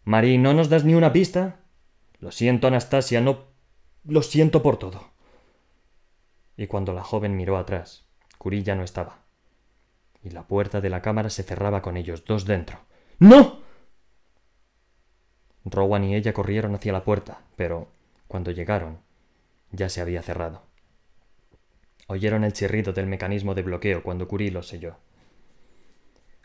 Marie, 0.05 0.39
¿no 0.39 0.55
nos 0.55 0.69
das 0.69 0.85
ni 0.85 0.95
una 0.95 1.13
pista? 1.13 1.61
Lo 2.21 2.31
siento, 2.31 2.67
Anastasia, 2.67 3.21
no. 3.21 3.47
Lo 4.05 4.23
siento 4.23 4.63
por 4.63 4.79
todo. 4.79 5.11
Y 6.57 6.69
cuando 6.69 6.93
la 6.93 7.03
joven 7.03 7.37
miró 7.37 7.59
atrás, 7.59 8.07
Curie 8.39 8.63
ya 8.63 8.75
no 8.75 8.85
estaba. 8.85 9.25
Y 10.23 10.31
la 10.31 10.47
puerta 10.47 10.81
de 10.81 10.91
la 10.91 11.03
cámara 11.03 11.29
se 11.29 11.43
cerraba 11.43 11.83
con 11.83 11.97
ellos 11.97 12.25
dos 12.25 12.45
dentro. 12.45 12.86
¡No! 13.19 13.61
Rowan 15.65 16.05
y 16.05 16.15
ella 16.15 16.33
corrieron 16.33 16.75
hacia 16.75 16.93
la 16.93 17.05
puerta, 17.05 17.43
pero 17.57 17.89
cuando 18.29 18.51
llegaron, 18.51 19.01
ya 19.73 19.89
se 19.89 20.01
había 20.01 20.23
cerrado. 20.23 20.63
Oyeron 22.07 22.45
el 22.45 22.53
chirrido 22.53 22.93
del 22.93 23.07
mecanismo 23.07 23.55
de 23.55 23.63
bloqueo 23.63 24.03
cuando 24.03 24.29
Curie 24.29 24.53
lo 24.53 24.63
selló. 24.63 24.97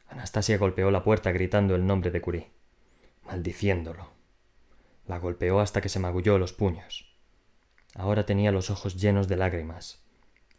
Anastasia 0.08 0.58
golpeó 0.58 0.92
la 0.92 1.04
puerta 1.04 1.32
gritando 1.32 1.76
el 1.76 1.86
nombre 1.86 2.10
de 2.10 2.22
Curie, 2.22 2.52
maldiciéndolo. 3.26 4.10
La 5.08 5.20
golpeó 5.20 5.60
hasta 5.60 5.82
que 5.82 5.90
se 5.90 6.00
magulló 6.00 6.38
los 6.38 6.54
puños, 6.54 7.12
Ahora 7.96 8.26
tenía 8.26 8.52
los 8.52 8.70
ojos 8.70 8.96
llenos 8.96 9.28
de 9.28 9.36
lágrimas, 9.36 10.02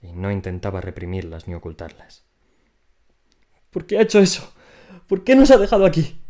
y 0.02 0.12
no 0.12 0.30
intentaba 0.30 0.80
reprimirlas 0.80 1.48
ni 1.48 1.54
ocultarlas. 1.54 2.24
¿Por 3.70 3.86
qué 3.86 3.98
ha 3.98 4.02
hecho 4.02 4.18
eso? 4.18 4.52
¿Por 5.12 5.24
qué 5.24 5.36
nos 5.36 5.50
ha 5.50 5.58
dejado 5.58 5.84
aquí? 5.84 6.22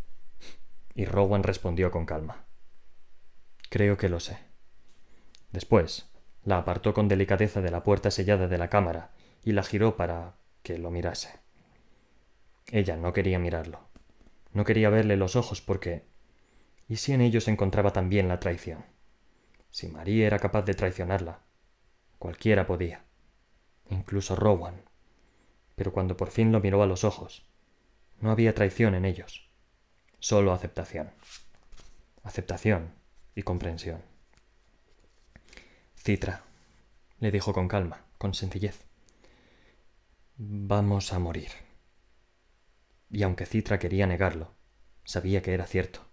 Y 0.97 1.05
Rowan 1.05 1.45
respondió 1.45 1.93
con 1.93 2.05
calma. 2.05 2.47
Creo 3.70 3.97
que 3.97 4.09
lo 4.09 4.18
sé. 4.18 4.41
Después, 5.53 6.11
la 6.43 6.59
apartó 6.59 6.93
con 6.93 7.07
delicadeza 7.07 7.61
de 7.61 7.70
la 7.70 7.85
puerta 7.85 8.11
sellada 8.11 8.49
de 8.49 8.59
la 8.59 8.66
cámara 8.66 9.12
y 9.45 9.53
la 9.53 9.62
giró 9.62 9.97
para 9.97 10.35
que 10.64 10.78
lo 10.78 10.91
mirase. 10.91 11.39
Ella 12.72 12.97
no 12.97 13.12
quería 13.12 13.39
mirarlo. 13.39 13.87
No 14.53 14.64
quería 14.64 14.91
verle 14.91 15.16
los 15.16 15.37
ojos 15.37 15.61
porque... 15.61 16.03
¿Y 16.89 16.97
si 16.97 17.12
en 17.12 17.20
ellos 17.20 17.47
encontraba 17.47 17.93
también 17.93 18.26
la 18.26 18.41
traición? 18.41 18.85
Si 19.70 19.87
María 19.87 20.26
era 20.26 20.41
capaz 20.41 20.62
de 20.62 20.74
traicionarla, 20.74 21.39
cualquiera 22.18 22.66
podía, 22.66 23.05
incluso 23.91 24.35
Rowan. 24.35 24.83
Pero 25.76 25.93
cuando 25.93 26.16
por 26.16 26.33
fin 26.33 26.51
lo 26.51 26.59
miró 26.59 26.83
a 26.83 26.87
los 26.87 27.05
ojos, 27.05 27.47
no 28.23 28.31
había 28.31 28.55
traición 28.55 28.95
en 28.95 29.05
ellos, 29.05 29.51
solo 30.20 30.53
aceptación. 30.53 31.11
Aceptación 32.23 32.95
y 33.35 33.43
comprensión. 33.43 34.01
Citra, 35.97 36.45
le 37.18 37.33
dijo 37.33 37.53
con 37.53 37.66
calma, 37.66 38.05
con 38.18 38.33
sencillez. 38.33 38.87
Vamos 40.37 41.12
a 41.12 41.18
morir. 41.18 41.51
Y 43.11 43.25
aunque 43.25 43.45
Citra 43.45 43.81
quería 43.81 44.07
negarlo, 44.07 44.55
sabía 45.05 45.43
que 45.43 45.53
era 45.53 45.66
cierto. 45.66 46.07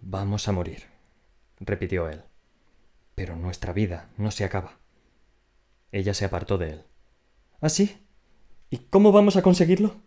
Vamos 0.00 0.48
a 0.48 0.52
morir, 0.52 0.84
repitió 1.60 2.08
él. 2.08 2.24
Pero 3.14 3.36
nuestra 3.36 3.74
vida 3.74 4.08
no 4.16 4.30
se 4.30 4.44
acaba. 4.44 4.78
Ella 5.92 6.14
se 6.14 6.24
apartó 6.24 6.56
de 6.56 6.70
él. 6.70 6.84
¿Ah, 7.60 7.68
sí? 7.68 8.06
¿Y 8.70 8.78
cómo 8.78 9.12
vamos 9.12 9.36
a 9.36 9.42
conseguirlo? 9.42 10.06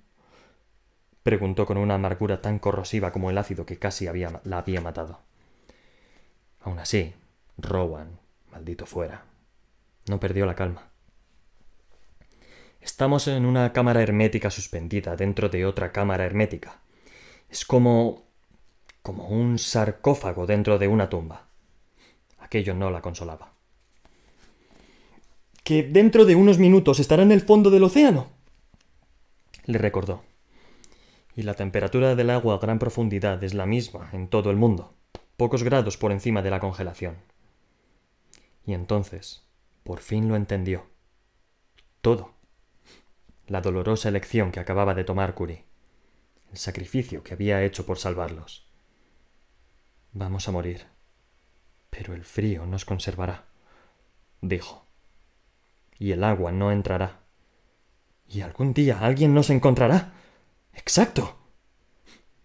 Preguntó 1.24 1.66
con 1.66 1.78
una 1.78 1.96
amargura 1.96 2.42
tan 2.42 2.60
corrosiva 2.60 3.12
como 3.12 3.30
el 3.30 3.38
ácido 3.38 3.66
que 3.66 3.78
casi 3.78 4.06
la 4.44 4.58
había 4.58 4.82
matado. 4.82 5.20
Aún 6.62 6.80
así, 6.80 7.14
Rowan, 7.58 8.20
maldito 8.52 8.86
fuera, 8.86 9.24
no 10.08 10.20
perdió 10.20 10.46
la 10.46 10.56
calma. 10.56 10.90
Estamos 12.82 13.28
en 13.28 13.46
una 13.46 13.74
cámara 13.74 14.02
hermética 14.02 14.50
suspendida 14.50 15.16
dentro 15.16 15.50
de 15.50 15.66
otra 15.66 15.92
cámara 15.92 16.26
hermética. 16.26 16.80
Es 17.50 17.66
como. 17.66 18.24
como 19.02 19.28
un 19.28 19.58
sarcófago 19.60 20.46
dentro 20.46 20.78
de 20.78 20.88
una 20.88 21.10
tumba. 21.10 21.48
Aquello 22.40 22.74
no 22.74 22.90
la 22.90 23.02
consolaba. 23.02 23.54
Que 25.64 25.84
dentro 25.84 26.26
de 26.26 26.36
unos 26.36 26.58
minutos 26.58 27.00
estará 27.00 27.24
en 27.24 27.32
el 27.32 27.42
fondo 27.42 27.70
del 27.70 27.84
océano. 27.84 28.32
Le 29.66 29.78
recordó. 29.78 30.24
Y 31.40 31.44
la 31.44 31.54
temperatura 31.54 32.16
del 32.16 32.32
agua 32.32 32.56
a 32.56 32.58
gran 32.58 32.80
profundidad 32.80 33.42
es 33.46 33.54
la 33.54 33.66
misma 33.66 34.10
en 34.12 34.28
todo 34.28 34.52
el 34.52 34.58
mundo, 34.58 34.94
pocos 35.38 35.64
grados 35.64 35.96
por 35.96 36.12
encima 36.12 36.42
de 36.42 36.50
la 36.50 36.60
congelación. 36.60 37.16
Y 38.66 38.74
entonces, 38.74 39.48
por 39.86 40.02
fin 40.02 40.28
lo 40.28 40.36
entendió. 40.36 40.88
Todo. 42.02 42.34
La 43.48 43.62
dolorosa 43.62 44.10
elección 44.10 44.52
que 44.52 44.60
acababa 44.60 44.94
de 44.96 45.06
tomar 45.06 45.34
Curie. 45.34 45.64
El 46.52 46.58
sacrificio 46.58 47.24
que 47.24 47.36
había 47.36 47.64
hecho 47.64 47.86
por 47.86 48.00
salvarlos. 48.00 48.68
Vamos 50.12 50.50
a 50.50 50.52
morir 50.52 50.88
pero 51.90 52.14
el 52.14 52.26
frío 52.26 52.66
nos 52.66 52.84
conservará, 52.84 53.46
dijo. 54.42 54.86
Y 55.98 56.12
el 56.12 56.26
agua 56.26 56.52
no 56.52 56.70
entrará. 56.74 57.22
Y 58.28 58.42
algún 58.42 58.74
día 58.74 59.00
alguien 59.00 59.34
nos 59.34 59.50
encontrará. 59.50 60.19
Exacto. 60.80 61.38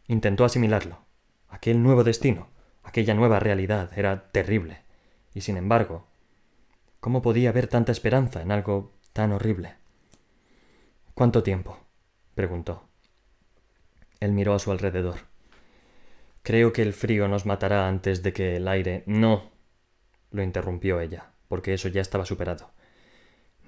Intentó 0.09 0.45
asimilarlo. 0.45 0.99
Aquel 1.49 1.83
nuevo 1.83 2.03
destino, 2.05 2.49
aquella 2.83 3.15
nueva 3.15 3.39
realidad 3.39 3.97
era 3.97 4.31
terrible. 4.33 4.83
Y 5.35 5.43
sin 5.43 5.57
embargo, 5.57 6.09
¿cómo 7.01 7.23
podía 7.23 7.51
haber 7.51 7.69
tanta 7.69 7.93
esperanza 7.93 8.43
en 8.43 8.51
algo 8.51 8.93
tan 9.13 9.33
horrible? 9.33 9.77
¿Cuánto 11.15 11.43
tiempo? 11.45 11.79
preguntó. 12.35 12.89
Él 14.19 14.33
miró 14.33 14.55
a 14.55 14.59
su 14.59 14.73
alrededor. 14.73 15.21
Creo 16.43 16.73
que 16.73 16.83
el 16.83 16.93
frío 16.93 17.29
nos 17.29 17.47
matará 17.47 17.89
antes 17.89 18.23
de 18.23 18.33
que 18.33 18.57
el 18.57 18.69
aire. 18.69 19.05
No. 19.07 19.53
lo 20.33 20.43
interrumpió 20.43 21.01
ella, 21.01 21.31
porque 21.47 21.73
eso 21.73 21.87
ya 21.89 22.01
estaba 22.01 22.27
superado. 22.27 22.73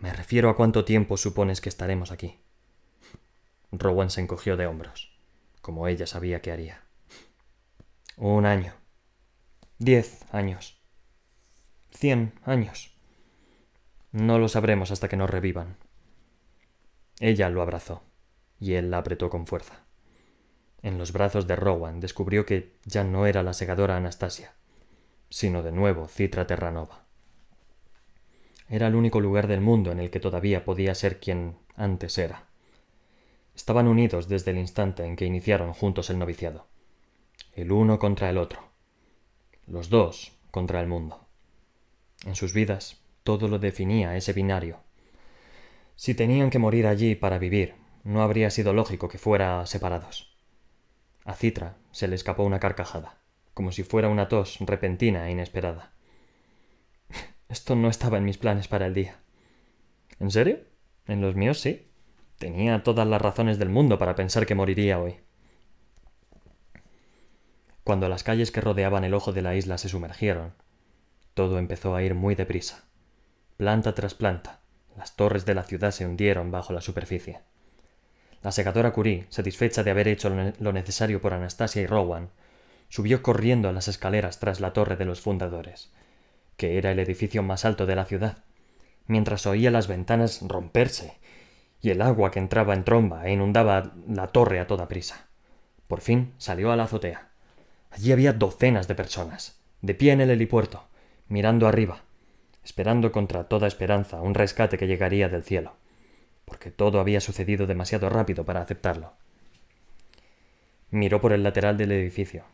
Me 0.00 0.12
refiero 0.12 0.50
a 0.50 0.56
cuánto 0.56 0.84
tiempo 0.84 1.16
supones 1.16 1.60
que 1.60 1.68
estaremos 1.68 2.10
aquí. 2.10 2.40
Rowan 3.72 4.10
se 4.10 4.20
encogió 4.20 4.56
de 4.56 4.66
hombros, 4.66 5.16
como 5.60 5.88
ella 5.88 6.06
sabía 6.06 6.40
que 6.40 6.52
haría. 6.52 6.84
Un 8.16 8.46
año. 8.46 8.74
Diez 9.78 10.24
años. 10.32 10.80
Cien 11.90 12.32
años. 12.44 12.96
No 14.12 14.38
lo 14.38 14.48
sabremos 14.48 14.90
hasta 14.90 15.08
que 15.08 15.16
nos 15.16 15.30
revivan. 15.30 15.76
Ella 17.20 17.50
lo 17.50 17.62
abrazó, 17.62 18.02
y 18.58 18.74
él 18.74 18.90
la 18.90 18.98
apretó 18.98 19.30
con 19.30 19.46
fuerza 19.46 19.86
en 20.86 20.98
los 20.98 21.12
brazos 21.12 21.48
de 21.48 21.56
Rowan, 21.56 21.98
descubrió 21.98 22.46
que 22.46 22.76
ya 22.84 23.02
no 23.02 23.26
era 23.26 23.42
la 23.42 23.54
segadora 23.54 23.96
Anastasia, 23.96 24.52
sino 25.28 25.64
de 25.64 25.72
nuevo 25.72 26.06
Citra 26.06 26.46
Terranova. 26.46 27.06
Era 28.68 28.86
el 28.86 28.94
único 28.94 29.20
lugar 29.20 29.48
del 29.48 29.60
mundo 29.60 29.90
en 29.90 29.98
el 29.98 30.10
que 30.10 30.20
todavía 30.20 30.64
podía 30.64 30.94
ser 30.94 31.18
quien 31.18 31.56
antes 31.74 32.18
era. 32.18 32.45
Estaban 33.56 33.88
unidos 33.88 34.28
desde 34.28 34.50
el 34.50 34.58
instante 34.58 35.06
en 35.06 35.16
que 35.16 35.24
iniciaron 35.24 35.72
juntos 35.72 36.10
el 36.10 36.18
noviciado. 36.18 36.66
El 37.54 37.72
uno 37.72 37.98
contra 37.98 38.28
el 38.28 38.36
otro. 38.36 38.60
Los 39.66 39.88
dos 39.88 40.32
contra 40.50 40.80
el 40.82 40.86
mundo. 40.86 41.26
En 42.26 42.36
sus 42.36 42.52
vidas 42.52 43.00
todo 43.24 43.48
lo 43.48 43.58
definía 43.58 44.14
ese 44.14 44.34
binario. 44.34 44.80
Si 45.96 46.14
tenían 46.14 46.50
que 46.50 46.58
morir 46.58 46.86
allí 46.86 47.14
para 47.14 47.38
vivir, 47.38 47.74
no 48.04 48.22
habría 48.22 48.50
sido 48.50 48.74
lógico 48.74 49.08
que 49.08 49.16
fuera 49.16 49.64
separados. 49.64 50.36
A 51.24 51.34
Citra 51.34 51.78
se 51.92 52.08
le 52.08 52.14
escapó 52.14 52.44
una 52.44 52.60
carcajada, 52.60 53.18
como 53.54 53.72
si 53.72 53.82
fuera 53.84 54.08
una 54.08 54.28
tos 54.28 54.58
repentina 54.60 55.28
e 55.28 55.32
inesperada. 55.32 55.92
Esto 57.48 57.74
no 57.74 57.88
estaba 57.88 58.18
en 58.18 58.24
mis 58.24 58.36
planes 58.36 58.68
para 58.68 58.86
el 58.86 58.92
día. 58.92 59.18
¿En 60.20 60.30
serio? 60.30 60.58
En 61.06 61.22
los 61.22 61.34
míos 61.34 61.58
sí. 61.58 61.86
Tenía 62.38 62.82
todas 62.82 63.06
las 63.06 63.22
razones 63.22 63.58
del 63.58 63.70
mundo 63.70 63.98
para 63.98 64.14
pensar 64.14 64.44
que 64.44 64.54
moriría 64.54 64.98
hoy. 64.98 65.16
Cuando 67.82 68.08
las 68.08 68.24
calles 68.24 68.50
que 68.50 68.60
rodeaban 68.60 69.04
el 69.04 69.14
ojo 69.14 69.32
de 69.32 69.42
la 69.42 69.54
isla 69.54 69.78
se 69.78 69.88
sumergieron, 69.88 70.52
todo 71.32 71.58
empezó 71.58 71.94
a 71.94 72.02
ir 72.02 72.14
muy 72.14 72.34
deprisa. 72.34 72.84
Planta 73.56 73.94
tras 73.94 74.14
planta, 74.14 74.60
las 74.96 75.16
torres 75.16 75.46
de 75.46 75.54
la 75.54 75.62
ciudad 75.62 75.92
se 75.92 76.04
hundieron 76.04 76.50
bajo 76.50 76.72
la 76.74 76.82
superficie. 76.82 77.40
La 78.42 78.52
segadora 78.52 78.92
Curie, 78.92 79.26
satisfecha 79.30 79.82
de 79.82 79.90
haber 79.90 80.08
hecho 80.08 80.28
lo 80.28 80.72
necesario 80.72 81.22
por 81.22 81.32
Anastasia 81.32 81.80
y 81.80 81.86
Rowan, 81.86 82.30
subió 82.88 83.22
corriendo 83.22 83.68
a 83.68 83.72
las 83.72 83.88
escaleras 83.88 84.40
tras 84.40 84.60
la 84.60 84.72
torre 84.72 84.96
de 84.96 85.06
los 85.06 85.20
fundadores, 85.20 85.90
que 86.56 86.76
era 86.76 86.92
el 86.92 86.98
edificio 86.98 87.42
más 87.42 87.64
alto 87.64 87.86
de 87.86 87.96
la 87.96 88.04
ciudad, 88.04 88.44
mientras 89.06 89.46
oía 89.46 89.70
las 89.70 89.88
ventanas 89.88 90.42
romperse 90.42 91.18
y 91.80 91.90
el 91.90 92.02
agua 92.02 92.30
que 92.30 92.38
entraba 92.38 92.74
en 92.74 92.84
tromba 92.84 93.26
e 93.26 93.32
inundaba 93.32 93.92
la 94.08 94.28
torre 94.28 94.60
a 94.60 94.66
toda 94.66 94.88
prisa. 94.88 95.28
Por 95.88 96.00
fin 96.00 96.34
salió 96.38 96.72
a 96.72 96.76
la 96.76 96.84
azotea. 96.84 97.28
Allí 97.90 98.12
había 98.12 98.32
docenas 98.32 98.88
de 98.88 98.94
personas, 98.94 99.60
de 99.82 99.94
pie 99.94 100.12
en 100.12 100.20
el 100.20 100.30
helipuerto, 100.30 100.88
mirando 101.28 101.68
arriba, 101.68 102.02
esperando 102.64 103.12
contra 103.12 103.44
toda 103.44 103.66
esperanza 103.66 104.20
un 104.20 104.34
rescate 104.34 104.78
que 104.78 104.86
llegaría 104.86 105.28
del 105.28 105.44
cielo 105.44 105.76
porque 106.46 106.70
todo 106.70 107.00
había 107.00 107.20
sucedido 107.20 107.66
demasiado 107.66 108.08
rápido 108.08 108.46
para 108.46 108.62
aceptarlo. 108.62 109.12
Miró 110.90 111.20
por 111.20 111.34
el 111.34 111.42
lateral 111.42 111.76
del 111.76 111.92
edificio 111.92 112.44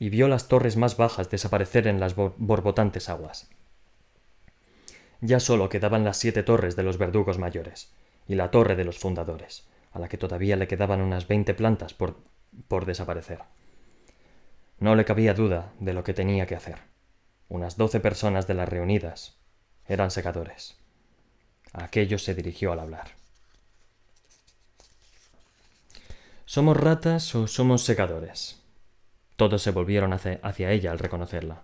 y 0.00 0.08
vio 0.08 0.26
las 0.26 0.48
torres 0.48 0.76
más 0.76 0.96
bajas 0.96 1.30
desaparecer 1.30 1.86
en 1.86 2.00
las 2.00 2.16
borbotantes 2.16 3.08
aguas. 3.08 3.48
Ya 5.20 5.38
solo 5.38 5.68
quedaban 5.68 6.04
las 6.04 6.16
siete 6.16 6.42
torres 6.42 6.74
de 6.74 6.82
los 6.82 6.98
verdugos 6.98 7.38
mayores 7.38 7.92
y 8.26 8.34
la 8.34 8.50
torre 8.50 8.76
de 8.76 8.84
los 8.84 8.98
fundadores, 8.98 9.66
a 9.92 9.98
la 9.98 10.08
que 10.08 10.18
todavía 10.18 10.56
le 10.56 10.68
quedaban 10.68 11.00
unas 11.00 11.28
veinte 11.28 11.54
plantas 11.54 11.94
por, 11.94 12.16
por 12.68 12.86
desaparecer. 12.86 13.40
No 14.78 14.94
le 14.94 15.04
cabía 15.04 15.34
duda 15.34 15.72
de 15.80 15.92
lo 15.92 16.04
que 16.04 16.14
tenía 16.14 16.46
que 16.46 16.56
hacer. 16.56 16.78
Unas 17.48 17.76
doce 17.76 18.00
personas 18.00 18.46
de 18.46 18.54
las 18.54 18.68
reunidas 18.68 19.36
eran 19.86 20.10
secadores. 20.10 20.76
A 21.72 21.84
aquellos 21.84 22.22
se 22.22 22.34
dirigió 22.34 22.72
al 22.72 22.80
hablar. 22.80 23.12
¿Somos 26.46 26.76
ratas 26.76 27.34
o 27.34 27.46
somos 27.46 27.84
secadores? 27.84 28.62
Todos 29.36 29.62
se 29.62 29.70
volvieron 29.70 30.12
hacia, 30.12 30.70
ella 30.70 30.92
al 30.92 30.98
reconocerla, 30.98 31.62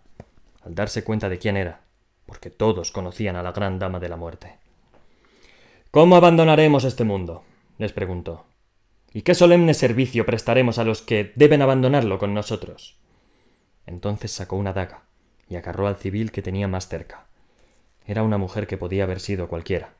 al 0.62 0.74
darse 0.74 1.04
cuenta 1.04 1.28
de 1.28 1.38
quién 1.38 1.56
era, 1.56 1.82
porque 2.26 2.50
todos 2.50 2.90
conocían 2.90 3.36
a 3.36 3.42
la 3.42 3.52
gran 3.52 3.78
dama 3.78 4.00
de 4.00 4.08
la 4.08 4.16
muerte. 4.16 4.59
¿Cómo 5.90 6.14
abandonaremos 6.14 6.84
este 6.84 7.02
mundo? 7.02 7.42
les 7.78 7.92
preguntó. 7.92 8.46
¿Y 9.12 9.22
qué 9.22 9.34
solemne 9.34 9.74
servicio 9.74 10.24
prestaremos 10.24 10.78
a 10.78 10.84
los 10.84 11.02
que 11.02 11.32
deben 11.34 11.62
abandonarlo 11.62 12.20
con 12.20 12.32
nosotros? 12.32 12.96
Entonces 13.86 14.30
sacó 14.30 14.54
una 14.54 14.72
daga 14.72 15.02
y 15.48 15.56
agarró 15.56 15.88
al 15.88 15.96
civil 15.96 16.30
que 16.30 16.42
tenía 16.42 16.68
más 16.68 16.86
cerca. 16.86 17.26
Era 18.06 18.22
una 18.22 18.38
mujer 18.38 18.68
que 18.68 18.76
podía 18.76 19.02
haber 19.02 19.18
sido 19.18 19.48
cualquiera. 19.48 19.94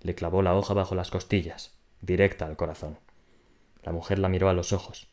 Le 0.00 0.16
clavó 0.16 0.42
la 0.42 0.56
hoja 0.56 0.74
bajo 0.74 0.96
las 0.96 1.12
costillas, 1.12 1.78
directa 2.00 2.46
al 2.46 2.56
corazón. 2.56 2.98
La 3.84 3.92
mujer 3.92 4.18
la 4.18 4.28
miró 4.28 4.48
a 4.48 4.52
los 4.52 4.72
ojos, 4.72 5.06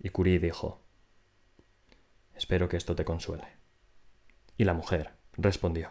y 0.00 0.08
Curie 0.08 0.40
dijo 0.40 0.80
Espero 2.34 2.68
que 2.68 2.78
esto 2.78 2.96
te 2.96 3.04
consuele. 3.04 3.46
Y 4.56 4.64
la 4.64 4.74
mujer 4.74 5.12
respondió 5.34 5.90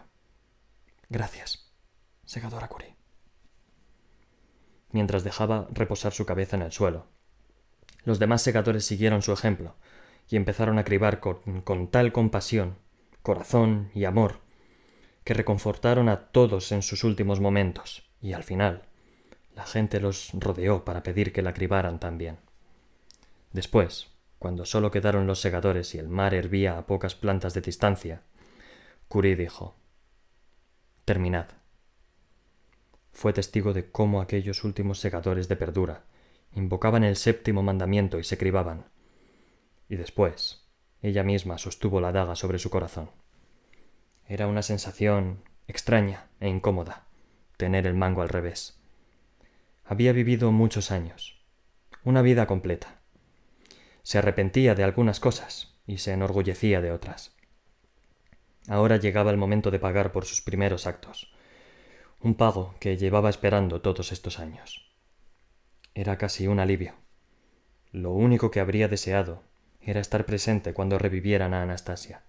Gracias, 1.08 1.72
segadora 2.26 2.68
Curie. 2.68 2.97
Mientras 4.90 5.24
dejaba 5.24 5.68
reposar 5.70 6.12
su 6.12 6.24
cabeza 6.26 6.56
en 6.56 6.62
el 6.62 6.72
suelo, 6.72 7.06
los 8.04 8.18
demás 8.18 8.42
segadores 8.42 8.86
siguieron 8.86 9.22
su 9.22 9.32
ejemplo 9.32 9.74
y 10.28 10.36
empezaron 10.36 10.78
a 10.78 10.84
cribar 10.84 11.20
con, 11.20 11.62
con 11.62 11.88
tal 11.88 12.12
compasión, 12.12 12.76
corazón 13.22 13.90
y 13.94 14.04
amor 14.04 14.40
que 15.24 15.34
reconfortaron 15.34 16.08
a 16.08 16.30
todos 16.30 16.72
en 16.72 16.80
sus 16.80 17.04
últimos 17.04 17.38
momentos, 17.38 18.08
y 18.22 18.32
al 18.32 18.44
final 18.44 18.84
la 19.54 19.66
gente 19.66 20.00
los 20.00 20.30
rodeó 20.32 20.86
para 20.86 21.02
pedir 21.02 21.34
que 21.34 21.42
la 21.42 21.52
cribaran 21.52 22.00
también. 22.00 22.38
Después, 23.52 24.08
cuando 24.38 24.64
solo 24.64 24.90
quedaron 24.90 25.26
los 25.26 25.40
segadores 25.40 25.94
y 25.94 25.98
el 25.98 26.08
mar 26.08 26.32
hervía 26.32 26.78
a 26.78 26.86
pocas 26.86 27.14
plantas 27.14 27.52
de 27.52 27.60
distancia, 27.60 28.22
Curie 29.08 29.36
dijo 29.36 29.76
Terminad. 31.04 31.48
Fue 33.18 33.32
testigo 33.32 33.72
de 33.72 33.90
cómo 33.90 34.20
aquellos 34.20 34.62
últimos 34.62 35.00
segadores 35.00 35.48
de 35.48 35.56
perdura 35.56 36.04
invocaban 36.54 37.02
el 37.02 37.16
séptimo 37.16 37.64
mandamiento 37.64 38.20
y 38.20 38.22
se 38.22 38.38
cribaban. 38.38 38.84
Y 39.88 39.96
después, 39.96 40.68
ella 41.02 41.24
misma 41.24 41.58
sostuvo 41.58 42.00
la 42.00 42.12
daga 42.12 42.36
sobre 42.36 42.60
su 42.60 42.70
corazón. 42.70 43.10
Era 44.28 44.46
una 44.46 44.62
sensación 44.62 45.42
extraña 45.66 46.28
e 46.38 46.48
incómoda 46.48 47.08
tener 47.56 47.88
el 47.88 47.94
mango 47.94 48.22
al 48.22 48.28
revés. 48.28 48.78
Había 49.84 50.12
vivido 50.12 50.52
muchos 50.52 50.92
años, 50.92 51.42
una 52.04 52.22
vida 52.22 52.46
completa. 52.46 53.00
Se 54.04 54.18
arrepentía 54.18 54.76
de 54.76 54.84
algunas 54.84 55.18
cosas 55.18 55.74
y 55.88 55.98
se 55.98 56.12
enorgullecía 56.12 56.80
de 56.80 56.92
otras. 56.92 57.34
Ahora 58.68 58.96
llegaba 58.96 59.32
el 59.32 59.38
momento 59.38 59.72
de 59.72 59.80
pagar 59.80 60.12
por 60.12 60.24
sus 60.24 60.40
primeros 60.40 60.86
actos, 60.86 61.32
un 62.20 62.34
pago 62.34 62.74
que 62.80 62.96
llevaba 62.96 63.30
esperando 63.30 63.80
todos 63.80 64.12
estos 64.12 64.38
años. 64.38 64.90
Era 65.94 66.18
casi 66.18 66.46
un 66.46 66.60
alivio. 66.60 66.94
Lo 67.92 68.12
único 68.12 68.50
que 68.50 68.60
habría 68.60 68.88
deseado 68.88 69.42
era 69.80 70.00
estar 70.00 70.26
presente 70.26 70.74
cuando 70.74 70.98
revivieran 70.98 71.54
a 71.54 71.62
Anastasia 71.62 72.22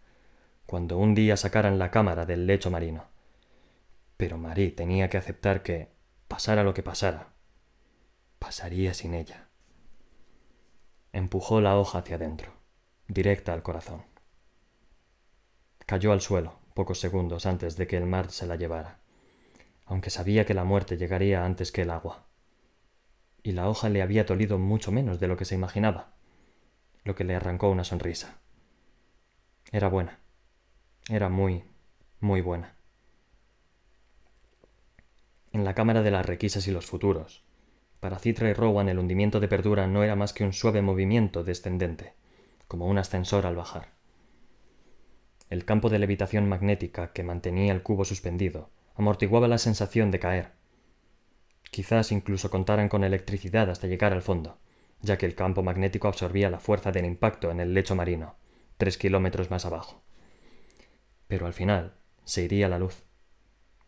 cuando 0.69 0.99
un 0.99 1.15
día 1.15 1.35
sacaran 1.35 1.79
la 1.79 1.89
cámara 1.89 2.27
del 2.27 2.45
lecho 2.45 2.69
marino. 2.69 3.05
Pero 4.17 4.37
Marie 4.37 4.69
tenía 4.69 5.09
que 5.09 5.17
aceptar 5.17 5.63
que, 5.63 5.89
pasara 6.27 6.63
lo 6.63 6.75
que 6.75 6.83
pasara, 6.83 7.29
pasaría 8.37 8.93
sin 8.93 9.15
ella. 9.15 9.47
Empujó 11.11 11.59
la 11.59 11.75
hoja 11.75 11.97
hacia 11.97 12.17
adentro, 12.17 12.51
directa 13.07 13.51
al 13.51 13.63
corazón. 13.63 14.03
Cayó 15.87 16.11
al 16.11 16.21
suelo 16.21 16.59
pocos 16.75 16.99
segundos 16.99 17.47
antes 17.47 17.75
de 17.75 17.87
que 17.87 17.97
el 17.97 18.05
mar 18.05 18.29
se 18.29 18.45
la 18.45 18.55
llevara, 18.55 18.98
aunque 19.89 20.09
sabía 20.09 20.45
que 20.45 20.53
la 20.53 20.63
muerte 20.63 20.95
llegaría 20.95 21.43
antes 21.43 21.73
que 21.73 21.81
el 21.81 21.89
agua. 21.89 22.27
Y 23.43 23.51
la 23.51 23.67
hoja 23.67 23.89
le 23.89 24.01
había 24.01 24.23
dolido 24.23 24.57
mucho 24.57 24.93
menos 24.93 25.19
de 25.19 25.27
lo 25.27 25.35
que 25.35 25.43
se 25.43 25.55
imaginaba, 25.55 26.13
lo 27.03 27.15
que 27.15 27.25
le 27.25 27.35
arrancó 27.35 27.69
una 27.69 27.83
sonrisa. 27.83 28.39
Era 29.73 29.89
buena 29.89 30.19
era 31.09 31.27
muy, 31.27 31.63
muy 32.19 32.41
buena. 32.41 32.75
En 35.51 35.65
la 35.65 35.73
cámara 35.73 36.03
de 36.03 36.11
las 36.11 36.25
requisas 36.25 36.67
y 36.67 36.71
los 36.71 36.85
futuros, 36.85 37.43
para 37.99 38.19
Citra 38.19 38.49
y 38.49 38.53
Rowan 38.53 38.89
el 38.89 38.99
hundimiento 38.99 39.39
de 39.39 39.47
perdura 39.47 39.87
no 39.87 40.03
era 40.03 40.15
más 40.15 40.33
que 40.33 40.43
un 40.43 40.53
suave 40.53 40.83
movimiento 40.83 41.43
descendente, 41.43 42.13
como 42.67 42.85
un 42.85 42.99
ascensor 42.99 43.47
al 43.47 43.55
bajar. 43.55 43.93
El 45.49 45.65
campo 45.65 45.89
de 45.89 45.97
levitación 45.97 46.47
magnética 46.47 47.11
que 47.11 47.23
mantenía 47.23 47.73
el 47.73 47.81
cubo 47.81 48.05
suspendido 48.05 48.69
amortiguaba 48.99 49.47
la 49.47 49.57
sensación 49.57 50.11
de 50.11 50.19
caer. 50.19 50.51
Quizás 51.71 52.11
incluso 52.11 52.51
contaran 52.51 52.89
con 52.89 53.03
electricidad 53.03 53.69
hasta 53.71 53.87
llegar 53.87 54.13
al 54.13 54.21
fondo, 54.21 54.59
ya 55.01 55.17
que 55.17 55.25
el 55.25 55.33
campo 55.33 55.63
magnético 55.63 56.07
absorbía 56.07 56.51
la 56.51 56.59
fuerza 56.59 56.91
del 56.91 57.05
impacto 57.05 57.49
en 57.49 57.59
el 57.59 57.73
lecho 57.73 57.95
marino, 57.95 58.35
tres 58.77 58.97
kilómetros 58.97 59.49
más 59.49 59.65
abajo 59.65 60.03
pero 61.29 61.45
al 61.45 61.53
final 61.53 61.93
se 62.25 62.41
iría 62.41 62.67
la 62.67 62.79
luz. 62.79 63.03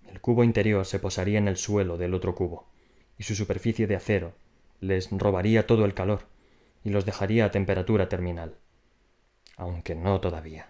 El 0.07 0.21
cubo 0.21 0.43
interior 0.43 0.85
se 0.85 0.99
posaría 0.99 1.39
en 1.39 1.47
el 1.47 1.57
suelo 1.57 1.97
del 1.97 2.13
otro 2.13 2.35
cubo, 2.35 2.69
y 3.17 3.23
su 3.23 3.33
superficie 3.35 3.87
de 3.87 3.95
acero 3.95 4.33
les 4.79 5.09
robaría 5.11 5.65
todo 5.65 5.83
el 5.85 5.95
calor 5.95 6.27
y 6.83 6.91
los 6.91 7.03
dejaría 7.03 7.45
a 7.45 7.51
temperatura 7.51 8.09
terminal. 8.09 8.57
Aunque 9.57 9.95
no 9.95 10.21
todavía. 10.21 10.69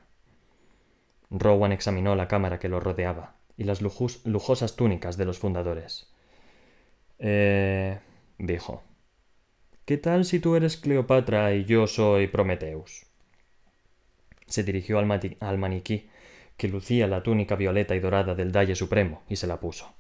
Rowan 1.29 1.73
examinó 1.73 2.15
la 2.15 2.29
cámara 2.29 2.57
que 2.57 2.69
lo 2.69 2.79
rodeaba 2.79 3.35
y 3.57 3.63
las 3.63 3.81
lujosas 3.81 4.75
túnicas 4.75 5.17
de 5.17 5.25
los 5.25 5.39
fundadores. 5.39 6.11
Eh. 7.19 7.99
dijo. 8.37 8.83
¿Qué 9.85 9.97
tal 9.97 10.25
si 10.25 10.39
tú 10.39 10.55
eres 10.55 10.77
Cleopatra 10.77 11.53
y 11.53 11.65
yo 11.65 11.87
soy 11.87 12.27
Prometeus? 12.27 13.05
Se 14.47 14.63
dirigió 14.63 14.99
al, 14.99 15.37
al 15.39 15.57
maniquí 15.57 16.09
que 16.57 16.67
lucía 16.67 17.07
la 17.07 17.23
túnica 17.23 17.55
violeta 17.55 17.95
y 17.95 17.99
dorada 17.99 18.35
del 18.35 18.51
Dalle 18.51 18.75
Supremo, 18.75 19.23
y 19.27 19.37
se 19.37 19.47
la 19.47 19.59
puso. 19.59 19.93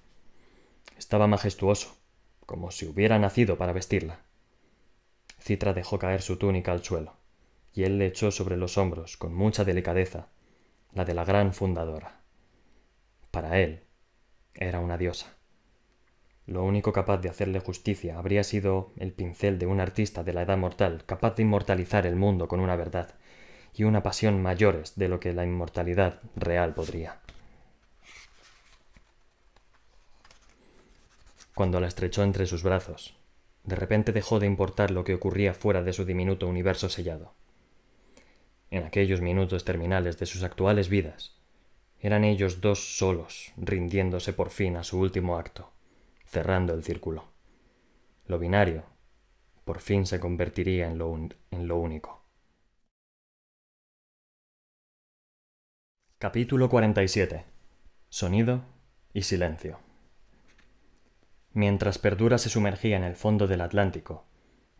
Estaba 0.97 1.25
majestuoso, 1.25 1.97
como 2.45 2.69
si 2.69 2.85
hubiera 2.85 3.17
nacido 3.17 3.57
para 3.57 3.73
vestirla. 3.73 4.19
Citra 5.39 5.73
dejó 5.73 5.97
caer 5.97 6.21
su 6.21 6.37
túnica 6.37 6.71
al 6.71 6.83
suelo, 6.83 7.15
y 7.73 7.83
él 7.83 7.97
le 7.97 8.05
echó 8.05 8.29
sobre 8.29 8.57
los 8.57 8.77
hombros, 8.77 9.17
con 9.17 9.33
mucha 9.33 9.65
delicadeza, 9.65 10.27
la 10.93 11.03
de 11.03 11.15
la 11.15 11.25
gran 11.25 11.53
fundadora. 11.53 12.20
Para 13.31 13.59
él, 13.59 13.83
era 14.53 14.79
una 14.79 14.97
diosa. 14.97 15.37
Lo 16.45 16.63
único 16.65 16.91
capaz 16.91 17.19
de 17.19 17.29
hacerle 17.29 17.61
justicia 17.61 18.17
habría 18.17 18.43
sido 18.43 18.91
el 18.97 19.13
pincel 19.13 19.57
de 19.57 19.67
un 19.67 19.79
artista 19.79 20.23
de 20.23 20.33
la 20.33 20.41
edad 20.41 20.57
mortal, 20.57 21.03
capaz 21.05 21.35
de 21.35 21.43
inmortalizar 21.43 22.05
el 22.05 22.17
mundo 22.17 22.49
con 22.49 22.59
una 22.59 22.75
verdad, 22.75 23.15
y 23.73 23.83
una 23.83 24.03
pasión 24.03 24.41
mayores 24.41 24.97
de 24.97 25.07
lo 25.07 25.21
que 25.21 25.33
la 25.33 25.45
inmortalidad 25.45 26.19
real 26.35 26.73
podría. 26.73 27.21
Cuando 31.55 31.79
la 31.79 31.87
estrechó 31.87 32.23
entre 32.23 32.47
sus 32.47 32.63
brazos, 32.63 33.15
de 33.63 33.75
repente 33.75 34.11
dejó 34.11 34.39
de 34.39 34.47
importar 34.47 34.91
lo 34.91 35.03
que 35.03 35.13
ocurría 35.13 35.53
fuera 35.53 35.83
de 35.83 35.93
su 35.93 36.05
diminuto 36.05 36.47
universo 36.47 36.89
sellado. 36.89 37.33
En 38.71 38.83
aquellos 38.83 39.21
minutos 39.21 39.63
terminales 39.63 40.17
de 40.17 40.25
sus 40.25 40.43
actuales 40.43 40.89
vidas, 40.89 41.40
eran 42.01 42.23
ellos 42.23 42.61
dos 42.61 42.97
solos, 42.97 43.53
rindiéndose 43.57 44.33
por 44.33 44.49
fin 44.49 44.75
a 44.75 44.83
su 44.83 44.99
último 44.99 45.37
acto, 45.37 45.71
cerrando 46.25 46.73
el 46.73 46.83
círculo. 46.83 47.25
Lo 48.25 48.39
binario, 48.39 48.83
por 49.65 49.79
fin 49.79 50.07
se 50.07 50.19
convertiría 50.19 50.87
en 50.87 50.97
lo, 50.97 51.15
en 51.15 51.67
lo 51.67 51.77
único. 51.77 52.23
Capítulo 56.17 56.69
47. 56.69 57.45
Sonido 58.09 58.63
y 59.13 59.23
silencio. 59.23 59.79
Mientras 61.53 61.97
Perdura 61.97 62.37
se 62.37 62.49
sumergía 62.49 62.97
en 62.97 63.03
el 63.03 63.15
fondo 63.15 63.47
del 63.47 63.61
Atlántico, 63.61 64.25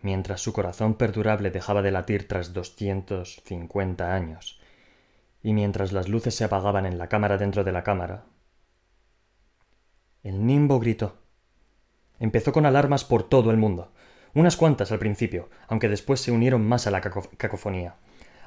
mientras 0.01 0.41
su 0.41 0.53
corazón 0.53 0.95
perdurable 0.95 1.51
dejaba 1.51 1.81
de 1.81 1.91
latir 1.91 2.27
tras 2.27 2.53
doscientos 2.53 3.41
cincuenta 3.45 4.15
años, 4.15 4.60
y 5.41 5.53
mientras 5.53 5.91
las 5.91 6.07
luces 6.07 6.35
se 6.35 6.43
apagaban 6.43 6.85
en 6.85 6.97
la 6.97 7.07
cámara 7.07 7.37
dentro 7.37 7.63
de 7.63 7.71
la 7.71 7.83
cámara, 7.83 8.25
el 10.23 10.45
nimbo 10.45 10.79
gritó. 10.79 11.17
Empezó 12.19 12.51
con 12.51 12.65
alarmas 12.65 13.03
por 13.03 13.23
todo 13.23 13.51
el 13.51 13.57
mundo, 13.57 13.91
unas 14.33 14.55
cuantas 14.55 14.91
al 14.91 14.99
principio, 14.99 15.49
aunque 15.67 15.89
después 15.89 16.21
se 16.21 16.31
unieron 16.31 16.65
más 16.65 16.87
a 16.87 16.91
la 16.91 17.01
cacofonía 17.01 17.95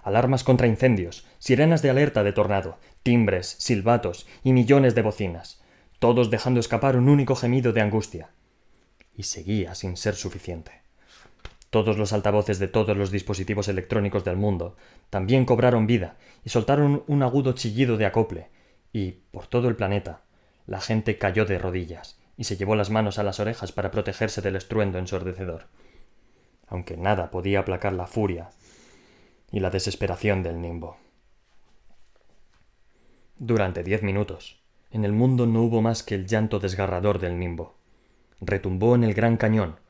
alarmas 0.04 0.44
contra 0.44 0.66
incendios, 0.66 1.26
sirenas 1.38 1.82
de 1.82 1.90
alerta 1.90 2.22
de 2.22 2.32
tornado, 2.32 2.78
timbres, 3.02 3.56
silbatos 3.58 4.28
y 4.44 4.52
millones 4.52 4.94
de 4.94 5.02
bocinas, 5.02 5.62
todos 5.98 6.30
dejando 6.30 6.60
escapar 6.60 6.96
un 6.96 7.08
único 7.08 7.34
gemido 7.34 7.72
de 7.72 7.80
angustia. 7.80 8.30
Y 9.16 9.24
seguía 9.24 9.74
sin 9.74 9.96
ser 9.96 10.14
suficiente. 10.14 10.83
Todos 11.74 11.98
los 11.98 12.12
altavoces 12.12 12.60
de 12.60 12.68
todos 12.68 12.96
los 12.96 13.10
dispositivos 13.10 13.66
electrónicos 13.66 14.22
del 14.22 14.36
mundo 14.36 14.76
también 15.10 15.44
cobraron 15.44 15.88
vida 15.88 16.18
y 16.44 16.50
soltaron 16.50 17.02
un 17.08 17.24
agudo 17.24 17.52
chillido 17.54 17.96
de 17.96 18.06
acople, 18.06 18.48
y, 18.92 19.24
por 19.32 19.48
todo 19.48 19.66
el 19.66 19.74
planeta, 19.74 20.22
la 20.68 20.80
gente 20.80 21.18
cayó 21.18 21.46
de 21.46 21.58
rodillas 21.58 22.16
y 22.36 22.44
se 22.44 22.56
llevó 22.56 22.76
las 22.76 22.90
manos 22.90 23.18
a 23.18 23.24
las 23.24 23.40
orejas 23.40 23.72
para 23.72 23.90
protegerse 23.90 24.40
del 24.40 24.54
estruendo 24.54 24.98
ensordecedor, 24.98 25.66
aunque 26.68 26.96
nada 26.96 27.32
podía 27.32 27.58
aplacar 27.58 27.92
la 27.92 28.06
furia 28.06 28.50
y 29.50 29.58
la 29.58 29.70
desesperación 29.70 30.44
del 30.44 30.60
nimbo. 30.60 30.96
Durante 33.36 33.82
diez 33.82 34.04
minutos, 34.04 34.62
en 34.92 35.04
el 35.04 35.12
mundo 35.12 35.44
no 35.46 35.62
hubo 35.62 35.82
más 35.82 36.04
que 36.04 36.14
el 36.14 36.28
llanto 36.28 36.60
desgarrador 36.60 37.18
del 37.18 37.36
nimbo. 37.36 37.74
Retumbó 38.40 38.94
en 38.94 39.02
el 39.02 39.12
gran 39.12 39.36
cañón, 39.36 39.80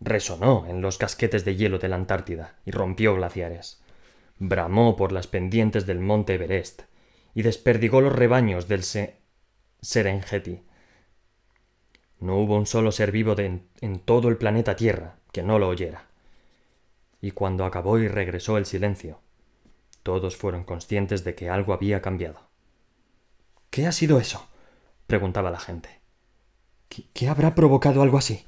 resonó 0.00 0.66
en 0.66 0.80
los 0.80 0.98
casquetes 0.98 1.44
de 1.44 1.56
hielo 1.56 1.78
de 1.78 1.88
la 1.88 1.96
Antártida 1.96 2.56
y 2.64 2.70
rompió 2.70 3.14
glaciares. 3.14 3.82
Bramó 4.38 4.96
por 4.96 5.12
las 5.12 5.26
pendientes 5.26 5.86
del 5.86 6.00
monte 6.00 6.34
Everest 6.34 6.82
y 7.34 7.42
desperdigó 7.42 8.00
los 8.00 8.12
rebaños 8.12 8.68
del 8.68 8.82
Serengeti. 9.80 10.62
No 12.20 12.36
hubo 12.38 12.56
un 12.56 12.66
solo 12.66 12.92
ser 12.92 13.12
vivo 13.12 13.36
en 13.38 13.98
todo 14.04 14.28
el 14.28 14.36
planeta 14.36 14.76
Tierra 14.76 15.16
que 15.32 15.42
no 15.42 15.58
lo 15.58 15.68
oyera. 15.68 16.06
Y 17.20 17.32
cuando 17.32 17.64
acabó 17.64 17.98
y 17.98 18.08
regresó 18.08 18.56
el 18.56 18.66
silencio, 18.66 19.20
todos 20.04 20.36
fueron 20.36 20.64
conscientes 20.64 21.24
de 21.24 21.34
que 21.34 21.48
algo 21.50 21.72
había 21.72 22.00
cambiado. 22.00 22.40
¿Qué 23.70 23.86
ha 23.86 23.92
sido 23.92 24.20
eso? 24.20 24.46
preguntaba 25.06 25.50
la 25.50 25.58
gente. 25.58 26.00
¿Qué, 26.88 27.28
habrá 27.28 27.54
provocado 27.54 28.02
algo 28.02 28.18
así? 28.18 28.46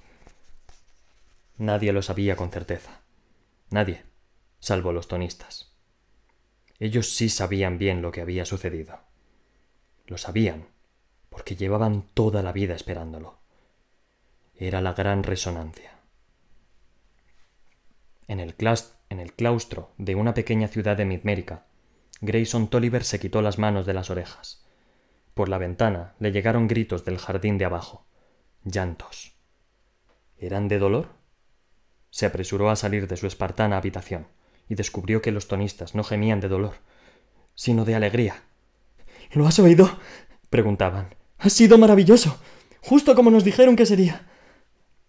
Nadie 1.59 1.93
lo 1.93 2.03
sabía 2.03 2.37
con 2.37 2.51
certeza. 2.51 3.01
Nadie, 3.71 4.05
salvo 4.61 4.93
los 4.93 5.09
tonistas. 5.09 5.75
Ellos 6.79 7.15
sí 7.15 7.29
sabían 7.29 7.79
bien 7.79 8.03
lo 8.03 8.13
que 8.13 8.21
había 8.21 8.45
sucedido. 8.45 9.01
Lo 10.07 10.19
sabían, 10.19 10.69
porque 11.31 11.57
llevaban 11.57 12.07
toda 12.15 12.43
la 12.43 12.53
vida 12.53 12.75
esperándolo. 12.75 13.39
Era 14.55 14.81
la 14.81 14.93
gran 14.93 15.23
resonancia. 15.23 15.93
En 18.29 18.41
el, 18.41 18.55
claustro 19.35 19.93
de 19.99 20.15
una 20.15 20.35
pequeña 20.35 20.69
ciudad 20.69 20.97
de 20.97 21.05
Midmérica, 21.05 21.67
Grayson 22.21 22.69
Tolliver 22.69 23.05
se 23.05 23.21
quitó 23.21 23.41
las 23.41 23.59
manos 23.59 23.87
de 23.87 23.95
las 23.95 24.11
orejas. 24.11 24.67
Por 25.35 25.49
la 25.49 25.59
ventana 25.59 26.15
le 26.19 26.33
llegaron 26.33 26.67
gritos 26.67 27.05
del 27.05 27.19
jardín 27.19 27.59
de 27.59 27.67
abajo. 27.67 28.07
Llantos. 28.65 29.37
¿Eran 30.39 30.69
de 30.69 30.79
dolor? 30.79 31.09
Se 32.11 32.27
apresuró 32.27 32.71
a 32.71 32.77
salir 32.77 33.09
de 33.09 33.17
su 33.17 33.27
espartana 33.27 33.77
habitación 33.77 34.29
y 34.69 34.75
descubrió 34.75 35.23
que 35.23 35.33
los 35.33 35.49
tonistas 35.49 35.95
no 35.95 36.05
gemían 36.05 36.41
de 36.41 36.49
dolor, 36.49 36.75
sino 37.55 37.85
de 37.85 37.95
alegría. 37.95 38.43
¿Lo 39.33 39.47
has 39.47 39.59
oído? 39.59 39.99
preguntaban. 40.51 41.15
Ha 41.39 41.51
sido 41.51 41.79
maravilloso. 41.79 42.41
Justo 42.81 43.15
como 43.15 43.31
nos 43.31 43.45
dijeron 43.45 43.77
que 43.77 43.87
sería. 43.87 44.27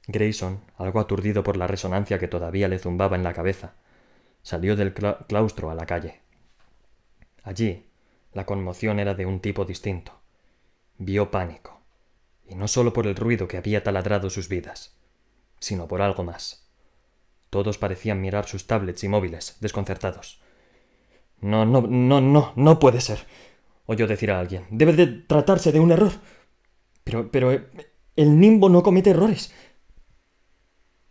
Grayson, 0.08 0.62
algo 0.78 1.00
aturdido 1.00 1.44
por 1.44 1.58
la 1.58 1.68
resonancia 1.68 2.18
que 2.18 2.28
todavía 2.28 2.68
le 2.68 2.80
zumbaba 2.80 3.16
en 3.16 3.24
la 3.24 3.34
cabeza, 3.34 3.76
salió 4.42 4.76
del 4.76 4.94
claustro 4.94 5.70
a 5.70 5.76
la 5.76 5.86
calle. 5.86 6.22
Allí, 7.44 7.86
la 8.34 8.46
conmoción 8.46 9.00
era 9.00 9.14
de 9.14 9.26
un 9.26 9.40
tipo 9.42 9.66
distinto. 9.66 10.14
Vio 10.98 11.30
pánico, 11.30 11.82
y 12.48 12.56
no 12.56 12.68
solo 12.68 12.94
por 12.94 13.08
el 13.08 13.16
ruido 13.16 13.48
que 13.48 13.58
había 13.58 13.84
taladrado 13.84 14.30
sus 14.30 14.48
vidas, 14.48 14.98
sino 15.60 15.88
por 15.88 16.02
algo 16.02 16.24
más. 16.24 16.67
Todos 17.50 17.78
parecían 17.78 18.22
mirar 18.22 18.48
sus 18.48 18.68
tablets 18.68 19.04
y 19.04 19.08
móviles, 19.08 19.58
desconcertados. 19.60 20.42
No, 21.40 21.66
no, 21.66 21.82
no, 21.82 22.22
no, 22.22 22.54
no 22.56 22.80
puede 22.80 23.02
ser, 23.02 23.26
oyó 23.86 24.08
decir 24.08 24.32
a 24.32 24.40
alguien. 24.40 24.66
Debe 24.70 24.94
de 24.94 25.08
tratarse 25.08 25.72
de 25.72 25.80
un 25.80 25.92
error. 25.92 26.14
Pero, 27.04 27.32
pero, 27.32 27.52
eh, 27.52 27.68
el 28.16 28.40
nimbo 28.40 28.70
no 28.70 28.84
comete 28.84 29.12
errores, 29.12 29.54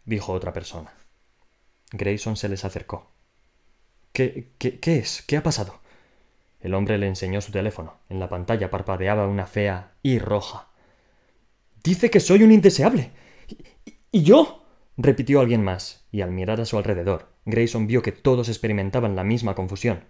dijo 0.04 0.32
otra 0.32 0.52
persona. 0.52 0.92
Grayson 1.92 2.36
se 2.36 2.48
les 2.48 2.64
acercó. 2.64 3.12
¿Qué, 4.12 4.52
qué, 4.58 4.80
qué 4.80 4.98
es? 4.98 5.22
¿Qué 5.22 5.36
ha 5.36 5.42
pasado? 5.42 5.80
El 6.60 6.74
hombre 6.74 6.98
le 6.98 7.06
enseñó 7.06 7.40
su 7.40 7.52
teléfono. 7.52 8.00
En 8.08 8.18
la 8.18 8.28
pantalla 8.28 8.70
parpadeaba 8.70 9.28
una 9.28 9.46
fea 9.46 9.92
y 10.02 10.18
roja. 10.18 10.68
Dice 11.84 12.10
que 12.10 12.18
soy 12.18 12.42
un 12.42 12.50
indeseable. 12.50 13.12
¿Y, 14.10 14.24
yo? 14.24 14.65
Repitió 14.96 15.40
alguien 15.40 15.62
más, 15.62 16.06
y 16.10 16.22
al 16.22 16.32
mirar 16.32 16.60
a 16.60 16.64
su 16.64 16.78
alrededor, 16.78 17.28
Grayson 17.44 17.86
vio 17.86 18.02
que 18.02 18.12
todos 18.12 18.48
experimentaban 18.48 19.16
la 19.16 19.24
misma 19.24 19.54
confusión. 19.54 20.04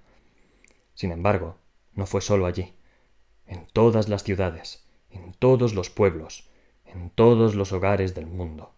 Sin 0.94 1.12
embargo, 1.12 1.58
no 1.94 2.06
fue 2.06 2.20
solo 2.20 2.46
allí. 2.46 2.74
En 3.46 3.66
todas 3.72 4.08
las 4.08 4.24
ciudades, 4.24 4.86
en 5.10 5.32
todos 5.34 5.74
los 5.74 5.90
pueblos, 5.90 6.48
en 6.84 7.10
todos 7.10 7.54
los 7.54 7.72
hogares 7.72 8.14
del 8.14 8.26
mundo, 8.26 8.74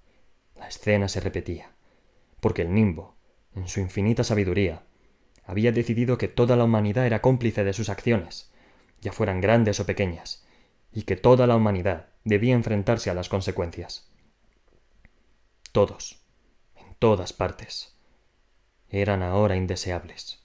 la 0.57 0.69
escena 0.69 1.09
se 1.09 1.21
repetía, 1.21 1.73
porque 2.41 2.63
el 2.63 2.75
nimbo, 2.75 3.15
en 3.55 3.69
su 3.69 3.81
infinita 3.81 4.25
sabiduría, 4.25 4.83
había 5.45 5.73
decidido 5.73 6.19
que 6.19 6.29
toda 6.29 6.57
la 6.57 6.65
humanidad 6.65 7.07
era 7.07 7.23
cómplice 7.23 7.65
de 7.65 7.73
sus 7.73 7.89
acciones, 7.89 8.53
ya 9.01 9.13
fueran 9.13 9.41
grandes 9.41 9.81
o 9.81 9.87
pequeñas, 9.87 10.47
y 10.93 11.03
que 11.03 11.17
toda 11.17 11.47
la 11.47 11.57
humanidad 11.57 12.09
debía 12.25 12.55
enfrentarse 12.55 13.11
a 13.11 13.15
las 13.15 13.29
consecuencias. 13.29 14.11
Todos, 15.79 16.19
en 16.75 16.97
todas 16.99 17.33
partes, 17.33 17.97
eran 18.89 19.23
ahora 19.23 19.55
indeseables. 19.55 20.45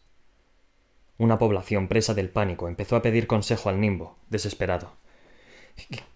Una 1.17 1.39
población 1.39 1.87
presa 1.87 2.13
del 2.13 2.29
pánico 2.29 2.67
empezó 2.67 2.95
a 2.95 3.01
pedir 3.01 3.25
consejo 3.25 3.69
al 3.69 3.81
nimbo, 3.81 4.19
desesperado. 4.29 4.93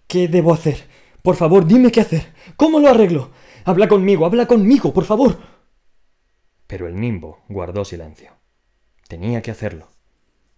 ¿Qué 0.06 0.28
debo 0.28 0.52
hacer? 0.52 0.86
Por 1.20 1.34
favor, 1.34 1.66
dime 1.66 1.90
qué 1.90 2.00
hacer. 2.00 2.32
¿Cómo 2.56 2.78
lo 2.78 2.90
arreglo? 2.90 3.32
Habla 3.64 3.88
conmigo, 3.88 4.24
habla 4.24 4.46
conmigo, 4.46 4.94
por 4.94 5.04
favor. 5.04 5.36
Pero 6.68 6.86
el 6.86 7.00
nimbo 7.00 7.40
guardó 7.48 7.84
silencio. 7.84 8.34
Tenía 9.08 9.42
que 9.42 9.50
hacerlo. 9.50 9.88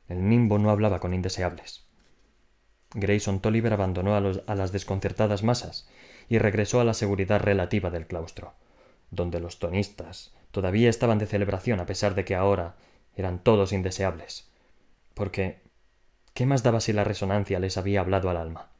El 0.07 0.29
nimbo 0.29 0.59
no 0.59 0.69
hablaba 0.69 1.01
con 1.01 1.15
indeseables. 1.15 1.89
Grayson 2.95 3.41
Tolliver 3.41 3.73
abandonó 3.73 4.17
a, 4.17 4.55
las 4.55 4.73
desconcertadas 4.73 5.43
masas 5.43 5.89
y 6.29 6.39
regresó 6.39 6.81
a 6.81 6.85
la 6.85 6.95
seguridad 6.95 7.41
relativa 7.41 7.91
del 7.91 8.07
claustro, 8.07 8.55
donde 9.11 9.41
los 9.41 9.59
tonistas 9.59 10.35
todavía 10.51 10.91
estaban 10.91 11.19
de 11.19 11.27
celebración 11.27 11.79
a 11.81 11.87
pesar 11.87 12.15
de 12.15 12.25
que 12.25 12.35
ahora 12.35 12.77
eran 13.15 13.43
todos 13.43 13.73
indeseables. 13.73 14.51
Porque 15.15 15.61
¿qué 16.35 16.47
más 16.47 16.63
daba 16.63 16.81
si 16.81 16.93
la 16.93 17.05
resonancia 17.05 17.61
les 17.61 17.77
había 17.77 18.01
hablado 18.01 18.29
al 18.29 18.37
alma? 18.37 18.71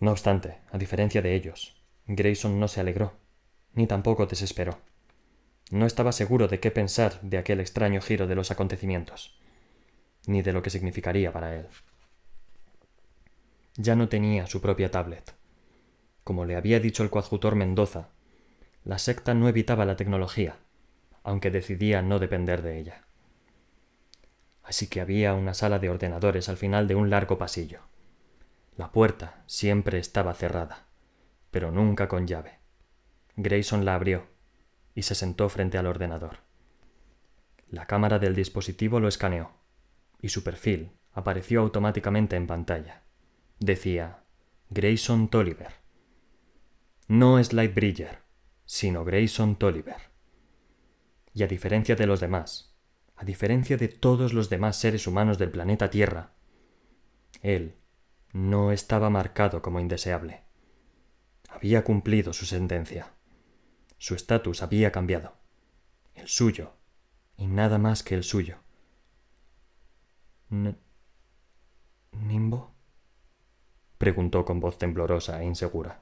No 0.00 0.12
obstante, 0.12 0.58
a 0.70 0.78
diferencia 0.78 1.20
de 1.20 1.34
ellos, 1.34 1.82
Grayson 2.06 2.58
no 2.58 2.68
se 2.68 2.80
alegró, 2.80 3.14
ni 3.74 3.86
tampoco 3.86 4.26
desesperó. 4.26 4.78
No 5.70 5.84
estaba 5.84 6.12
seguro 6.12 6.48
de 6.48 6.60
qué 6.60 6.70
pensar 6.70 7.20
de 7.20 7.36
aquel 7.36 7.60
extraño 7.60 8.00
giro 8.00 8.26
de 8.26 8.34
los 8.34 8.50
acontecimientos, 8.50 9.38
ni 10.26 10.40
de 10.40 10.54
lo 10.54 10.62
que 10.62 10.70
significaría 10.70 11.30
para 11.32 11.54
él. 11.54 11.66
Ya 13.80 13.94
no 13.94 14.08
tenía 14.08 14.48
su 14.48 14.60
propia 14.60 14.90
tablet. 14.90 15.36
Como 16.24 16.44
le 16.44 16.56
había 16.56 16.80
dicho 16.80 17.04
el 17.04 17.10
coadjutor 17.10 17.54
Mendoza, 17.54 18.08
la 18.82 18.98
secta 18.98 19.34
no 19.34 19.48
evitaba 19.48 19.84
la 19.84 19.94
tecnología, 19.94 20.56
aunque 21.22 21.52
decidía 21.52 22.02
no 22.02 22.18
depender 22.18 22.62
de 22.62 22.80
ella. 22.80 23.04
Así 24.64 24.88
que 24.88 25.00
había 25.00 25.32
una 25.34 25.54
sala 25.54 25.78
de 25.78 25.90
ordenadores 25.90 26.48
al 26.48 26.56
final 26.56 26.88
de 26.88 26.96
un 26.96 27.08
largo 27.08 27.38
pasillo. 27.38 27.82
La 28.76 28.90
puerta 28.90 29.44
siempre 29.46 30.00
estaba 30.00 30.34
cerrada, 30.34 30.88
pero 31.52 31.70
nunca 31.70 32.08
con 32.08 32.26
llave. 32.26 32.58
Grayson 33.36 33.84
la 33.84 33.94
abrió 33.94 34.26
y 34.96 35.02
se 35.02 35.14
sentó 35.14 35.48
frente 35.48 35.78
al 35.78 35.86
ordenador. 35.86 36.38
La 37.70 37.86
cámara 37.86 38.18
del 38.18 38.34
dispositivo 38.34 38.98
lo 38.98 39.06
escaneó, 39.06 39.52
y 40.20 40.30
su 40.30 40.42
perfil 40.42 40.90
apareció 41.12 41.60
automáticamente 41.60 42.34
en 42.34 42.48
pantalla. 42.48 43.04
Decía 43.60 44.22
Grayson 44.70 45.28
Tolliver. 45.28 45.72
No 47.08 47.40
es 47.40 47.52
Lightbridger, 47.52 48.20
sino 48.66 49.04
Grayson 49.04 49.56
Tolliver. 49.56 49.96
Y 51.34 51.42
a 51.42 51.48
diferencia 51.48 51.96
de 51.96 52.06
los 52.06 52.20
demás, 52.20 52.76
a 53.16 53.24
diferencia 53.24 53.76
de 53.76 53.88
todos 53.88 54.32
los 54.32 54.48
demás 54.48 54.76
seres 54.76 55.08
humanos 55.08 55.38
del 55.38 55.50
planeta 55.50 55.90
Tierra, 55.90 56.34
él 57.42 57.74
no 58.32 58.70
estaba 58.70 59.10
marcado 59.10 59.60
como 59.60 59.80
indeseable. 59.80 60.44
Había 61.48 61.82
cumplido 61.82 62.32
su 62.32 62.46
sentencia. 62.46 63.14
Su 63.96 64.14
estatus 64.14 64.62
había 64.62 64.92
cambiado. 64.92 65.34
El 66.14 66.28
suyo, 66.28 66.74
y 67.36 67.48
nada 67.48 67.78
más 67.78 68.04
que 68.04 68.14
el 68.14 68.22
suyo. 68.22 68.58
¿Nimbo? 72.12 72.77
Preguntó 73.98 74.44
con 74.44 74.60
voz 74.60 74.78
temblorosa 74.78 75.42
e 75.42 75.44
insegura. 75.44 76.00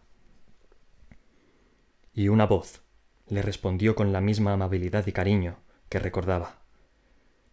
Y 2.13 2.29
una 2.29 2.47
voz 2.47 2.83
le 3.27 3.43
respondió 3.43 3.95
con 3.95 4.13
la 4.13 4.21
misma 4.21 4.53
amabilidad 4.53 5.07
y 5.07 5.13
cariño 5.13 5.59
que 5.89 5.99
recordaba. 5.99 6.63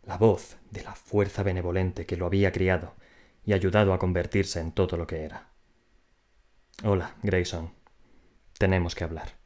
La 0.04 0.18
voz 0.18 0.58
de 0.70 0.84
la 0.84 0.96
fuerza 0.96 1.44
benevolente 1.44 2.06
que 2.06 2.18
lo 2.18 2.26
había 2.26 2.52
criado 2.52 2.94
y 3.46 3.54
ayudado 3.54 3.94
a 3.94 4.00
convertirse 4.00 4.60
en 4.60 4.72
todo 4.72 4.98
lo 4.98 5.08
que 5.08 5.24
era. 5.24 5.50
Hola, 6.84 7.16
Grayson. 7.24 7.74
Tenemos 8.58 8.96
que 8.96 9.04
hablar. 9.04 9.43